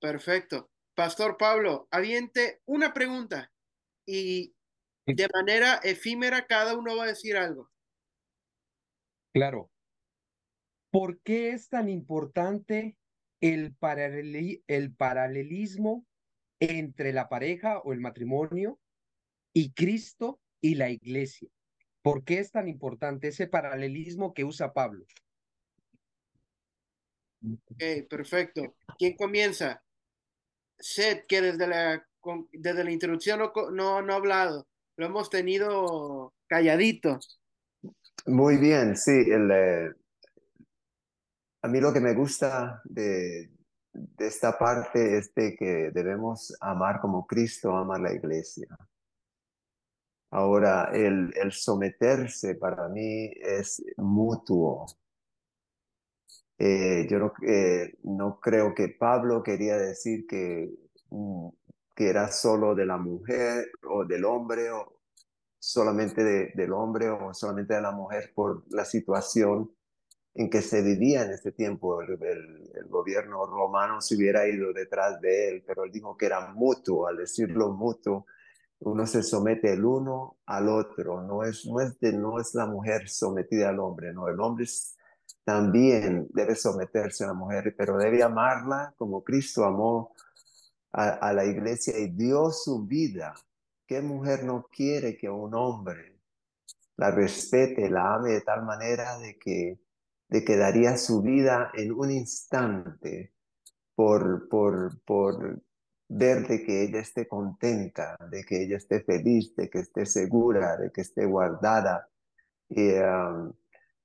perfecto. 0.00 0.70
Pastor 0.94 1.36
Pablo, 1.36 1.88
aviente 1.90 2.60
una 2.66 2.92
pregunta 2.92 3.52
y 4.06 4.54
de 5.06 5.28
manera 5.32 5.76
efímera 5.82 6.46
cada 6.46 6.76
uno 6.76 6.96
va 6.96 7.04
a 7.04 7.08
decir 7.08 7.36
algo. 7.36 7.69
Claro. 9.32 9.70
¿Por 10.90 11.20
qué 11.20 11.50
es 11.50 11.68
tan 11.68 11.88
importante 11.88 12.96
el, 13.40 13.76
el 14.66 14.94
paralelismo 14.94 16.06
entre 16.58 17.12
la 17.12 17.28
pareja 17.28 17.78
o 17.80 17.92
el 17.92 18.00
matrimonio 18.00 18.78
y 19.52 19.72
Cristo 19.72 20.40
y 20.60 20.74
la 20.74 20.90
iglesia? 20.90 21.48
¿Por 22.02 22.24
qué 22.24 22.38
es 22.38 22.50
tan 22.50 22.68
importante 22.68 23.28
ese 23.28 23.46
paralelismo 23.46 24.32
que 24.34 24.44
usa 24.44 24.72
Pablo? 24.72 25.04
Ok, 27.42 28.08
perfecto. 28.08 28.74
¿Quién 28.98 29.16
comienza? 29.16 29.82
Seth, 30.78 31.26
que 31.26 31.40
desde 31.40 31.66
la, 31.66 32.06
desde 32.52 32.84
la 32.84 32.90
introducción 32.90 33.38
no, 33.38 34.02
no, 34.02 34.12
ha 34.12 34.16
hablado, 34.16 34.66
lo 34.96 35.06
hemos 35.06 35.30
tenido 35.30 36.34
calladito. 36.46 37.18
Muy 38.26 38.58
bien, 38.58 38.96
sí. 38.96 39.12
Eh, 39.12 39.90
a 41.62 41.68
mí 41.68 41.80
lo 41.80 41.92
que 41.92 42.00
me 42.00 42.14
gusta 42.14 42.80
de, 42.84 43.50
esta 44.18 44.58
parte 44.58 45.18
es 45.18 45.34
de 45.34 45.56
que 45.56 45.90
debemos 45.92 46.56
amar 46.60 47.00
como 47.00 47.26
Cristo 47.26 47.76
ama 47.76 47.98
la 47.98 48.12
iglesia. 48.12 48.68
Ahora, 50.32 50.90
el, 50.92 51.32
someterse 51.50 52.54
para 52.54 52.88
mí 52.88 53.30
es 53.40 53.82
mutuo. 53.96 54.86
Eh, 56.58 57.06
yo 57.10 57.18
no, 57.18 57.32
eh, 57.46 57.94
no, 58.04 58.38
creo 58.38 58.74
que 58.74 58.88
Pablo 58.90 59.42
quería 59.42 59.76
decir 59.76 60.26
que, 60.26 60.70
mm, 61.10 61.48
que 61.96 62.08
era 62.10 62.28
solo 62.30 62.74
de 62.74 62.86
la 62.86 62.98
mujer 62.98 63.70
o 63.88 64.04
del 64.04 64.24
hombre 64.24 64.70
solamente 65.60 66.52
del 66.54 66.72
hombre 66.72 67.08
o 67.10 67.32
solamente 67.32 67.74
de 67.74 67.82
la 67.82 67.92
mujer 67.92 68.32
por 68.34 68.64
la 68.70 68.84
situación 68.84 69.70
en 70.34 70.50
que 70.50 70.62
se 70.62 70.82
vivía 70.82 71.22
en 71.22 71.30
ese 71.30 71.52
tiempo. 71.52 72.02
El, 72.02 72.88
gobierno 72.88 73.46
romano 73.46 74.00
se 74.00 74.16
hubiera 74.16 74.48
ido 74.48 74.72
detrás 74.72 75.20
de 75.20 75.48
él, 75.48 75.64
pero 75.64 75.84
él 75.84 75.92
dijo 75.92 76.16
que 76.16 76.26
era 76.26 76.52
mutuo. 76.52 77.06
Al 77.06 77.18
decirlo 77.18 77.72
mutuo, 77.72 78.26
uno 78.80 79.06
se 79.06 79.22
somete 79.22 79.72
el 79.72 79.84
uno 79.84 80.38
al 80.46 80.68
otro. 80.68 81.22
No 81.22 81.44
es, 81.44 81.64
no 81.66 81.80
es, 81.80 82.00
de, 82.00 82.12
no 82.12 82.40
es 82.40 82.54
la 82.54 82.66
mujer 82.66 83.08
sometida 83.08 83.68
al 83.68 83.78
hombre, 83.78 84.12
no. 84.12 84.28
El 84.28 84.40
hombre 84.40 84.64
es 84.64 84.96
también 85.44 86.28
debe 86.32 86.54
someterse 86.54 87.24
a 87.24 87.28
la 87.28 87.34
mujer, 87.34 87.74
pero 87.76 87.96
debe 87.96 88.22
amarla 88.22 88.94
como 88.96 89.24
Cristo 89.24 89.64
amó 89.64 90.14
a, 90.92 91.32
la 91.32 91.44
iglesia 91.44 91.98
y 91.98 92.08
dio 92.08 92.50
su 92.50 92.84
vida. 92.84 93.34
¿Qué 93.90 94.00
mujer 94.02 94.44
no 94.44 94.68
quiere 94.70 95.16
que 95.16 95.28
un 95.28 95.52
hombre 95.52 96.20
la 96.96 97.10
respete, 97.10 97.90
la 97.90 98.14
ame 98.14 98.34
de 98.34 98.40
tal 98.42 98.64
manera 98.64 99.18
de 99.18 99.36
que, 99.36 99.80
de 100.28 100.44
que 100.44 100.56
daría 100.56 100.96
su 100.96 101.20
vida 101.22 101.72
en 101.74 101.90
un 101.90 102.12
instante 102.12 103.32
por, 103.96 104.48
por, 104.48 105.02
por 105.02 105.60
ver 106.06 106.46
de 106.46 106.62
que 106.62 106.84
ella 106.84 107.00
esté 107.00 107.26
contenta, 107.26 108.16
de 108.30 108.44
que 108.44 108.62
ella 108.62 108.76
esté 108.76 109.00
feliz, 109.00 109.56
de 109.56 109.68
que 109.68 109.80
esté 109.80 110.06
segura, 110.06 110.76
de 110.76 110.92
que 110.92 111.00
esté 111.00 111.26
guardada? 111.26 112.08
Y, 112.68 112.90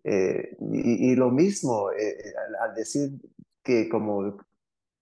eh, 0.04 0.58
y, 0.62 1.16
lo 1.16 1.30
mismo, 1.30 1.92
eh, 1.92 2.34
al, 2.60 2.74
decir 2.74 3.12
que 3.62 3.88
como 3.88 4.36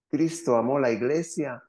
Cristo 0.09 0.57
amó 0.57 0.77
la 0.77 0.91
iglesia, 0.91 1.63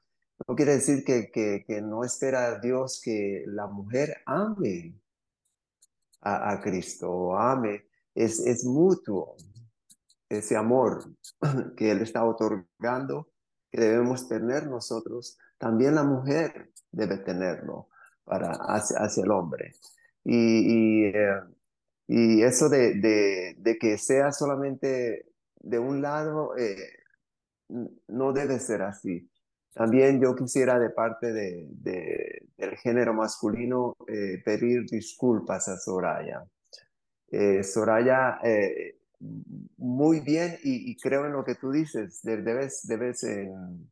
no 0.47 0.55
quiere 0.55 0.73
decir 0.73 1.03
que, 1.03 1.31
que, 1.31 1.81
no 1.81 2.03
espera 2.03 2.47
a 2.47 2.59
Dios 2.59 3.01
que 3.03 3.43
la 3.47 3.67
mujer 3.67 4.17
ame 4.25 4.95
a, 6.21 6.51
a 6.51 6.61
Cristo 6.61 7.11
o 7.11 7.37
ame. 7.37 7.85
Es, 8.13 8.39
es 8.39 8.65
mutuo 8.65 9.35
ese 10.29 10.55
amor 10.55 11.03
que 11.77 11.91
Él 11.91 12.01
está 12.01 12.25
otorgando, 12.25 13.29
que 13.71 13.81
debemos 13.81 14.27
tener 14.27 14.67
nosotros. 14.67 15.37
También 15.57 15.95
la 15.95 16.03
mujer 16.03 16.71
debe 16.91 17.17
tenerlo 17.17 17.89
para, 18.23 18.51
hacia, 18.51 18.97
hacia 18.99 19.23
el 19.23 19.31
hombre. 19.31 19.73
Y, 20.23 21.05
y 21.05 21.05
eh, 21.05 22.45
eso 22.45 22.69
de, 22.69 22.95
de, 22.95 23.55
de 23.57 23.77
que 23.77 23.97
sea 23.97 24.31
solamente 24.31 25.27
de 25.55 25.79
un 25.79 26.01
lado, 26.01 26.55
eh, 26.57 26.99
no 28.07 28.33
debe 28.33 28.59
ser 28.59 28.81
así. 28.81 29.29
También 29.75 30.21
yo 30.21 30.33
quisiera 30.37 30.79
de 30.79 30.89
parte 30.89 31.33
de, 31.33 31.67
del 32.57 32.77
género 32.77 33.13
masculino 33.13 33.97
eh, 34.07 34.41
pedir 34.43 34.85
disculpas 34.89 35.67
a 35.67 35.77
Soraya. 35.77 36.45
Eh, 37.29 37.61
Soraya, 37.61 38.39
eh, 38.41 38.97
muy 39.75 40.21
bien 40.21 40.57
y, 40.63 40.95
creo 40.95 41.25
en 41.25 41.33
lo 41.33 41.43
que 41.43 41.55
tú 41.55 41.71
dices, 41.71 42.21
debes, 42.23 42.87
debes 42.87 43.21
en, 43.25 43.89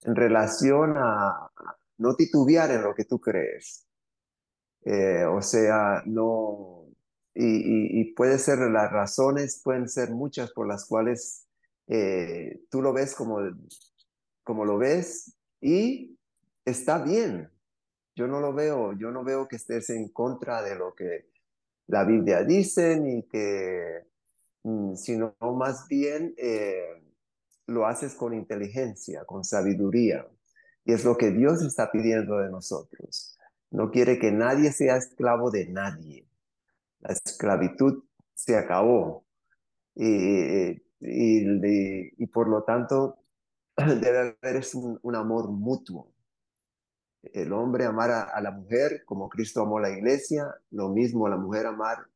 en 0.00 0.16
relación 0.16 0.94
a 0.96 1.50
no 1.98 2.14
titubear 2.16 2.70
en 2.70 2.82
lo 2.82 2.94
que 2.94 3.04
tú 3.04 3.20
crees. 3.20 3.86
o 5.28 5.42
sea, 5.42 6.02
no, 6.06 6.86
y, 7.34 8.14
puede 8.14 8.38
ser 8.38 8.60
las 8.60 8.90
razones, 8.90 9.60
pueden 9.62 9.90
ser 9.90 10.10
muchas 10.10 10.52
por 10.52 10.66
las 10.66 10.86
cuales 10.86 11.46
tú 12.70 12.80
lo 12.80 12.94
ves 12.94 13.14
como 13.14 13.40
como 14.44 14.64
lo 14.64 14.78
ves 14.78 15.36
y 15.60 16.18
está 16.64 17.02
bien. 17.02 17.50
Yo 18.14 18.26
no 18.26 18.40
lo 18.40 18.52
veo, 18.52 18.92
yo 18.92 19.10
no 19.10 19.24
veo 19.24 19.48
que 19.48 19.56
estés 19.56 19.90
en 19.90 20.08
contra 20.08 20.62
de 20.62 20.76
lo 20.76 20.94
que 20.94 21.26
la 21.86 22.04
Biblia 22.04 22.44
dice, 22.44 22.98
ni 22.98 23.22
que, 23.24 24.04
mm, 24.62 24.94
sino 24.96 25.34
más 25.40 25.88
bien 25.88 26.34
eh, 26.36 27.02
lo 27.66 27.86
haces 27.86 28.14
con 28.14 28.34
inteligencia, 28.34 29.24
con 29.24 29.44
sabiduría. 29.44 30.26
Y 30.84 30.92
es 30.92 31.04
lo 31.04 31.16
que 31.16 31.30
Dios 31.30 31.62
está 31.62 31.90
pidiendo 31.90 32.38
de 32.38 32.50
nosotros. 32.50 33.38
No 33.70 33.90
quiere 33.90 34.18
que 34.18 34.32
nadie 34.32 34.72
sea 34.72 34.96
esclavo 34.96 35.50
de 35.50 35.68
nadie. 35.68 36.26
La 37.00 37.12
esclavitud 37.14 38.04
se 38.34 38.56
acabó. 38.56 39.24
Y, 39.94 40.72
y, 41.00 42.12
y 42.18 42.26
por 42.26 42.48
lo 42.48 42.64
tanto, 42.64 43.21
debe 44.00 44.36
haber 44.42 44.62
un, 45.02 45.16
amor 45.16 45.50
mutuo. 45.50 46.12
El 47.22 47.52
hombre 47.52 47.84
amar 47.84 48.10
a, 48.10 48.40
la 48.40 48.50
mujer 48.50 49.04
como 49.04 49.28
Cristo 49.28 49.62
amó 49.62 49.78
la 49.78 49.90
iglesia, 49.90 50.54
lo 50.70 50.88
mismo 50.88 51.28
la 51.28 51.36
mujer 51.36 51.66
amar 51.66 52.06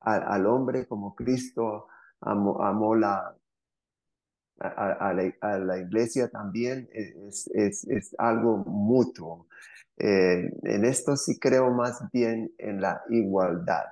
al 0.00 0.46
hombre 0.46 0.86
como 0.86 1.14
Cristo 1.14 1.86
amó, 2.20 2.94
la, 2.94 3.36
a, 4.58 5.12
la, 5.12 5.78
iglesia 5.78 6.28
también, 6.28 6.88
es, 6.92 7.48
es, 7.54 8.14
algo 8.18 8.58
mutuo. 8.58 9.46
Eh, 9.96 10.50
en 10.62 10.84
esto 10.84 11.16
sí 11.16 11.38
creo 11.38 11.70
más 11.70 12.00
bien 12.12 12.52
en 12.58 12.80
la 12.80 13.02
igualdad. 13.10 13.84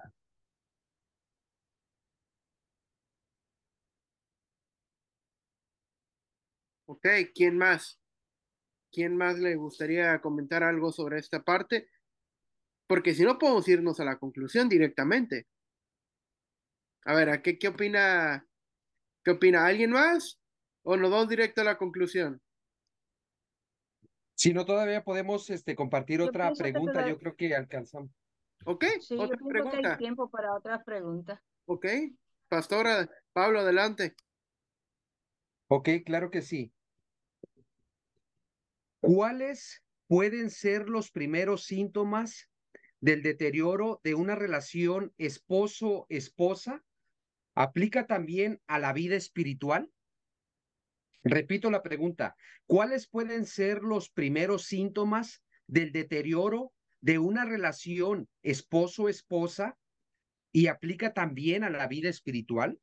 Ok, 6.86 7.06
¿quién 7.34 7.58
más? 7.58 8.00
¿Quién 8.92 9.16
más 9.16 9.38
le 9.38 9.56
gustaría 9.56 10.20
comentar 10.20 10.62
algo 10.62 10.92
sobre 10.92 11.18
esta 11.18 11.42
parte? 11.42 11.88
Porque 12.86 13.14
si 13.14 13.24
no 13.24 13.38
podemos 13.38 13.68
irnos 13.68 14.00
a 14.00 14.04
la 14.04 14.18
conclusión 14.18 14.68
directamente. 14.68 15.46
A 17.04 17.14
ver, 17.14 17.42
qué, 17.42 17.58
qué 17.58 17.68
opina? 17.68 18.46
¿Qué 19.24 19.32
opina 19.32 19.66
alguien 19.66 19.90
más? 19.90 20.40
¿O 20.82 20.96
nos 20.96 21.10
vamos 21.10 21.28
directo 21.28 21.60
a 21.60 21.64
la 21.64 21.76
conclusión? 21.76 22.40
Si 24.34 24.52
no, 24.52 24.64
todavía 24.64 25.02
podemos 25.02 25.50
este, 25.50 25.74
compartir 25.74 26.20
otra 26.20 26.52
pregunta. 26.52 27.08
Yo 27.08 27.18
creo 27.18 27.34
que 27.34 27.54
alcanzamos. 27.54 28.10
Ok, 28.64 28.84
sí, 29.00 29.16
otra 29.18 29.36
yo 29.40 29.46
pregunta. 29.48 29.80
Que 29.80 29.86
hay 29.88 29.96
tiempo 29.96 30.30
para 30.30 30.54
otra 30.54 30.84
pregunta. 30.84 31.42
Ok, 31.64 31.86
Pastora, 32.48 33.10
Pablo, 33.32 33.60
adelante. 33.60 34.14
Ok, 35.68 35.88
claro 36.04 36.30
que 36.30 36.42
sí. 36.42 36.72
¿Cuáles 39.06 39.84
pueden 40.08 40.50
ser 40.50 40.88
los 40.88 41.12
primeros 41.12 41.64
síntomas 41.64 42.50
del 43.00 43.22
deterioro 43.22 44.00
de 44.02 44.16
una 44.16 44.34
relación 44.34 45.14
esposo-esposa? 45.16 46.84
¿Aplica 47.54 48.08
también 48.08 48.60
a 48.66 48.80
la 48.80 48.92
vida 48.92 49.14
espiritual? 49.14 49.92
Repito 51.22 51.70
la 51.70 51.84
pregunta, 51.84 52.34
¿cuáles 52.66 53.06
pueden 53.06 53.46
ser 53.46 53.84
los 53.84 54.10
primeros 54.10 54.64
síntomas 54.64 55.40
del 55.68 55.92
deterioro 55.92 56.72
de 57.00 57.20
una 57.20 57.44
relación 57.44 58.28
esposo-esposa 58.42 59.78
y 60.50 60.66
aplica 60.66 61.14
también 61.14 61.62
a 61.62 61.70
la 61.70 61.86
vida 61.86 62.08
espiritual? 62.08 62.80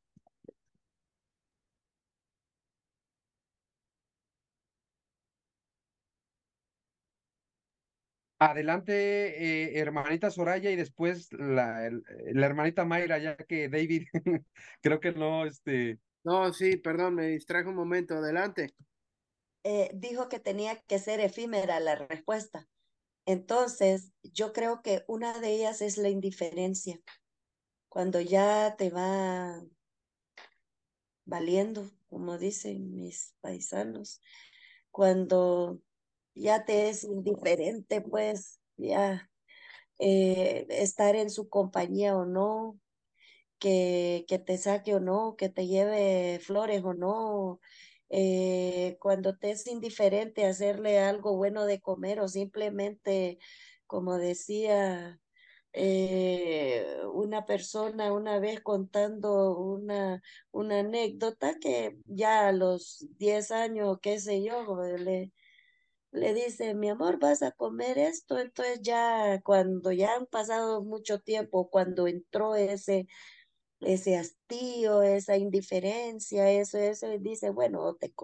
Adelante, 8.38 8.92
eh, 8.92 9.78
hermanita 9.78 10.30
Soraya, 10.30 10.70
y 10.70 10.76
después 10.76 11.32
la, 11.32 11.88
la, 12.32 12.46
hermanita 12.46 12.84
Mayra, 12.84 13.18
ya 13.18 13.36
que 13.36 13.68
David 13.68 14.06
creo 14.82 15.00
que 15.00 15.12
no, 15.12 15.46
este. 15.46 15.98
No, 16.24 16.52
sí, 16.52 16.76
perdón, 16.76 17.16
me 17.16 17.28
distrajo 17.28 17.70
un 17.70 17.76
momento. 17.76 18.14
Adelante. 18.14 18.74
Eh, 19.62 19.90
dijo 19.94 20.28
que 20.28 20.40
tenía 20.40 20.80
que 20.82 20.98
ser 20.98 21.20
efímera 21.20 21.80
la 21.80 21.94
respuesta. 21.96 22.68
Entonces, 23.26 24.12
yo 24.22 24.52
creo 24.52 24.82
que 24.82 25.04
una 25.06 25.38
de 25.40 25.52
ellas 25.54 25.80
es 25.80 25.96
la 25.96 26.08
indiferencia. 26.08 27.00
Cuando 27.88 28.20
ya 28.20 28.74
te 28.76 28.90
va 28.90 29.62
valiendo, 31.24 31.90
como 32.08 32.38
dicen 32.38 32.94
mis 32.94 33.34
paisanos, 33.40 34.20
cuando 34.90 35.80
ya 36.34 36.64
te 36.64 36.88
es 36.88 37.04
indiferente, 37.04 38.00
pues, 38.00 38.60
ya 38.76 39.30
eh, 39.98 40.66
estar 40.70 41.16
en 41.16 41.30
su 41.30 41.48
compañía 41.48 42.16
o 42.16 42.26
no, 42.26 42.80
que, 43.58 44.24
que 44.28 44.38
te 44.38 44.58
saque 44.58 44.94
o 44.94 45.00
no, 45.00 45.36
que 45.36 45.48
te 45.48 45.66
lleve 45.66 46.40
flores 46.40 46.82
o 46.84 46.94
no, 46.94 47.60
eh, 48.10 48.96
cuando 49.00 49.36
te 49.36 49.50
es 49.52 49.66
indiferente 49.66 50.46
hacerle 50.46 50.98
algo 51.00 51.36
bueno 51.36 51.64
de 51.66 51.80
comer 51.80 52.20
o 52.20 52.28
simplemente, 52.28 53.38
como 53.86 54.18
decía 54.18 55.20
eh, 55.72 56.86
una 57.12 57.46
persona 57.46 58.12
una 58.12 58.38
vez 58.38 58.60
contando 58.60 59.58
una, 59.58 60.22
una 60.52 60.80
anécdota 60.80 61.58
que 61.60 61.98
ya 62.06 62.48
a 62.48 62.52
los 62.52 63.06
10 63.18 63.50
años, 63.50 63.98
qué 64.00 64.20
sé 64.20 64.42
yo, 64.44 64.64
le, 64.98 65.32
le 66.14 66.34
dice, 66.34 66.74
mi 66.74 66.88
amor, 66.90 67.18
vas 67.18 67.42
a 67.42 67.52
comer 67.52 67.98
esto. 67.98 68.38
Entonces 68.38 68.80
ya 68.82 69.40
cuando 69.44 69.92
ya 69.92 70.14
han 70.14 70.26
pasado 70.26 70.82
mucho 70.82 71.20
tiempo, 71.20 71.68
cuando 71.70 72.06
entró 72.06 72.54
ese, 72.56 73.06
ese 73.80 74.16
hastío, 74.16 75.02
esa 75.02 75.36
indiferencia, 75.36 76.50
eso, 76.50 76.78
eso, 76.78 77.08
dice, 77.20 77.50
bueno, 77.50 77.82
o 77.82 77.96
te, 77.96 78.14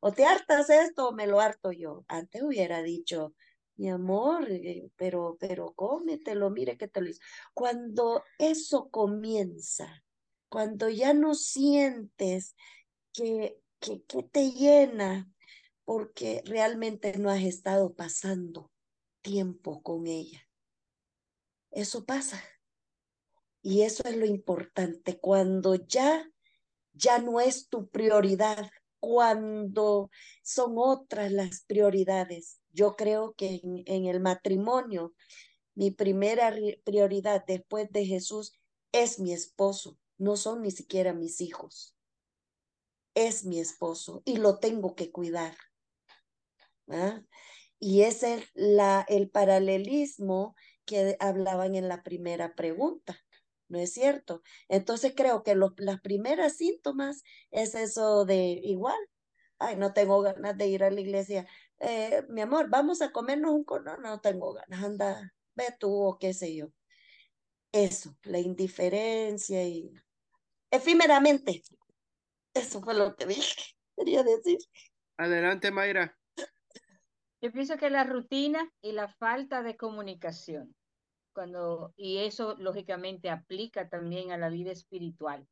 o 0.00 0.12
te 0.12 0.24
hartas 0.24 0.70
esto 0.70 1.08
o 1.08 1.12
me 1.12 1.26
lo 1.26 1.40
harto 1.40 1.72
yo. 1.72 2.04
Antes 2.08 2.42
hubiera 2.42 2.82
dicho, 2.82 3.34
mi 3.76 3.90
amor, 3.90 4.46
eh, 4.50 4.90
pero, 4.96 5.36
pero 5.40 5.72
cómetelo, 5.74 6.50
mire 6.50 6.76
que 6.76 6.88
te 6.88 7.00
lo 7.00 7.08
hizo. 7.10 7.20
Cuando 7.54 8.22
eso 8.38 8.90
comienza, 8.90 10.04
cuando 10.48 10.88
ya 10.88 11.14
no 11.14 11.34
sientes 11.34 12.54
que, 13.12 13.58
que, 13.80 14.02
que 14.04 14.22
te 14.22 14.52
llena, 14.52 15.30
porque 15.90 16.40
realmente 16.46 17.18
no 17.18 17.30
has 17.30 17.42
estado 17.42 17.94
pasando 17.94 18.70
tiempo 19.22 19.82
con 19.82 20.06
ella. 20.06 20.48
Eso 21.72 22.04
pasa. 22.04 22.40
Y 23.60 23.82
eso 23.82 24.04
es 24.04 24.16
lo 24.16 24.24
importante, 24.24 25.18
cuando 25.18 25.74
ya, 25.74 26.30
ya 26.92 27.18
no 27.18 27.40
es 27.40 27.68
tu 27.68 27.88
prioridad, 27.88 28.70
cuando 29.00 30.12
son 30.44 30.74
otras 30.76 31.32
las 31.32 31.64
prioridades. 31.64 32.60
Yo 32.70 32.94
creo 32.94 33.34
que 33.34 33.60
en, 33.60 33.82
en 33.86 34.04
el 34.04 34.20
matrimonio, 34.20 35.12
mi 35.74 35.90
primera 35.90 36.54
prioridad 36.84 37.44
después 37.44 37.90
de 37.90 38.06
Jesús 38.06 38.52
es 38.92 39.18
mi 39.18 39.32
esposo, 39.32 39.98
no 40.18 40.36
son 40.36 40.62
ni 40.62 40.70
siquiera 40.70 41.14
mis 41.14 41.40
hijos. 41.40 41.96
Es 43.16 43.44
mi 43.44 43.58
esposo 43.58 44.22
y 44.24 44.36
lo 44.36 44.60
tengo 44.60 44.94
que 44.94 45.10
cuidar. 45.10 45.56
Y 47.78 48.02
ese 48.02 48.34
es 48.34 48.50
la, 48.54 49.04
el 49.08 49.30
paralelismo 49.30 50.54
que 50.84 51.16
hablaban 51.20 51.74
en 51.74 51.88
la 51.88 52.02
primera 52.02 52.54
pregunta, 52.54 53.18
¿no 53.68 53.78
es 53.78 53.92
cierto? 53.92 54.42
Entonces 54.68 55.14
creo 55.16 55.42
que 55.42 55.54
los, 55.54 55.72
las 55.78 56.00
primeras 56.00 56.56
síntomas 56.56 57.22
es 57.50 57.74
eso 57.74 58.24
de 58.24 58.60
igual, 58.62 58.98
ay, 59.58 59.76
no 59.76 59.92
tengo 59.92 60.20
ganas 60.22 60.56
de 60.58 60.68
ir 60.68 60.84
a 60.84 60.90
la 60.90 61.00
iglesia, 61.00 61.46
eh, 61.78 62.24
mi 62.28 62.42
amor, 62.42 62.68
vamos 62.68 63.02
a 63.02 63.12
comernos 63.12 63.52
un 63.52 63.64
cono, 63.64 63.96
no 63.98 64.20
tengo 64.20 64.52
ganas, 64.52 64.84
anda, 64.84 65.32
ve 65.54 65.74
tú 65.78 65.92
o 65.94 66.18
qué 66.18 66.34
sé 66.34 66.54
yo. 66.54 66.66
Eso, 67.72 68.16
la 68.24 68.38
indiferencia 68.40 69.62
y 69.64 69.90
efímeramente. 70.70 71.62
Eso 72.52 72.82
fue 72.82 72.94
lo 72.94 73.14
que 73.16 73.26
dije, 73.26 73.76
quería 73.96 74.22
decir. 74.22 74.58
Adelante, 75.16 75.70
Mayra. 75.70 76.19
Yo 77.40 77.50
pienso 77.52 77.78
que 77.78 77.88
la 77.88 78.04
rutina 78.04 78.70
y 78.82 78.92
la 78.92 79.08
falta 79.08 79.62
de 79.62 79.76
comunicación, 79.76 80.74
cuando, 81.32 81.94
y 81.96 82.18
eso 82.18 82.54
lógicamente 82.58 83.30
aplica 83.30 83.88
también 83.88 84.30
a 84.30 84.36
la 84.36 84.50
vida 84.50 84.72
espiritual. 84.72 85.46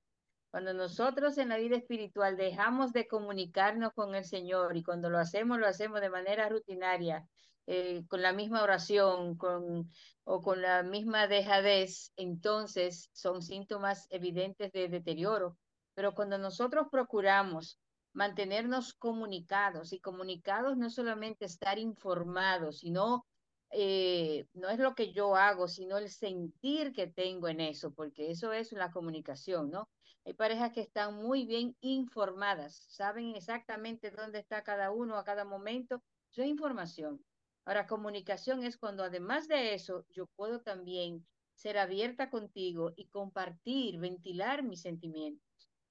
Cuando 0.51 0.75
nosotros 0.75 1.39
en 1.39 1.49
la 1.49 1.57
vida 1.57 1.77
espiritual 1.77 2.37
dejamos 2.37 2.93
de 2.93 3.09
comunicarnos 3.09 3.93
con 3.95 4.15
el 4.15 4.25
Señor 4.25 4.77
y 4.77 4.83
cuando 4.83 5.09
lo 5.09 5.19
hacemos, 5.19 5.59
lo 5.59 5.67
hacemos 5.67 6.01
de 6.03 6.11
manera 6.11 6.49
rutinaria, 6.49 7.27
eh, 7.67 8.05
con 8.09 8.23
la 8.23 8.33
misma 8.33 8.63
oración 8.63 9.37
con, 9.37 9.91
o 10.25 10.43
con 10.43 10.61
la 10.61 10.83
misma 10.83 11.27
dejadez, 11.27 12.13
entonces 12.17 13.09
son 13.13 13.43
síntomas 13.43 14.07
evidentes 14.11 14.73
de 14.73 14.89
deterioro. 14.89 15.57
Pero 15.95 16.15
cuando 16.15 16.39
nosotros 16.39 16.89
procuramos 16.91 17.79
mantenernos 18.19 18.95
comunicados 18.95 19.93
y 19.93 20.01
comunicados 20.01 20.77
no 20.77 20.91
solamente 20.91 21.45
estar 21.45 21.79
informados, 21.79 22.81
sino 22.81 23.25
eh, 23.71 24.49
no 24.55 24.69
es 24.71 24.81
lo 24.81 24.97
que 24.97 25.13
yo 25.13 25.37
hago, 25.37 25.69
sino 25.69 25.99
el 25.99 26.11
sentir 26.11 26.93
que 26.93 27.07
tengo 27.07 27.47
en 27.47 27.61
eso, 27.61 27.93
porque 27.95 28.33
eso 28.33 28.53
es 28.53 28.73
la 28.73 28.91
comunicación, 28.91 29.71
¿no? 29.71 29.89
Hay 30.25 30.35
parejas 30.35 30.73
que 30.73 30.81
están 30.81 31.15
muy 31.15 31.47
bien 31.47 31.77
informadas, 31.81 32.87
saben 32.89 33.37
exactamente 33.37 34.11
dónde 34.11 34.41
está 34.41 34.65
cada 34.65 34.91
uno 34.91 35.17
a 35.17 35.23
cada 35.23 35.45
momento. 35.45 36.03
Eso 36.33 36.43
es 36.43 36.49
información. 36.49 37.25
Ahora, 37.65 37.87
comunicación 37.87 38.65
es 38.65 38.79
cuando 38.79 39.05
además 39.05 39.47
de 39.47 39.75
eso, 39.75 40.07
yo 40.09 40.27
puedo 40.35 40.61
también 40.61 41.25
ser 41.55 41.79
abierta 41.79 42.31
contigo 42.31 42.93
y 42.97 43.07
compartir, 43.11 44.01
ventilar 44.01 44.65
mis 44.65 44.81
sentimientos 44.81 45.48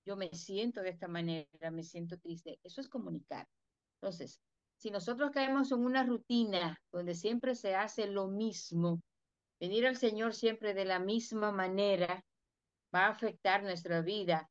yo 0.08 0.16
me 0.16 0.30
siento 0.30 0.82
de 0.82 0.89
esta 0.89 1.10
manera, 1.10 1.70
me 1.70 1.84
siento 1.84 2.18
triste. 2.18 2.60
Eso 2.64 2.80
es 2.80 2.88
comunicar. 2.88 3.45
Entonces, 4.01 4.39
si 4.78 4.89
nosotros 4.89 5.32
caemos 5.32 5.72
en 5.74 5.80
una 5.80 6.05
rutina 6.05 6.80
donde 6.93 7.14
siempre 7.14 7.55
se 7.55 7.76
hace 7.76 8.08
lo 8.08 8.30
mismo, 8.30 9.01
venir 9.60 9.86
al 9.86 9.97
Señor 9.97 10.34
siempre 10.34 10.74
de 10.74 10.86
la 10.86 10.99
misma 10.99 11.51
manera 11.51 12.24
va 12.95 13.08
a 13.08 13.10
afectar 13.10 13.64
nuestra 13.64 14.01
vida 14.01 14.49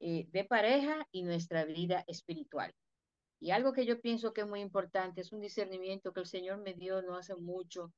eh, 0.00 0.26
de 0.32 0.44
pareja 0.44 1.06
y 1.12 1.22
nuestra 1.22 1.64
vida 1.64 2.02
espiritual. 2.08 2.74
Y 3.38 3.52
algo 3.52 3.72
que 3.72 3.86
yo 3.86 4.00
pienso 4.00 4.32
que 4.32 4.40
es 4.40 4.48
muy 4.48 4.60
importante 4.60 5.20
es 5.20 5.32
un 5.32 5.40
discernimiento 5.40 6.12
que 6.12 6.20
el 6.20 6.26
Señor 6.26 6.58
me 6.58 6.74
dio 6.74 7.00
no 7.02 7.16
hace 7.16 7.36
mucho, 7.36 7.92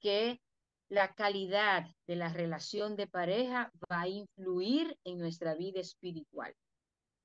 que 0.00 0.40
la 0.88 1.14
calidad 1.14 1.86
de 2.06 2.16
la 2.16 2.28
relación 2.28 2.96
de 2.96 3.06
pareja 3.06 3.72
va 3.90 4.02
a 4.02 4.08
influir 4.08 4.96
en 5.04 5.18
nuestra 5.18 5.54
vida 5.54 5.80
espiritual 5.80 6.54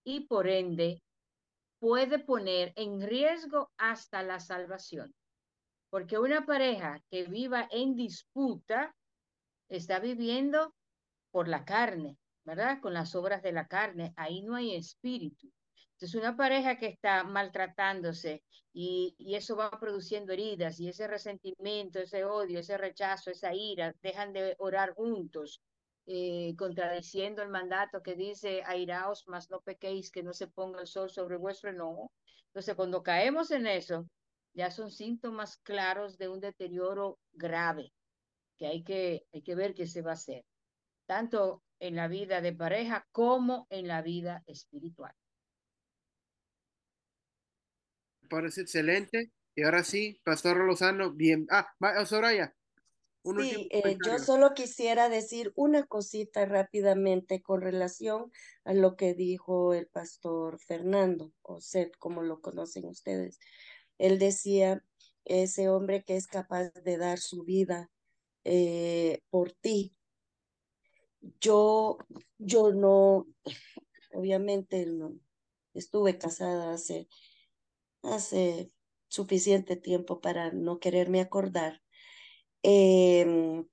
y 0.03 0.21
por 0.21 0.47
ende 0.47 1.01
puede 1.79 2.19
poner 2.19 2.73
en 2.75 3.01
riesgo 3.01 3.71
hasta 3.77 4.23
la 4.23 4.39
salvación. 4.39 5.13
Porque 5.89 6.17
una 6.17 6.45
pareja 6.45 7.01
que 7.09 7.23
viva 7.23 7.67
en 7.71 7.95
disputa 7.95 8.95
está 9.69 9.99
viviendo 9.99 10.75
por 11.31 11.47
la 11.47 11.65
carne, 11.65 12.17
¿verdad? 12.45 12.79
Con 12.81 12.93
las 12.93 13.15
obras 13.15 13.41
de 13.41 13.51
la 13.51 13.67
carne. 13.67 14.13
Ahí 14.15 14.41
no 14.41 14.55
hay 14.55 14.75
espíritu. 14.75 15.51
Entonces, 15.99 16.21
una 16.21 16.37
pareja 16.37 16.77
que 16.77 16.85
está 16.85 17.25
maltratándose 17.25 18.41
y, 18.71 19.17
eso 19.35 19.57
va 19.57 19.69
produciendo 19.69 20.31
heridas 20.31 20.79
y 20.79 20.87
ese 20.87 21.07
resentimiento, 21.07 21.99
ese 21.99 22.23
odio, 22.23 22.59
ese 22.59 22.77
rechazo, 22.77 23.31
esa 23.31 23.53
ira, 23.53 23.93
dejan 24.01 24.31
de 24.31 24.55
orar 24.59 24.93
juntos, 24.93 25.61
eh, 26.05 26.55
contradiciendo 26.57 27.41
el 27.43 27.49
mandato 27.49 28.01
que 28.01 28.15
dice, 28.15 28.63
airaos, 28.65 29.25
mas 29.27 29.49
no 29.49 29.59
pequéis, 29.59 30.09
que 30.09 30.23
no 30.23 30.31
se 30.31 30.47
ponga 30.47 30.79
el 30.79 30.87
sol 30.87 31.09
sobre 31.09 31.35
vuestro 31.35 31.69
enojo. 31.69 32.13
Entonces, 32.45 32.75
cuando 32.75 33.03
caemos 33.03 33.51
en 33.51 33.67
eso, 33.67 34.07
ya 34.53 34.71
son 34.71 34.91
síntomas 34.91 35.57
claros 35.57 36.17
de 36.17 36.29
un 36.29 36.39
deterioro 36.39 37.19
grave, 37.33 37.91
que 38.57 38.67
hay 38.67 38.83
que, 38.85 39.25
hay 39.33 39.41
que 39.41 39.55
ver 39.55 39.73
qué 39.73 39.85
se 39.85 40.01
va 40.01 40.11
a 40.11 40.13
hacer, 40.13 40.45
tanto 41.07 41.61
en 41.79 41.97
la 41.97 42.07
vida 42.07 42.39
de 42.39 42.53
pareja 42.53 43.05
como 43.11 43.67
en 43.69 43.89
la 43.89 44.01
vida 44.01 44.43
espiritual 44.47 45.13
parece 48.29 48.61
excelente. 48.61 49.31
Y 49.55 49.63
ahora 49.63 49.83
sí, 49.83 50.21
Pastor 50.23 50.57
Lozano, 50.65 51.11
bien. 51.11 51.47
Ah, 51.49 51.67
Soraya. 52.05 52.55
sí, 53.23 53.67
eh, 53.71 53.97
yo 54.05 54.19
solo 54.19 54.53
quisiera 54.53 55.09
decir 55.09 55.51
una 55.55 55.85
cosita 55.85 56.45
rápidamente 56.45 57.41
con 57.41 57.61
relación 57.61 58.31
a 58.63 58.73
lo 58.73 58.95
que 58.95 59.13
dijo 59.13 59.73
el 59.73 59.87
pastor 59.87 60.59
Fernando, 60.59 61.33
o 61.41 61.59
Seth, 61.59 61.97
como 61.97 62.21
lo 62.21 62.39
conocen 62.39 62.85
ustedes. 62.85 63.39
Él 63.97 64.17
decía, 64.17 64.81
ese 65.25 65.69
hombre 65.69 66.03
que 66.03 66.15
es 66.15 66.27
capaz 66.27 66.71
de 66.73 66.97
dar 66.97 67.19
su 67.19 67.43
vida 67.43 67.89
eh, 68.43 69.21
por 69.29 69.51
ti. 69.51 69.95
Yo, 71.39 71.97
yo 72.37 72.71
no, 72.71 73.27
obviamente 74.13 74.85
no, 74.85 75.19
estuve 75.73 76.17
casada 76.17 76.73
hace 76.73 77.07
hace 78.03 78.71
suficiente 79.07 79.75
tiempo 79.75 80.21
para 80.21 80.51
no 80.51 80.79
quererme 80.79 81.21
acordar, 81.21 81.81
em, 82.63 83.67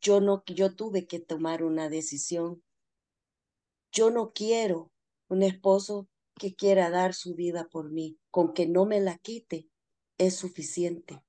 yo 0.00 0.20
no, 0.20 0.42
yo 0.46 0.74
tuve 0.74 1.06
que 1.06 1.20
tomar 1.20 1.62
una 1.62 1.88
decisión. 1.88 2.62
Yo 3.92 4.10
no 4.10 4.32
quiero 4.32 4.92
un 5.28 5.42
esposo 5.42 6.08
que 6.38 6.54
quiera 6.54 6.90
dar 6.90 7.14
su 7.14 7.34
vida 7.34 7.68
por 7.70 7.90
mí, 7.90 8.18
con 8.30 8.52
que 8.54 8.66
no 8.66 8.86
me 8.86 9.00
la 9.00 9.18
quite 9.18 9.68
es 10.18 10.36
suficiente. 10.36 11.22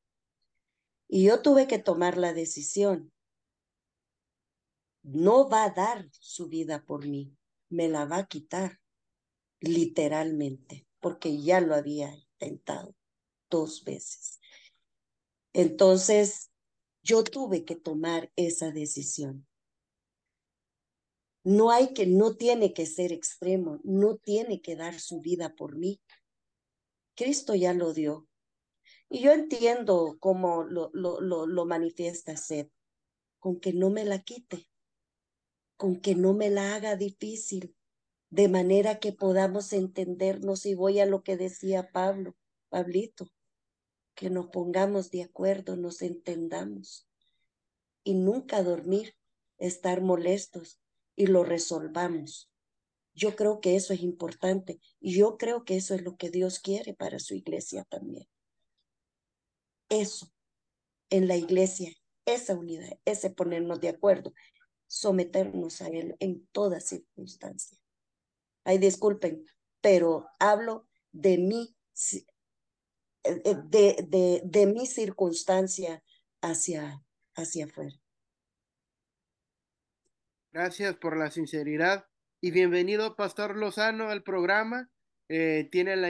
Y 1.07 1.25
yo 1.25 1.41
tuve 1.41 1.67
que 1.67 1.79
tomar 1.79 2.17
la 2.17 2.33
decisión. 2.33 3.11
No 5.03 5.47
va 5.47 5.65
a 5.65 5.69
dar 5.69 6.09
su 6.11 6.47
vida 6.47 6.83
por 6.83 7.07
mí, 7.07 7.37
me 7.69 7.87
la 7.87 8.05
va 8.05 8.17
a 8.17 8.27
quitar, 8.27 8.79
literalmente 9.59 10.87
porque 11.05 11.39
ya 11.39 11.61
lo 11.61 11.75
había 11.75 12.11
intentado 12.15 12.95
dos 13.51 13.83
veces. 13.83 14.39
Entonces, 15.53 16.49
yo 17.03 17.23
tuve 17.23 17.63
que 17.63 17.75
tomar 17.75 18.31
esa 18.35 18.71
decisión. 18.71 19.45
No 21.43 21.69
hay 21.69 21.93
que, 21.93 22.07
no 22.07 22.35
tiene 22.35 22.73
que 22.73 22.87
ser 22.87 23.11
extremo, 23.11 23.79
no 23.83 24.17
tiene 24.17 24.63
que 24.63 24.75
dar 24.75 24.99
su 24.99 25.21
vida 25.21 25.53
por 25.55 25.77
mí. 25.77 26.01
Cristo 27.13 27.53
ya 27.53 27.75
lo 27.75 27.93
dio. 27.93 28.27
Y 29.07 29.19
yo 29.21 29.31
entiendo 29.31 30.17
cómo 30.19 30.63
lo, 30.63 30.89
lo, 30.93 31.21
lo, 31.21 31.45
lo 31.45 31.65
manifiesta 31.67 32.35
Seth, 32.35 32.71
con 33.37 33.59
que 33.59 33.73
no 33.73 33.91
me 33.91 34.05
la 34.05 34.23
quite, 34.23 34.71
con 35.77 36.01
que 36.01 36.15
no 36.15 36.33
me 36.33 36.49
la 36.49 36.73
haga 36.73 36.95
difícil, 36.95 37.75
de 38.29 38.47
manera 38.47 38.99
que 38.99 39.13
podamos 39.13 39.71
entendernos 39.73 40.65
y 40.65 40.75
voy 40.75 40.99
a 40.99 41.05
lo 41.05 41.23
que 41.23 41.37
decía 41.37 41.91
Pablo, 41.91 42.35
Pablito, 42.69 43.29
que 44.15 44.29
nos 44.29 44.47
pongamos 44.47 45.11
de 45.11 45.23
acuerdo, 45.23 45.75
nos 45.75 46.01
entendamos 46.01 47.07
y 48.03 48.13
nunca 48.13 48.63
dormir, 48.63 49.15
estar 49.57 50.01
molestos 50.01 50.79
y 51.15 51.27
lo 51.27 51.43
resolvamos. 51.43 52.49
Yo 53.13 53.35
creo 53.35 53.61
que 53.61 53.75
eso 53.75 53.93
es 53.93 54.01
importante 54.01 54.79
y 54.99 55.17
yo 55.17 55.37
creo 55.37 55.63
que 55.63 55.77
eso 55.77 55.95
es 55.95 56.01
lo 56.01 56.17
que 56.17 56.29
Dios 56.29 56.59
quiere 56.59 56.93
para 56.93 57.19
su 57.19 57.33
iglesia 57.35 57.85
también. 57.85 58.27
Eso, 59.89 60.31
en 61.09 61.27
la 61.27 61.37
iglesia, 61.37 61.93
esa 62.25 62.55
unidad, 62.55 62.99
ese 63.05 63.29
ponernos 63.29 63.79
de 63.79 63.89
acuerdo, 63.89 64.33
someternos 64.87 65.81
a 65.81 65.87
Él 65.87 66.15
en 66.19 66.45
toda 66.47 66.79
circunstancia. 66.79 67.77
Ay, 68.65 68.79
disculpen, 68.79 69.45
pero 69.79 70.27
hablo 70.39 70.87
de 71.11 71.37
mi, 71.37 71.77
eh, 73.23 73.41
eh, 73.45 73.55
de, 73.63 74.05
de, 74.07 74.41
de 74.43 74.65
mi 74.65 74.87
circunstancia 74.87 76.03
hacia, 76.41 77.03
hacia 77.35 77.65
afuera. 77.65 77.95
Gracias 80.51 80.95
por 80.95 81.15
la 81.15 81.29
sinceridad 81.29 82.07
y 82.41 82.49
bienvenido, 82.49 83.15
Pastor 83.15 83.55
Lozano, 83.55 84.09
al 84.09 84.23
programa. 84.23 84.89
Eh, 85.29 85.69
tiene 85.71 85.95
la, 85.95 86.09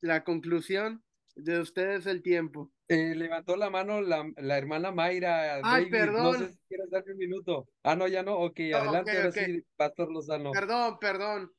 la 0.00 0.24
conclusión 0.24 1.04
de 1.34 1.60
ustedes 1.60 2.06
el 2.06 2.22
tiempo. 2.22 2.72
levantó 2.88 3.56
la 3.56 3.68
mano 3.68 4.00
la, 4.00 4.30
la 4.36 4.56
hermana 4.58 4.90
Mayra. 4.90 5.60
Ay, 5.62 5.90
perdón. 5.90 6.24
No 6.24 6.38
sé 6.38 6.52
si 6.52 6.58
quieres 6.68 6.90
darle 6.90 7.12
un 7.12 7.18
minuto. 7.18 7.68
Ah, 7.82 7.94
no, 7.94 8.08
ya 8.08 8.22
no. 8.22 8.38
Ok, 8.38 8.60
adelante, 8.72 9.16
ahora 9.16 9.32
sí, 9.32 9.64
Pastor 9.76 10.10
Lozano. 10.10 10.50
Perdón, 10.50 10.98
perdón. 10.98 11.52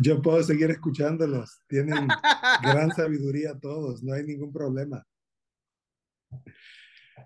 Yo 0.00 0.22
puedo 0.22 0.42
seguir 0.42 0.70
escuchándolos. 0.70 1.62
Tienen 1.68 2.08
gran 2.62 2.90
sabiduría 2.90 3.58
todos, 3.58 4.02
no 4.02 4.12
hay 4.12 4.24
ningún 4.24 4.52
problema. 4.52 5.06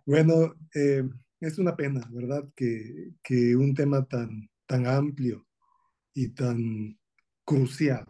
Bueno, 0.05 0.55
eh, 0.75 1.09
es 1.41 1.59
una 1.59 1.77
pena, 1.77 2.09
¿verdad? 2.11 2.45
Que, 2.55 3.13
un 3.57 3.75
tema 3.75 4.05
tan, 4.05 4.49
tan 4.67 4.87
amplio 4.87 5.47
y 6.15 6.29
tan 6.31 6.99
crucial 7.45 8.05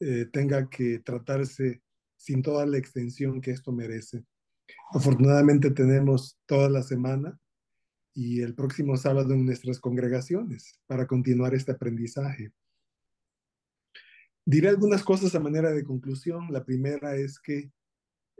eh, 0.00 0.26
tenga 0.32 0.68
que 0.68 0.98
tratarse 0.98 1.82
sin 2.16 2.42
toda 2.42 2.66
la 2.66 2.78
extensión 2.78 3.40
que 3.40 3.52
esto 3.52 3.72
merece. 3.72 4.24
Afortunadamente 4.92 5.70
tenemos 5.70 6.38
toda 6.46 6.68
la 6.68 6.82
semana 6.82 7.38
y 8.16 8.40
el 8.40 8.54
próximo 8.54 8.96
sábado 8.96 9.34
en 9.34 9.44
nuestras 9.44 9.78
congregaciones 9.78 10.80
para 10.86 11.06
continuar 11.06 11.54
este 11.54 11.72
aprendizaje. 11.72 12.50
Diré 14.46 14.70
algunas 14.70 15.02
cosas 15.02 15.34
a 15.34 15.40
manera 15.40 15.70
de 15.72 15.84
conclusión. 15.84 16.50
La 16.50 16.64
primera 16.64 17.14
es 17.14 17.38
que 17.38 17.70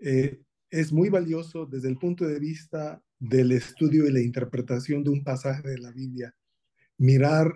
eh, 0.00 0.40
es 0.70 0.92
muy 0.92 1.10
valioso 1.10 1.66
desde 1.66 1.88
el 1.90 1.98
punto 1.98 2.26
de 2.26 2.38
vista 2.38 3.02
del 3.18 3.52
estudio 3.52 4.06
y 4.06 4.12
la 4.12 4.22
interpretación 4.22 5.04
de 5.04 5.10
un 5.10 5.22
pasaje 5.22 5.68
de 5.68 5.78
la 5.78 5.90
Biblia 5.90 6.34
mirar 6.96 7.54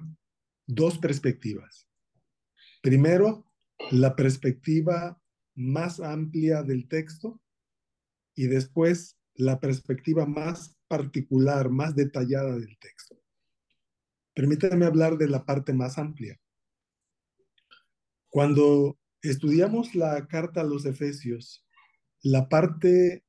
dos 0.66 0.98
perspectivas. 0.98 1.88
Primero, 2.82 3.50
la 3.92 4.14
perspectiva 4.14 5.18
más 5.54 6.00
amplia 6.00 6.62
del 6.62 6.86
texto 6.86 7.40
y 8.34 8.46
después 8.46 9.16
la 9.34 9.58
perspectiva 9.58 10.26
más 10.26 10.76
particular, 10.90 11.70
más 11.70 11.94
detallada 11.94 12.56
del 12.58 12.76
texto. 12.80 13.16
Permítanme 14.34 14.86
hablar 14.86 15.16
de 15.16 15.28
la 15.28 15.44
parte 15.46 15.72
más 15.72 15.98
amplia. 15.98 16.36
Cuando 18.28 18.98
estudiamos 19.22 19.94
la 19.94 20.26
carta 20.26 20.62
a 20.62 20.64
los 20.64 20.84
Efesios, 20.86 21.64
la 22.22 22.48
parte 22.48 23.24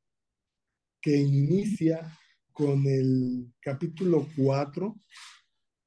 que 1.02 1.18
inicia 1.18 2.18
con 2.52 2.88
el 2.88 3.54
capítulo 3.62 4.28
4, 4.36 4.96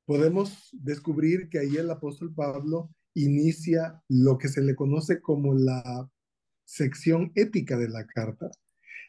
podemos 0.04 0.68
descubrir 0.72 1.48
que 1.48 1.58
ahí 1.58 1.76
el 1.76 1.90
apóstol 1.90 2.32
Pablo 2.32 2.94
inicia 3.14 4.00
lo 4.08 4.38
que 4.38 4.48
se 4.48 4.62
le 4.62 4.76
conoce 4.76 5.20
como 5.20 5.54
la 5.54 6.08
sección 6.64 7.32
ética 7.34 7.76
de 7.76 7.88
la 7.88 8.06
carta. 8.06 8.48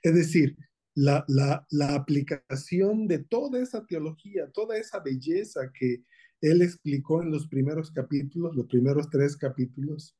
Es 0.02 0.16
decir, 0.16 0.58
la, 0.96 1.26
la, 1.28 1.96
aplicación 1.96 3.08
de 3.08 3.20
toda 3.20 3.62
esa 3.62 3.86
teología, 3.86 4.50
toda 4.54 4.78
esa 4.78 5.00
belleza 5.00 5.72
que 5.78 6.04
él 6.42 6.62
explicó 6.62 7.22
en 7.22 7.32
los 7.32 7.48
primeros 7.48 7.92
capítulos, 7.92 8.56
los 8.56 8.68
primeros 8.68 9.10
tres 9.10 9.36
capítulos, 9.36 10.18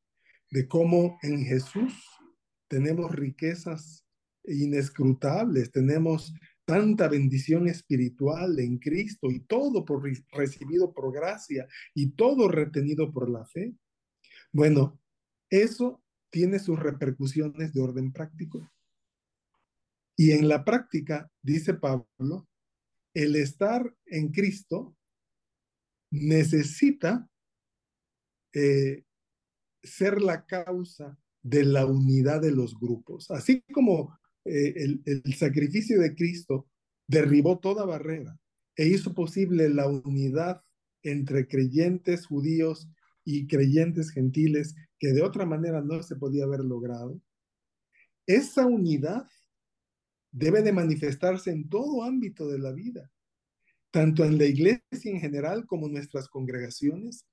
de 0.52 0.68
cómo 0.68 1.18
en 1.24 1.46
Jesús 1.46 1.94
tenemos 2.68 3.12
riquezas 3.12 4.06
inescrutables, 4.44 5.72
tenemos 5.72 6.34
tanta 6.66 7.08
bendición 7.08 7.68
espiritual 7.68 8.60
en 8.60 8.78
Cristo 8.78 9.32
y 9.32 9.40
todo 9.42 9.86
por 9.86 10.04
recibido 10.32 10.94
por 10.94 11.14
gracia 11.14 11.68
y 11.94 12.12
todo 12.12 12.50
retenido 12.50 13.12
por 13.14 13.30
la 13.30 13.46
fe. 13.46 13.74
Bueno, 14.52 15.00
eso 15.50 16.04
tiene 16.32 16.60
sus 16.60 16.80
repercusiones 16.80 17.74
de 17.74 17.82
orden 17.82 18.12
práctico. 18.12 18.70
Y 20.16 20.32
en 20.32 20.48
la 20.48 20.64
práctica, 20.64 21.30
dice 21.42 21.74
Pablo, 21.74 22.48
el 23.14 23.36
estar 23.36 23.96
en 24.06 24.32
Cristo 24.32 24.96
necesita 26.12 27.30
eh, 28.54 29.04
ser 29.84 30.22
la 30.22 30.46
causa 30.46 31.18
de 31.42 31.64
la 31.64 31.86
unidad 31.86 32.42
de 32.42 32.52
los 32.52 32.80
grupos. 32.80 33.30
Así 33.32 33.62
como 33.74 34.18
eh, 34.46 34.74
el, 34.76 35.02
el 35.06 35.34
sacrificio 35.36 36.00
de 36.00 36.16
Cristo 36.16 36.68
derribó 37.08 37.60
toda 37.60 37.86
barrera 37.86 38.38
e 38.76 38.88
hizo 38.88 39.14
posible 39.14 39.70
la 39.70 39.88
unidad 39.88 40.62
entre 41.04 41.48
creyentes 41.48 42.26
judíos 42.26 42.90
y 43.24 43.48
creyentes 43.48 44.12
gentiles 44.12 44.76
que 45.00 45.10
de 45.10 45.22
otra 45.22 45.46
manera 45.46 45.82
no 45.82 46.02
se 46.04 46.16
podía 46.16 46.46
haber 46.46 46.62
logrado. 46.62 47.22
Esa 48.28 48.66
unidad 48.66 49.28
debe 50.36 50.62
de 50.62 50.74
manifestarse 50.74 51.50
en 51.50 51.70
todo 51.70 52.04
ámbito 52.04 52.50
de 52.50 52.60
la 52.60 52.74
vida, 52.74 53.10
tanto 53.90 54.26
en 54.26 54.38
la 54.38 54.46
iglesia 54.46 54.82
en 55.06 55.22
general 55.22 55.66
como 55.66 55.88
en 55.88 55.94
nuestras 55.94 56.28
congregaciones, 56.28 57.26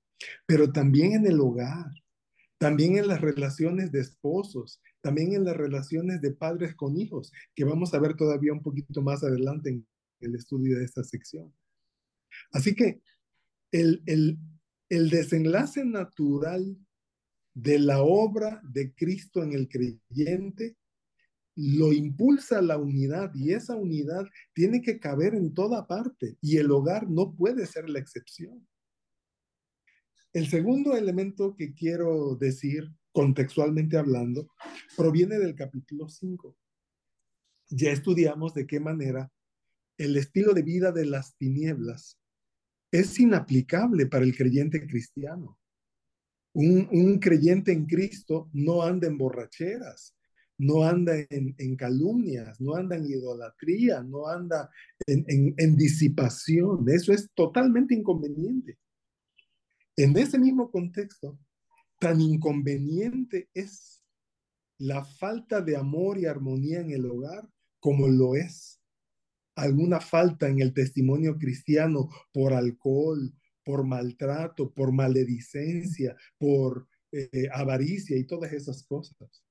pero 0.45 0.71
también 0.71 1.11
en 1.11 1.27
el 1.27 1.41
hogar, 1.41 1.91
también 2.57 2.97
en 2.97 3.07
las 3.07 3.19
relaciones 3.19 3.91
de 3.91 3.99
esposos, 3.99 4.81
también 5.01 5.33
en 5.33 5.43
las 5.43 5.57
relaciones 5.57 6.21
de 6.21 6.31
padres 6.31 6.75
con 6.75 6.97
hijos, 6.97 7.33
que 7.53 7.65
vamos 7.65 7.93
a 7.93 7.99
ver 7.99 8.15
todavía 8.15 8.53
un 8.53 8.61
poquito 8.61 9.01
más 9.01 9.21
adelante 9.21 9.69
en 9.69 9.85
el 10.21 10.35
estudio 10.35 10.77
de 10.77 10.85
esta 10.85 11.03
sección. 11.03 11.53
Así 12.53 12.73
que 12.73 13.01
el, 13.71 14.01
el, 14.05 14.39
el 14.87 15.09
desenlace 15.09 15.83
natural 15.83 16.77
de 17.53 17.79
la 17.79 18.01
obra 18.01 18.61
de 18.63 18.93
Cristo 18.93 19.43
en 19.43 19.51
el 19.51 19.67
creyente 19.67 20.77
lo 21.55 21.93
impulsa 21.93 22.61
la 22.61 22.77
unidad 22.77 23.31
y 23.35 23.53
esa 23.53 23.75
unidad 23.75 24.25
tiene 24.53 24.81
que 24.81 24.99
caber 24.99 25.35
en 25.35 25.53
toda 25.53 25.85
parte 25.87 26.37
y 26.41 26.57
el 26.57 26.71
hogar 26.71 27.09
no 27.09 27.35
puede 27.35 27.65
ser 27.67 27.89
la 27.89 27.99
excepción. 27.99 28.67
El 30.33 30.47
segundo 30.47 30.95
elemento 30.95 31.55
que 31.55 31.73
quiero 31.73 32.35
decir, 32.35 32.89
contextualmente 33.11 33.97
hablando, 33.97 34.49
proviene 34.97 35.37
del 35.37 35.53
capítulo 35.53 36.09
5. 36.09 36.57
Ya 37.69 37.91
estudiamos 37.91 38.55
de 38.55 38.65
qué 38.65 38.79
manera 38.79 39.31
el 39.97 40.17
estilo 40.17 40.53
de 40.53 40.63
vida 40.63 40.91
de 40.91 41.05
las 41.05 41.35
tinieblas 41.37 42.19
es 42.91 43.19
inaplicable 43.19 44.07
para 44.07 44.25
el 44.25 44.35
creyente 44.35 44.85
cristiano. 44.87 45.59
Un, 46.53 46.87
un 46.91 47.19
creyente 47.19 47.71
en 47.71 47.85
Cristo 47.85 48.49
no 48.53 48.83
anda 48.83 49.07
en 49.07 49.17
borracheras, 49.17 50.15
no 50.57 50.83
anda 50.83 51.13
en, 51.29 51.75
calumnias, 51.75 52.59
no 52.61 52.75
anda 52.75 52.95
en 52.95 53.05
idolatría, 53.05 54.01
no 54.03 54.27
anda 54.27 54.69
en, 55.07 55.75
disipación. 55.75 56.87
Eso 56.89 57.11
es 57.11 57.29
totalmente 57.33 57.93
inconveniente. 57.93 58.77
En 59.95 60.17
ese 60.17 60.39
mismo 60.39 60.71
contexto, 60.71 61.39
tan 61.99 62.21
inconveniente 62.21 63.49
es 63.53 64.01
la 64.77 65.03
falta 65.03 65.61
de 65.61 65.75
amor 65.75 66.17
y 66.17 66.25
armonía 66.25 66.81
en 66.81 66.91
el 66.91 67.05
hogar 67.05 67.47
como 67.79 68.07
lo 68.07 68.35
es 68.35 68.79
alguna 69.55 69.99
falta 69.99 70.47
en 70.47 70.61
el 70.61 70.73
testimonio 70.73 71.37
cristiano 71.37 72.09
por 72.31 72.53
alcohol, 72.53 73.33
por 73.63 73.85
maltrato, 73.85 74.73
por 74.73 74.91
maledicencia, 74.91 76.15
por 76.37 76.87
eh, 77.11 77.47
avaricia 77.53 78.17
y 78.17 78.25
todas 78.25 78.51
esas 78.53 78.83
cosas. 78.83 79.42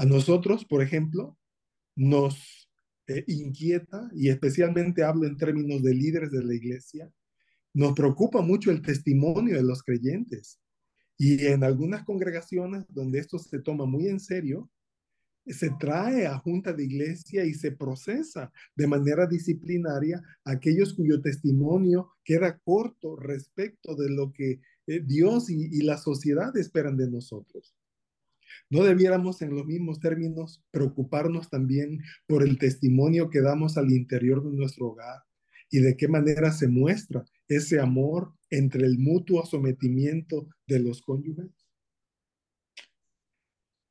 A 0.00 0.06
nosotros, 0.06 0.64
por 0.64 0.82
ejemplo, 0.82 1.36
nos 1.94 2.70
eh, 3.06 3.22
inquieta, 3.26 4.10
y 4.14 4.30
especialmente 4.30 5.04
hablo 5.04 5.26
en 5.26 5.36
términos 5.36 5.82
de 5.82 5.92
líderes 5.92 6.30
de 6.30 6.42
la 6.42 6.54
iglesia, 6.54 7.12
nos 7.74 7.92
preocupa 7.92 8.40
mucho 8.40 8.70
el 8.70 8.80
testimonio 8.80 9.56
de 9.56 9.62
los 9.62 9.82
creyentes. 9.82 10.58
Y 11.18 11.44
en 11.44 11.64
algunas 11.64 12.02
congregaciones 12.04 12.86
donde 12.88 13.18
esto 13.18 13.38
se 13.38 13.60
toma 13.60 13.84
muy 13.84 14.08
en 14.08 14.20
serio, 14.20 14.70
se 15.44 15.68
trae 15.78 16.26
a 16.26 16.38
junta 16.38 16.72
de 16.72 16.84
iglesia 16.84 17.44
y 17.44 17.52
se 17.52 17.72
procesa 17.72 18.50
de 18.74 18.86
manera 18.86 19.26
disciplinaria 19.26 20.22
aquellos 20.46 20.94
cuyo 20.94 21.20
testimonio 21.20 22.08
queda 22.24 22.58
corto 22.64 23.16
respecto 23.16 23.94
de 23.96 24.08
lo 24.08 24.32
que 24.32 24.62
eh, 24.86 25.02
Dios 25.04 25.50
y 25.50 25.82
la 25.82 25.98
sociedad 25.98 26.56
esperan 26.56 26.96
de 26.96 27.10
nosotros. 27.10 27.74
¿No 28.68 28.84
debiéramos 28.84 29.42
en 29.42 29.54
los 29.54 29.66
mismos 29.66 30.00
términos 30.00 30.62
preocuparnos 30.70 31.50
también 31.50 32.00
por 32.26 32.42
el 32.42 32.58
testimonio 32.58 33.30
que 33.30 33.40
damos 33.40 33.76
al 33.76 33.90
interior 33.90 34.42
de 34.42 34.56
nuestro 34.56 34.88
hogar 34.88 35.22
y 35.70 35.80
de 35.80 35.96
qué 35.96 36.08
manera 36.08 36.52
se 36.52 36.68
muestra 36.68 37.24
ese 37.48 37.80
amor 37.80 38.32
entre 38.50 38.86
el 38.86 38.98
mutuo 38.98 39.44
sometimiento 39.46 40.48
de 40.66 40.80
los 40.80 41.02
cónyuges? 41.02 41.50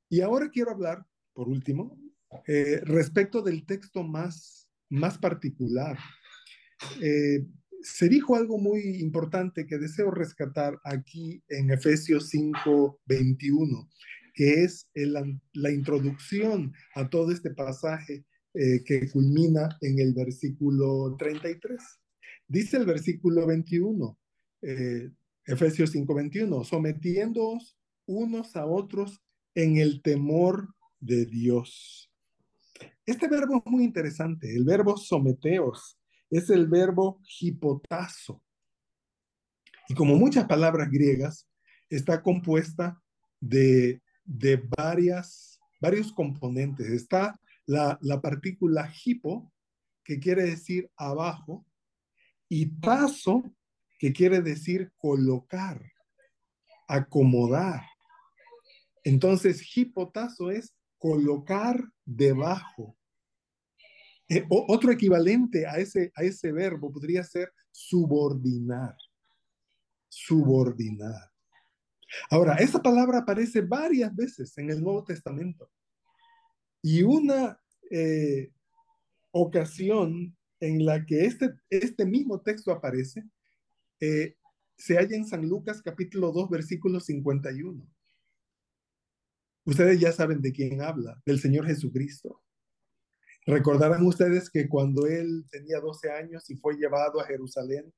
Y 0.09 0.21
ahora 0.21 0.49
quiero 0.49 0.71
hablar, 0.71 1.05
por 1.33 1.49
último, 1.49 1.97
eh, 2.47 2.81
respecto 2.83 3.41
del 3.41 3.65
texto 3.65 4.03
más, 4.03 4.69
más 4.89 5.17
particular. 5.17 5.97
Eh, 7.01 7.45
se 7.81 8.09
dijo 8.09 8.35
algo 8.35 8.57
muy 8.57 8.81
importante 8.99 9.65
que 9.65 9.77
deseo 9.77 10.11
rescatar 10.11 10.79
aquí 10.83 11.43
en 11.47 11.71
Efesios 11.71 12.29
5, 12.29 13.01
21 13.05 13.89
que 14.39 14.63
es 14.63 14.89
la 14.95 15.69
introducción 15.69 16.71
a 16.95 17.09
todo 17.09 17.29
este 17.29 17.49
pasaje 17.49 18.23
eh, 18.53 18.81
que 18.85 19.11
culmina 19.11 19.77
en 19.81 19.99
el 19.99 20.13
versículo 20.13 21.17
33. 21.17 21.77
Dice 22.47 22.77
el 22.77 22.85
versículo 22.85 23.45
21, 23.45 24.17
eh, 24.61 25.09
Efesios 25.45 25.91
5, 25.91 26.13
21, 26.13 26.63
sometiéndoos 26.63 27.77
unos 28.05 28.55
a 28.55 28.65
otros 28.65 29.21
en 29.55 29.75
el 29.75 30.01
temor 30.01 30.73
de 31.01 31.25
Dios. 31.25 32.09
Este 33.05 33.27
verbo 33.27 33.61
es 33.65 33.69
muy 33.69 33.83
interesante. 33.83 34.55
El 34.55 34.63
verbo 34.63 34.95
someteos 34.95 35.99
es 36.29 36.49
el 36.49 36.65
verbo 36.69 37.19
hipotazo. 37.41 38.41
Y 39.89 39.95
como 39.95 40.15
muchas 40.15 40.45
palabras 40.45 40.89
griegas, 40.89 41.45
está 41.89 42.23
compuesta 42.23 43.03
de 43.41 44.01
de 44.29 44.57
varias 44.77 45.49
varios 45.79 46.11
componentes. 46.11 46.87
Está 46.89 47.39
la, 47.65 47.97
la 48.01 48.21
partícula 48.21 48.91
hipo, 49.03 49.51
que 50.03 50.19
quiere 50.19 50.43
decir 50.43 50.89
abajo, 50.97 51.65
y 52.47 52.79
tazo, 52.79 53.43
que 53.99 54.11
quiere 54.11 54.41
decir 54.41 54.91
colocar, 54.97 55.81
acomodar. 56.87 57.83
Entonces, 59.03 59.65
hipotazo 59.75 60.51
es 60.51 60.73
colocar 60.97 61.83
debajo. 62.05 62.97
Eh, 64.27 64.45
otro 64.49 64.91
equivalente 64.91 65.65
a 65.65 65.77
ese, 65.77 66.11
a 66.15 66.23
ese 66.23 66.51
verbo 66.51 66.91
podría 66.91 67.23
ser 67.23 67.51
subordinar. 67.71 68.95
Subordinar. 70.07 71.31
Ahora, 72.29 72.55
esa 72.55 72.81
palabra 72.81 73.19
aparece 73.19 73.61
varias 73.61 74.15
veces 74.15 74.57
en 74.57 74.69
el 74.69 74.81
Nuevo 74.81 75.03
Testamento. 75.03 75.69
Y 76.81 77.03
una 77.03 77.59
eh, 77.91 78.51
ocasión 79.31 80.35
en 80.59 80.85
la 80.85 81.05
que 81.05 81.25
este, 81.25 81.53
este 81.69 82.05
mismo 82.05 82.41
texto 82.41 82.71
aparece 82.71 83.23
eh, 83.99 84.35
se 84.77 84.95
halla 84.95 85.15
en 85.17 85.25
San 85.25 85.47
Lucas 85.47 85.81
capítulo 85.81 86.31
2, 86.31 86.49
versículo 86.49 86.99
51. 87.01 87.85
Ustedes 89.65 89.99
ya 89.99 90.11
saben 90.13 90.41
de 90.41 90.53
quién 90.53 90.81
habla, 90.81 91.21
del 91.25 91.39
Señor 91.39 91.67
Jesucristo. 91.67 92.41
Recordarán 93.45 94.05
ustedes 94.05 94.49
que 94.49 94.69
cuando 94.69 95.05
él 95.05 95.45
tenía 95.51 95.79
12 95.79 96.11
años 96.11 96.49
y 96.49 96.55
fue 96.55 96.75
llevado 96.75 97.19
a 97.19 97.25
Jerusalén 97.25 97.93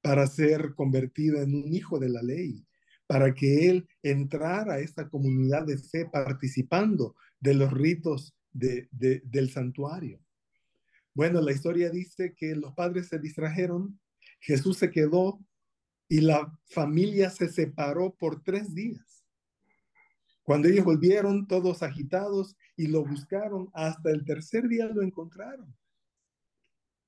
para 0.00 0.26
ser 0.26 0.74
convertido 0.74 1.42
en 1.42 1.54
un 1.54 1.72
hijo 1.74 1.98
de 1.98 2.08
la 2.08 2.22
ley, 2.22 2.66
para 3.06 3.34
que 3.34 3.68
él 3.68 3.88
entrara 4.02 4.74
a 4.74 4.78
esta 4.78 5.08
comunidad 5.08 5.66
de 5.66 5.78
fe 5.78 6.06
participando 6.06 7.14
de 7.40 7.54
los 7.54 7.72
ritos 7.72 8.34
de, 8.52 8.88
del 8.90 9.50
santuario. 9.50 10.20
Bueno, 11.12 11.40
la 11.40 11.52
historia 11.52 11.90
dice 11.90 12.34
que 12.34 12.56
los 12.56 12.74
padres 12.74 13.08
se 13.08 13.18
distrajeron, 13.18 14.00
Jesús 14.40 14.78
se 14.78 14.90
quedó 14.90 15.38
y 16.08 16.20
la 16.20 16.58
familia 16.66 17.30
se 17.30 17.48
separó 17.48 18.14
por 18.14 18.42
tres 18.42 18.74
días. 18.74 19.24
Cuando 20.42 20.68
ellos 20.68 20.84
volvieron 20.84 21.46
todos 21.46 21.82
agitados 21.82 22.56
y 22.76 22.88
lo 22.88 23.04
buscaron, 23.04 23.70
hasta 23.72 24.10
el 24.10 24.24
tercer 24.24 24.68
día 24.68 24.86
lo 24.88 25.02
encontraron. 25.02 25.74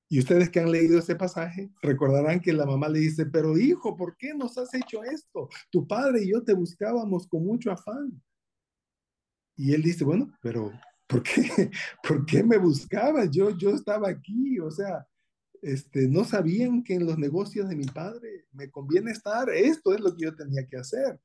Y 0.09 0.19
ustedes 0.19 0.49
que 0.49 0.59
han 0.59 0.71
leído 0.71 0.99
ese 0.99 1.15
pasaje 1.15 1.69
recordarán 1.81 2.39
que 2.39 2.53
la 2.53 2.65
mamá 2.65 2.87
le 2.87 2.99
dice, 2.99 3.25
pero 3.25 3.57
hijo, 3.57 3.95
¿por 3.95 4.15
qué 4.15 4.33
nos 4.33 4.57
has 4.57 4.73
hecho 4.73 5.03
esto? 5.03 5.49
Tu 5.69 5.85
padre 5.85 6.23
y 6.23 6.31
yo 6.31 6.43
te 6.43 6.53
buscábamos 6.53 7.27
con 7.27 7.43
mucho 7.43 7.71
afán. 7.71 8.21
Y 9.57 9.73
él 9.73 9.81
dice, 9.81 10.05
bueno, 10.05 10.31
pero 10.41 10.71
¿por 11.07 11.23
qué, 11.23 11.31
¿por 12.07 12.25
qué 12.25 12.43
me 12.43 12.57
buscabas? 12.57 13.29
Yo, 13.31 13.49
yo 13.57 13.71
estaba 13.71 14.07
aquí, 14.07 14.59
o 14.59 14.71
sea, 14.71 15.05
este, 15.61 16.07
no 16.07 16.23
sabían 16.23 16.83
que 16.83 16.93
en 16.93 17.05
los 17.05 17.17
negocios 17.17 17.67
de 17.67 17.75
mi 17.75 17.85
padre 17.85 18.45
me 18.51 18.69
conviene 18.69 19.11
estar, 19.11 19.49
esto 19.49 19.93
es 19.93 19.99
lo 19.99 20.15
que 20.15 20.23
yo 20.23 20.35
tenía 20.35 20.65
que 20.67 20.77
hacer. 20.77 21.19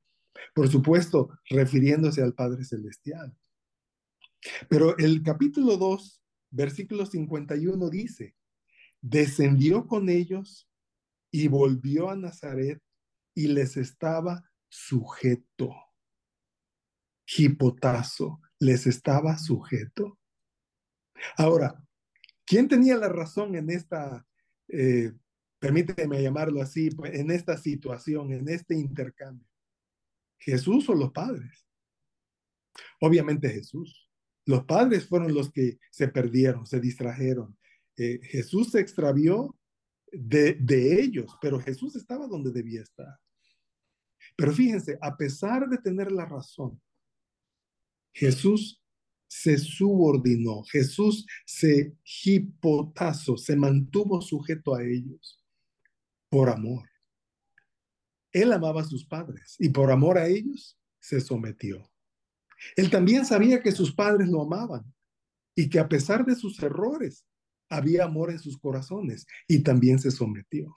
Por 0.55 0.69
supuesto, 0.69 1.31
refiriéndose 1.51 2.23
al 2.23 2.35
Padre 2.35 2.65
Celestial. 2.65 3.37
Pero 4.69 4.97
el 4.99 5.23
capítulo 5.23 5.77
2, 5.77 6.23
versículo 6.51 7.07
51 7.07 7.91
dice, 7.91 8.35
descendió 9.03 9.87
con 9.87 10.09
ellos 10.09 10.69
y 11.31 11.49
volvió 11.49 12.09
a 12.09 12.17
Nazaret 12.17 12.81
y 13.35 13.49
les 13.49 13.77
estaba 13.77 14.51
sujeto. 14.69 15.75
Hipotazo, 17.27 18.41
les 18.59 18.87
estaba 18.87 19.37
sujeto. 19.39 20.19
Ahora, 21.37 21.85
¿quién 22.47 22.69
tenía 22.69 22.97
la 22.97 23.09
razón 23.09 23.55
en 23.55 23.71
esta, 23.71 24.27
eh, 24.69 25.13
permíteme 25.59 26.23
llamarlo 26.23 26.63
así, 26.63 26.91
en 27.05 27.31
esta 27.31 27.57
situación, 27.57 28.33
en 28.33 28.49
este 28.49 28.75
intercambio? 28.75 29.49
¿Jesús 30.39 30.89
o 30.89 30.95
los 30.95 31.13
padres? 31.13 31.67
Obviamente 33.01 33.49
Jesús. 33.49 34.09
Los 34.45 34.65
padres 34.65 35.07
fueron 35.09 35.35
los 35.35 35.53
que 35.53 35.79
se 35.91 36.09
perdieron, 36.09 36.67
se 36.67 36.81
distrajeron. 36.81 37.57
Eh, 37.97 38.21
Jesús 38.23 38.71
se 38.71 38.81
extravió 38.81 39.57
de, 40.11 40.55
de 40.55 41.01
ellos, 41.03 41.37
pero 41.41 41.61
Jesús 41.61 41.97
estaba 41.97 42.27
donde 42.27 42.51
debía 42.51 42.83
estar. 42.83 43.19
Pero 44.37 44.53
fíjense, 44.53 44.99
a 45.01 45.17
pesar 45.17 45.69
de 45.69 45.79
tener 45.79 46.11
la 46.11 46.27
razón, 46.27 46.81
Jesús 48.15 48.83
se 49.27 49.57
subordinó, 49.57 50.63
Jesús 50.65 51.27
se 51.47 51.97
hipotazó, 52.25 53.39
se 53.39 53.57
mantuvo 53.57 54.21
sujeto 54.21 54.75
a 54.75 54.83
ellos 54.83 55.43
por 56.29 56.51
amor. 56.51 56.89
Él 58.31 58.53
amaba 58.53 58.83
a 58.83 58.87
sus 58.87 59.07
padres 59.07 59.57
y 59.59 59.71
por 59.71 59.91
amor 59.91 60.19
a 60.19 60.27
ellos 60.27 60.79
se 61.01 61.21
sometió. 61.21 61.91
Él 62.77 62.91
también 62.91 63.25
sabía 63.25 63.63
que 63.63 63.73
sus 63.73 63.95
padres 63.95 64.29
lo 64.29 64.43
amaban 64.43 64.85
y 65.55 65.69
que 65.69 65.79
a 65.79 65.89
pesar 65.89 66.25
de 66.25 66.35
sus 66.35 66.63
errores, 66.63 67.27
había 67.73 68.05
amor 68.05 68.31
en 68.31 68.39
sus 68.39 68.59
corazones 68.59 69.27
y 69.49 69.63
también 69.63 69.99
se 69.99 70.11
sometió. 70.11 70.75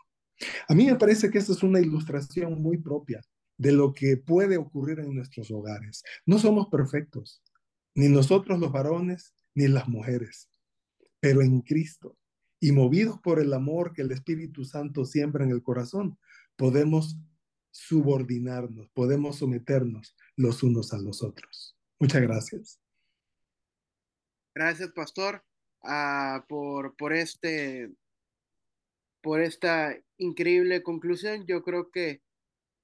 A 0.68 0.74
mí 0.74 0.86
me 0.86 0.96
parece 0.96 1.30
que 1.30 1.38
esta 1.38 1.52
es 1.52 1.62
una 1.64 1.80
ilustración 1.80 2.62
muy 2.62 2.78
propia 2.78 3.22
de 3.58 3.72
lo 3.72 3.94
que 3.94 4.18
puede 4.18 4.58
ocurrir 4.58 5.00
en 5.00 5.14
nuestros 5.14 5.52
hogares. 5.52 6.04
No 6.26 6.40
somos 6.40 6.68
perfectos, 6.68 7.42
ni 7.94 8.10
nosotros 8.10 8.60
los 8.60 8.72
varones, 8.72 9.34
ni 9.54 9.68
las 9.68 9.88
mujeres, 9.88 10.50
pero 11.20 11.42
en 11.42 11.62
Cristo 11.62 12.18
y 12.60 12.72
movidos 12.72 13.20
por 13.20 13.40
el 13.40 13.54
amor 13.54 13.94
que 13.94 14.02
el 14.02 14.12
Espíritu 14.12 14.66
Santo 14.66 15.06
siembra 15.06 15.44
en 15.44 15.52
el 15.52 15.62
corazón, 15.62 16.18
podemos 16.56 17.18
subordinarnos, 17.72 18.90
podemos 18.92 19.38
someternos 19.38 20.16
los 20.38 20.64
unos 20.64 20.94
a 20.94 20.98
los 20.98 21.22
otros. 21.22 21.78
Muchas 22.00 22.22
gracias. 22.22 22.80
Gracias, 24.54 24.90
pastor, 24.92 25.44
uh, 25.86 26.46
por, 26.48 26.96
por, 26.96 27.14
este, 27.14 27.92
por 29.22 29.42
esta 29.42 29.96
increíble 30.18 30.84
conclusión. 30.84 31.46
Yo 31.46 31.64
creo 31.64 31.92
que 31.92 32.22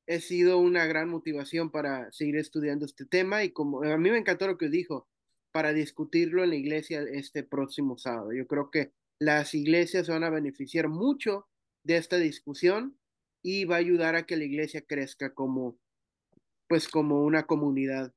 he 0.07 0.19
sido 0.19 0.57
una 0.57 0.85
gran 0.85 1.09
motivación 1.09 1.71
para 1.71 2.11
seguir 2.11 2.37
estudiando 2.37 2.85
este 2.85 3.05
tema 3.05 3.43
y 3.43 3.51
como 3.51 3.83
a 3.83 3.97
mí 3.97 4.11
me 4.11 4.17
encantó 4.17 4.47
lo 4.47 4.57
que 4.57 4.69
dijo, 4.69 5.07
para 5.51 5.73
discutirlo 5.73 6.43
en 6.43 6.49
la 6.49 6.55
iglesia 6.55 7.03
este 7.11 7.43
próximo 7.43 7.97
sábado. 7.97 8.31
Yo 8.33 8.47
creo 8.47 8.71
que 8.71 8.93
las 9.19 9.53
iglesias 9.53 10.07
van 10.09 10.23
a 10.23 10.29
beneficiar 10.29 10.87
mucho 10.87 11.47
de 11.83 11.97
esta 11.97 12.17
discusión 12.17 12.97
y 13.43 13.65
va 13.65 13.75
a 13.75 13.79
ayudar 13.79 14.15
a 14.15 14.25
que 14.25 14.37
la 14.37 14.45
iglesia 14.45 14.81
crezca 14.81 15.33
como, 15.33 15.77
pues 16.67 16.87
como 16.87 17.23
una 17.23 17.43
comunidad. 17.43 18.13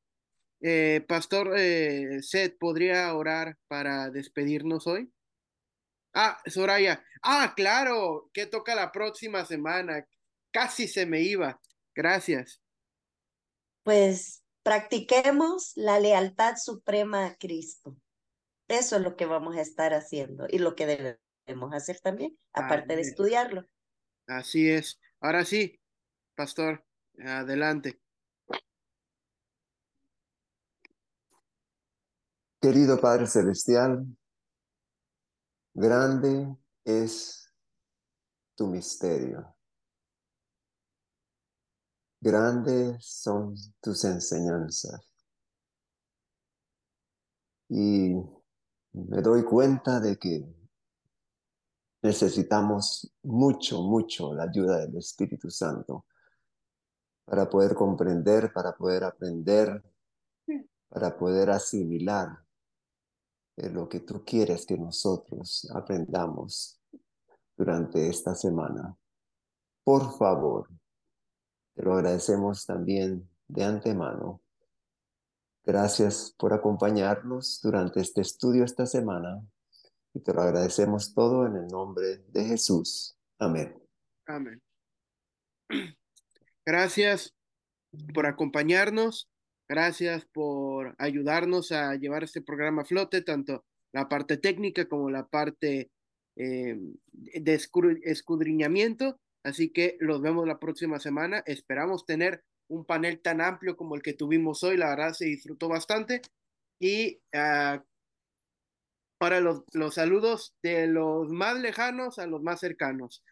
Eh, 0.60 1.04
Pastor 1.06 1.54
eh, 1.56 2.22
Seth, 2.22 2.58
¿podría 2.58 3.14
orar 3.14 3.58
para 3.68 4.10
despedirnos 4.10 4.86
hoy? 4.86 5.12
Ah, 6.14 6.38
Soraya. 6.46 7.04
Ah, 7.22 7.52
claro, 7.56 8.30
que 8.32 8.46
toca 8.46 8.74
la 8.74 8.92
próxima 8.92 9.44
semana. 9.44 10.06
Casi 10.52 10.86
se 10.86 11.06
me 11.06 11.20
iba. 11.22 11.60
Gracias. 11.94 12.60
Pues 13.82 14.42
practiquemos 14.62 15.72
la 15.76 15.98
lealtad 15.98 16.56
suprema 16.56 17.26
a 17.26 17.36
Cristo. 17.36 17.96
Eso 18.68 18.96
es 18.96 19.02
lo 19.02 19.16
que 19.16 19.26
vamos 19.26 19.56
a 19.56 19.60
estar 19.60 19.92
haciendo 19.92 20.46
y 20.48 20.58
lo 20.58 20.74
que 20.74 21.18
debemos 21.46 21.74
hacer 21.74 22.00
también, 22.00 22.38
aparte 22.52 22.96
de 22.96 23.02
estudiarlo. 23.02 23.66
Así 24.26 24.70
es. 24.70 24.98
Ahora 25.20 25.44
sí, 25.44 25.80
pastor, 26.34 26.86
adelante. 27.22 28.00
Querido 32.64 32.98
Padre 32.98 33.26
Celestial, 33.26 34.06
grande 35.74 36.56
es 36.82 37.52
tu 38.54 38.68
misterio. 38.68 39.54
Grandes 42.22 43.04
son 43.04 43.54
tus 43.82 44.02
enseñanzas. 44.04 44.98
Y 47.68 48.14
me 48.92 49.20
doy 49.20 49.44
cuenta 49.44 50.00
de 50.00 50.18
que 50.18 50.46
necesitamos 52.00 53.14
mucho, 53.24 53.82
mucho 53.82 54.32
la 54.32 54.44
ayuda 54.44 54.78
del 54.78 54.96
Espíritu 54.96 55.50
Santo 55.50 56.06
para 57.26 57.46
poder 57.46 57.74
comprender, 57.74 58.54
para 58.54 58.74
poder 58.74 59.04
aprender, 59.04 59.84
para 60.88 61.14
poder 61.14 61.50
asimilar 61.50 62.43
lo 63.56 63.88
que 63.88 64.00
tú 64.00 64.24
quieres 64.24 64.66
que 64.66 64.76
nosotros 64.76 65.70
aprendamos 65.74 66.80
durante 67.56 68.08
esta 68.08 68.34
semana. 68.34 68.96
Por 69.84 70.16
favor, 70.18 70.68
te 71.74 71.82
lo 71.82 71.94
agradecemos 71.94 72.66
también 72.66 73.28
de 73.48 73.64
antemano 73.64 74.44
Gracias 75.66 76.34
por 76.36 76.52
acompañarnos 76.52 77.58
durante 77.62 78.00
este 78.00 78.20
estudio 78.20 78.64
esta 78.64 78.84
semana 78.84 79.42
y 80.12 80.20
te 80.20 80.34
lo 80.34 80.42
agradecemos 80.42 81.14
todo 81.14 81.46
en 81.46 81.56
el 81.56 81.68
nombre 81.68 82.18
de 82.28 82.44
Jesús. 82.44 83.16
Amén. 83.38 83.74
Amén. 84.26 84.62
Gracias 86.66 87.34
por 88.12 88.26
acompañarnos. 88.26 89.30
Gracias 89.68 90.26
por 90.26 90.94
ayudarnos 90.98 91.72
a 91.72 91.94
llevar 91.94 92.24
este 92.24 92.42
programa 92.42 92.82
a 92.82 92.84
flote, 92.84 93.22
tanto 93.22 93.64
la 93.92 94.08
parte 94.08 94.36
técnica 94.36 94.86
como 94.86 95.10
la 95.10 95.26
parte 95.26 95.90
eh, 96.36 96.76
de 97.12 97.60
escudriñamiento. 98.02 99.18
Así 99.44 99.70
que 99.70 99.96
los 100.00 100.20
vemos 100.20 100.46
la 100.46 100.58
próxima 100.58 100.98
semana. 100.98 101.42
Esperamos 101.46 102.04
tener 102.06 102.42
un 102.68 102.84
panel 102.84 103.20
tan 103.20 103.40
amplio 103.40 103.76
como 103.76 103.94
el 103.94 104.02
que 104.02 104.14
tuvimos 104.14 104.62
hoy. 104.64 104.76
La 104.76 104.90
verdad 104.90 105.12
se 105.12 105.26
disfrutó 105.26 105.68
bastante. 105.68 106.22
Y 106.80 107.20
uh, 107.34 107.80
para 109.18 109.40
los, 109.40 109.62
los, 109.72 109.94
saludos 109.94 110.54
de 110.62 110.86
los 110.86 111.30
más 111.30 111.58
lejanos 111.58 112.18
a 112.18 112.26
los 112.26 112.42
más 112.42 112.60
cercanos. 112.60 113.22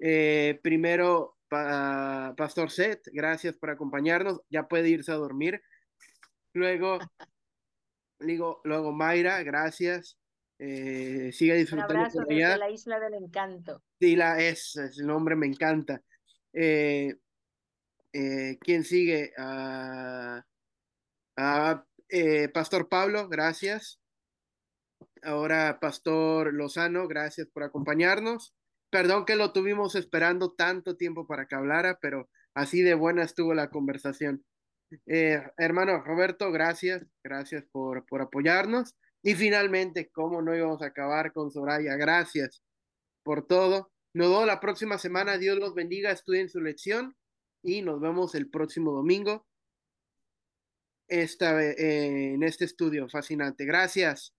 Eh, 0.00 0.58
primero, 0.62 1.37
pa, 1.48 2.34
Pastor 2.36 2.70
Seth, 2.70 3.08
gracias 3.12 3.56
por 3.56 3.70
acompañarnos. 3.70 4.40
Ya 4.50 4.68
puede 4.68 4.88
irse 4.88 5.12
a 5.12 5.16
dormir. 5.16 5.62
Luego, 6.52 6.98
digo, 8.20 8.60
luego 8.64 8.92
Mayra, 8.92 9.42
gracias. 9.42 10.18
Eh, 10.58 11.30
siga 11.32 11.54
disfrutando. 11.54 11.94
Un 11.94 12.00
abrazo 12.00 12.24
desde 12.28 12.58
la 12.58 12.70
isla 12.70 13.00
del 13.00 13.14
encanto. 13.14 13.82
Sí, 14.00 14.16
la 14.16 14.40
es, 14.40 14.76
es 14.76 14.98
el 14.98 15.06
nombre 15.06 15.36
me 15.36 15.46
encanta. 15.46 16.02
Eh, 16.52 17.14
eh, 18.12 18.58
¿Quién 18.60 18.84
sigue? 18.84 19.32
Uh, 19.38 20.40
uh, 21.40 21.82
eh, 22.08 22.48
Pastor 22.48 22.88
Pablo, 22.88 23.28
gracias. 23.28 24.00
Ahora 25.22 25.78
Pastor 25.80 26.54
Lozano, 26.54 27.06
gracias 27.06 27.48
por 27.48 27.62
acompañarnos. 27.62 28.54
Perdón 28.90 29.24
que 29.24 29.36
lo 29.36 29.52
tuvimos 29.52 29.94
esperando 29.94 30.52
tanto 30.52 30.96
tiempo 30.96 31.26
para 31.26 31.46
que 31.46 31.54
hablara, 31.54 31.98
pero 32.00 32.28
así 32.54 32.82
de 32.82 32.94
buena 32.94 33.22
estuvo 33.22 33.54
la 33.54 33.70
conversación. 33.70 34.44
Eh, 35.06 35.42
hermano 35.58 36.02
Roberto, 36.02 36.50
gracias, 36.50 37.04
gracias 37.22 37.64
por, 37.70 38.06
por 38.06 38.22
apoyarnos. 38.22 38.94
Y 39.22 39.34
finalmente, 39.34 40.10
¿cómo 40.10 40.40
no 40.42 40.56
íbamos 40.56 40.82
a 40.82 40.86
acabar 40.86 41.32
con 41.32 41.50
Soraya? 41.50 41.96
Gracias 41.96 42.62
por 43.22 43.46
todo. 43.46 43.90
Nos 44.14 44.30
vemos 44.30 44.46
la 44.46 44.60
próxima 44.60 44.96
semana. 44.98 45.38
Dios 45.38 45.58
los 45.58 45.74
bendiga, 45.74 46.10
estudien 46.10 46.48
su 46.48 46.60
lección 46.60 47.16
y 47.62 47.82
nos 47.82 48.00
vemos 48.00 48.34
el 48.34 48.48
próximo 48.48 48.92
domingo 48.92 49.46
eh, 51.08 51.26
en 52.34 52.42
este 52.42 52.64
estudio 52.64 53.08
fascinante. 53.08 53.64
Gracias. 53.64 54.34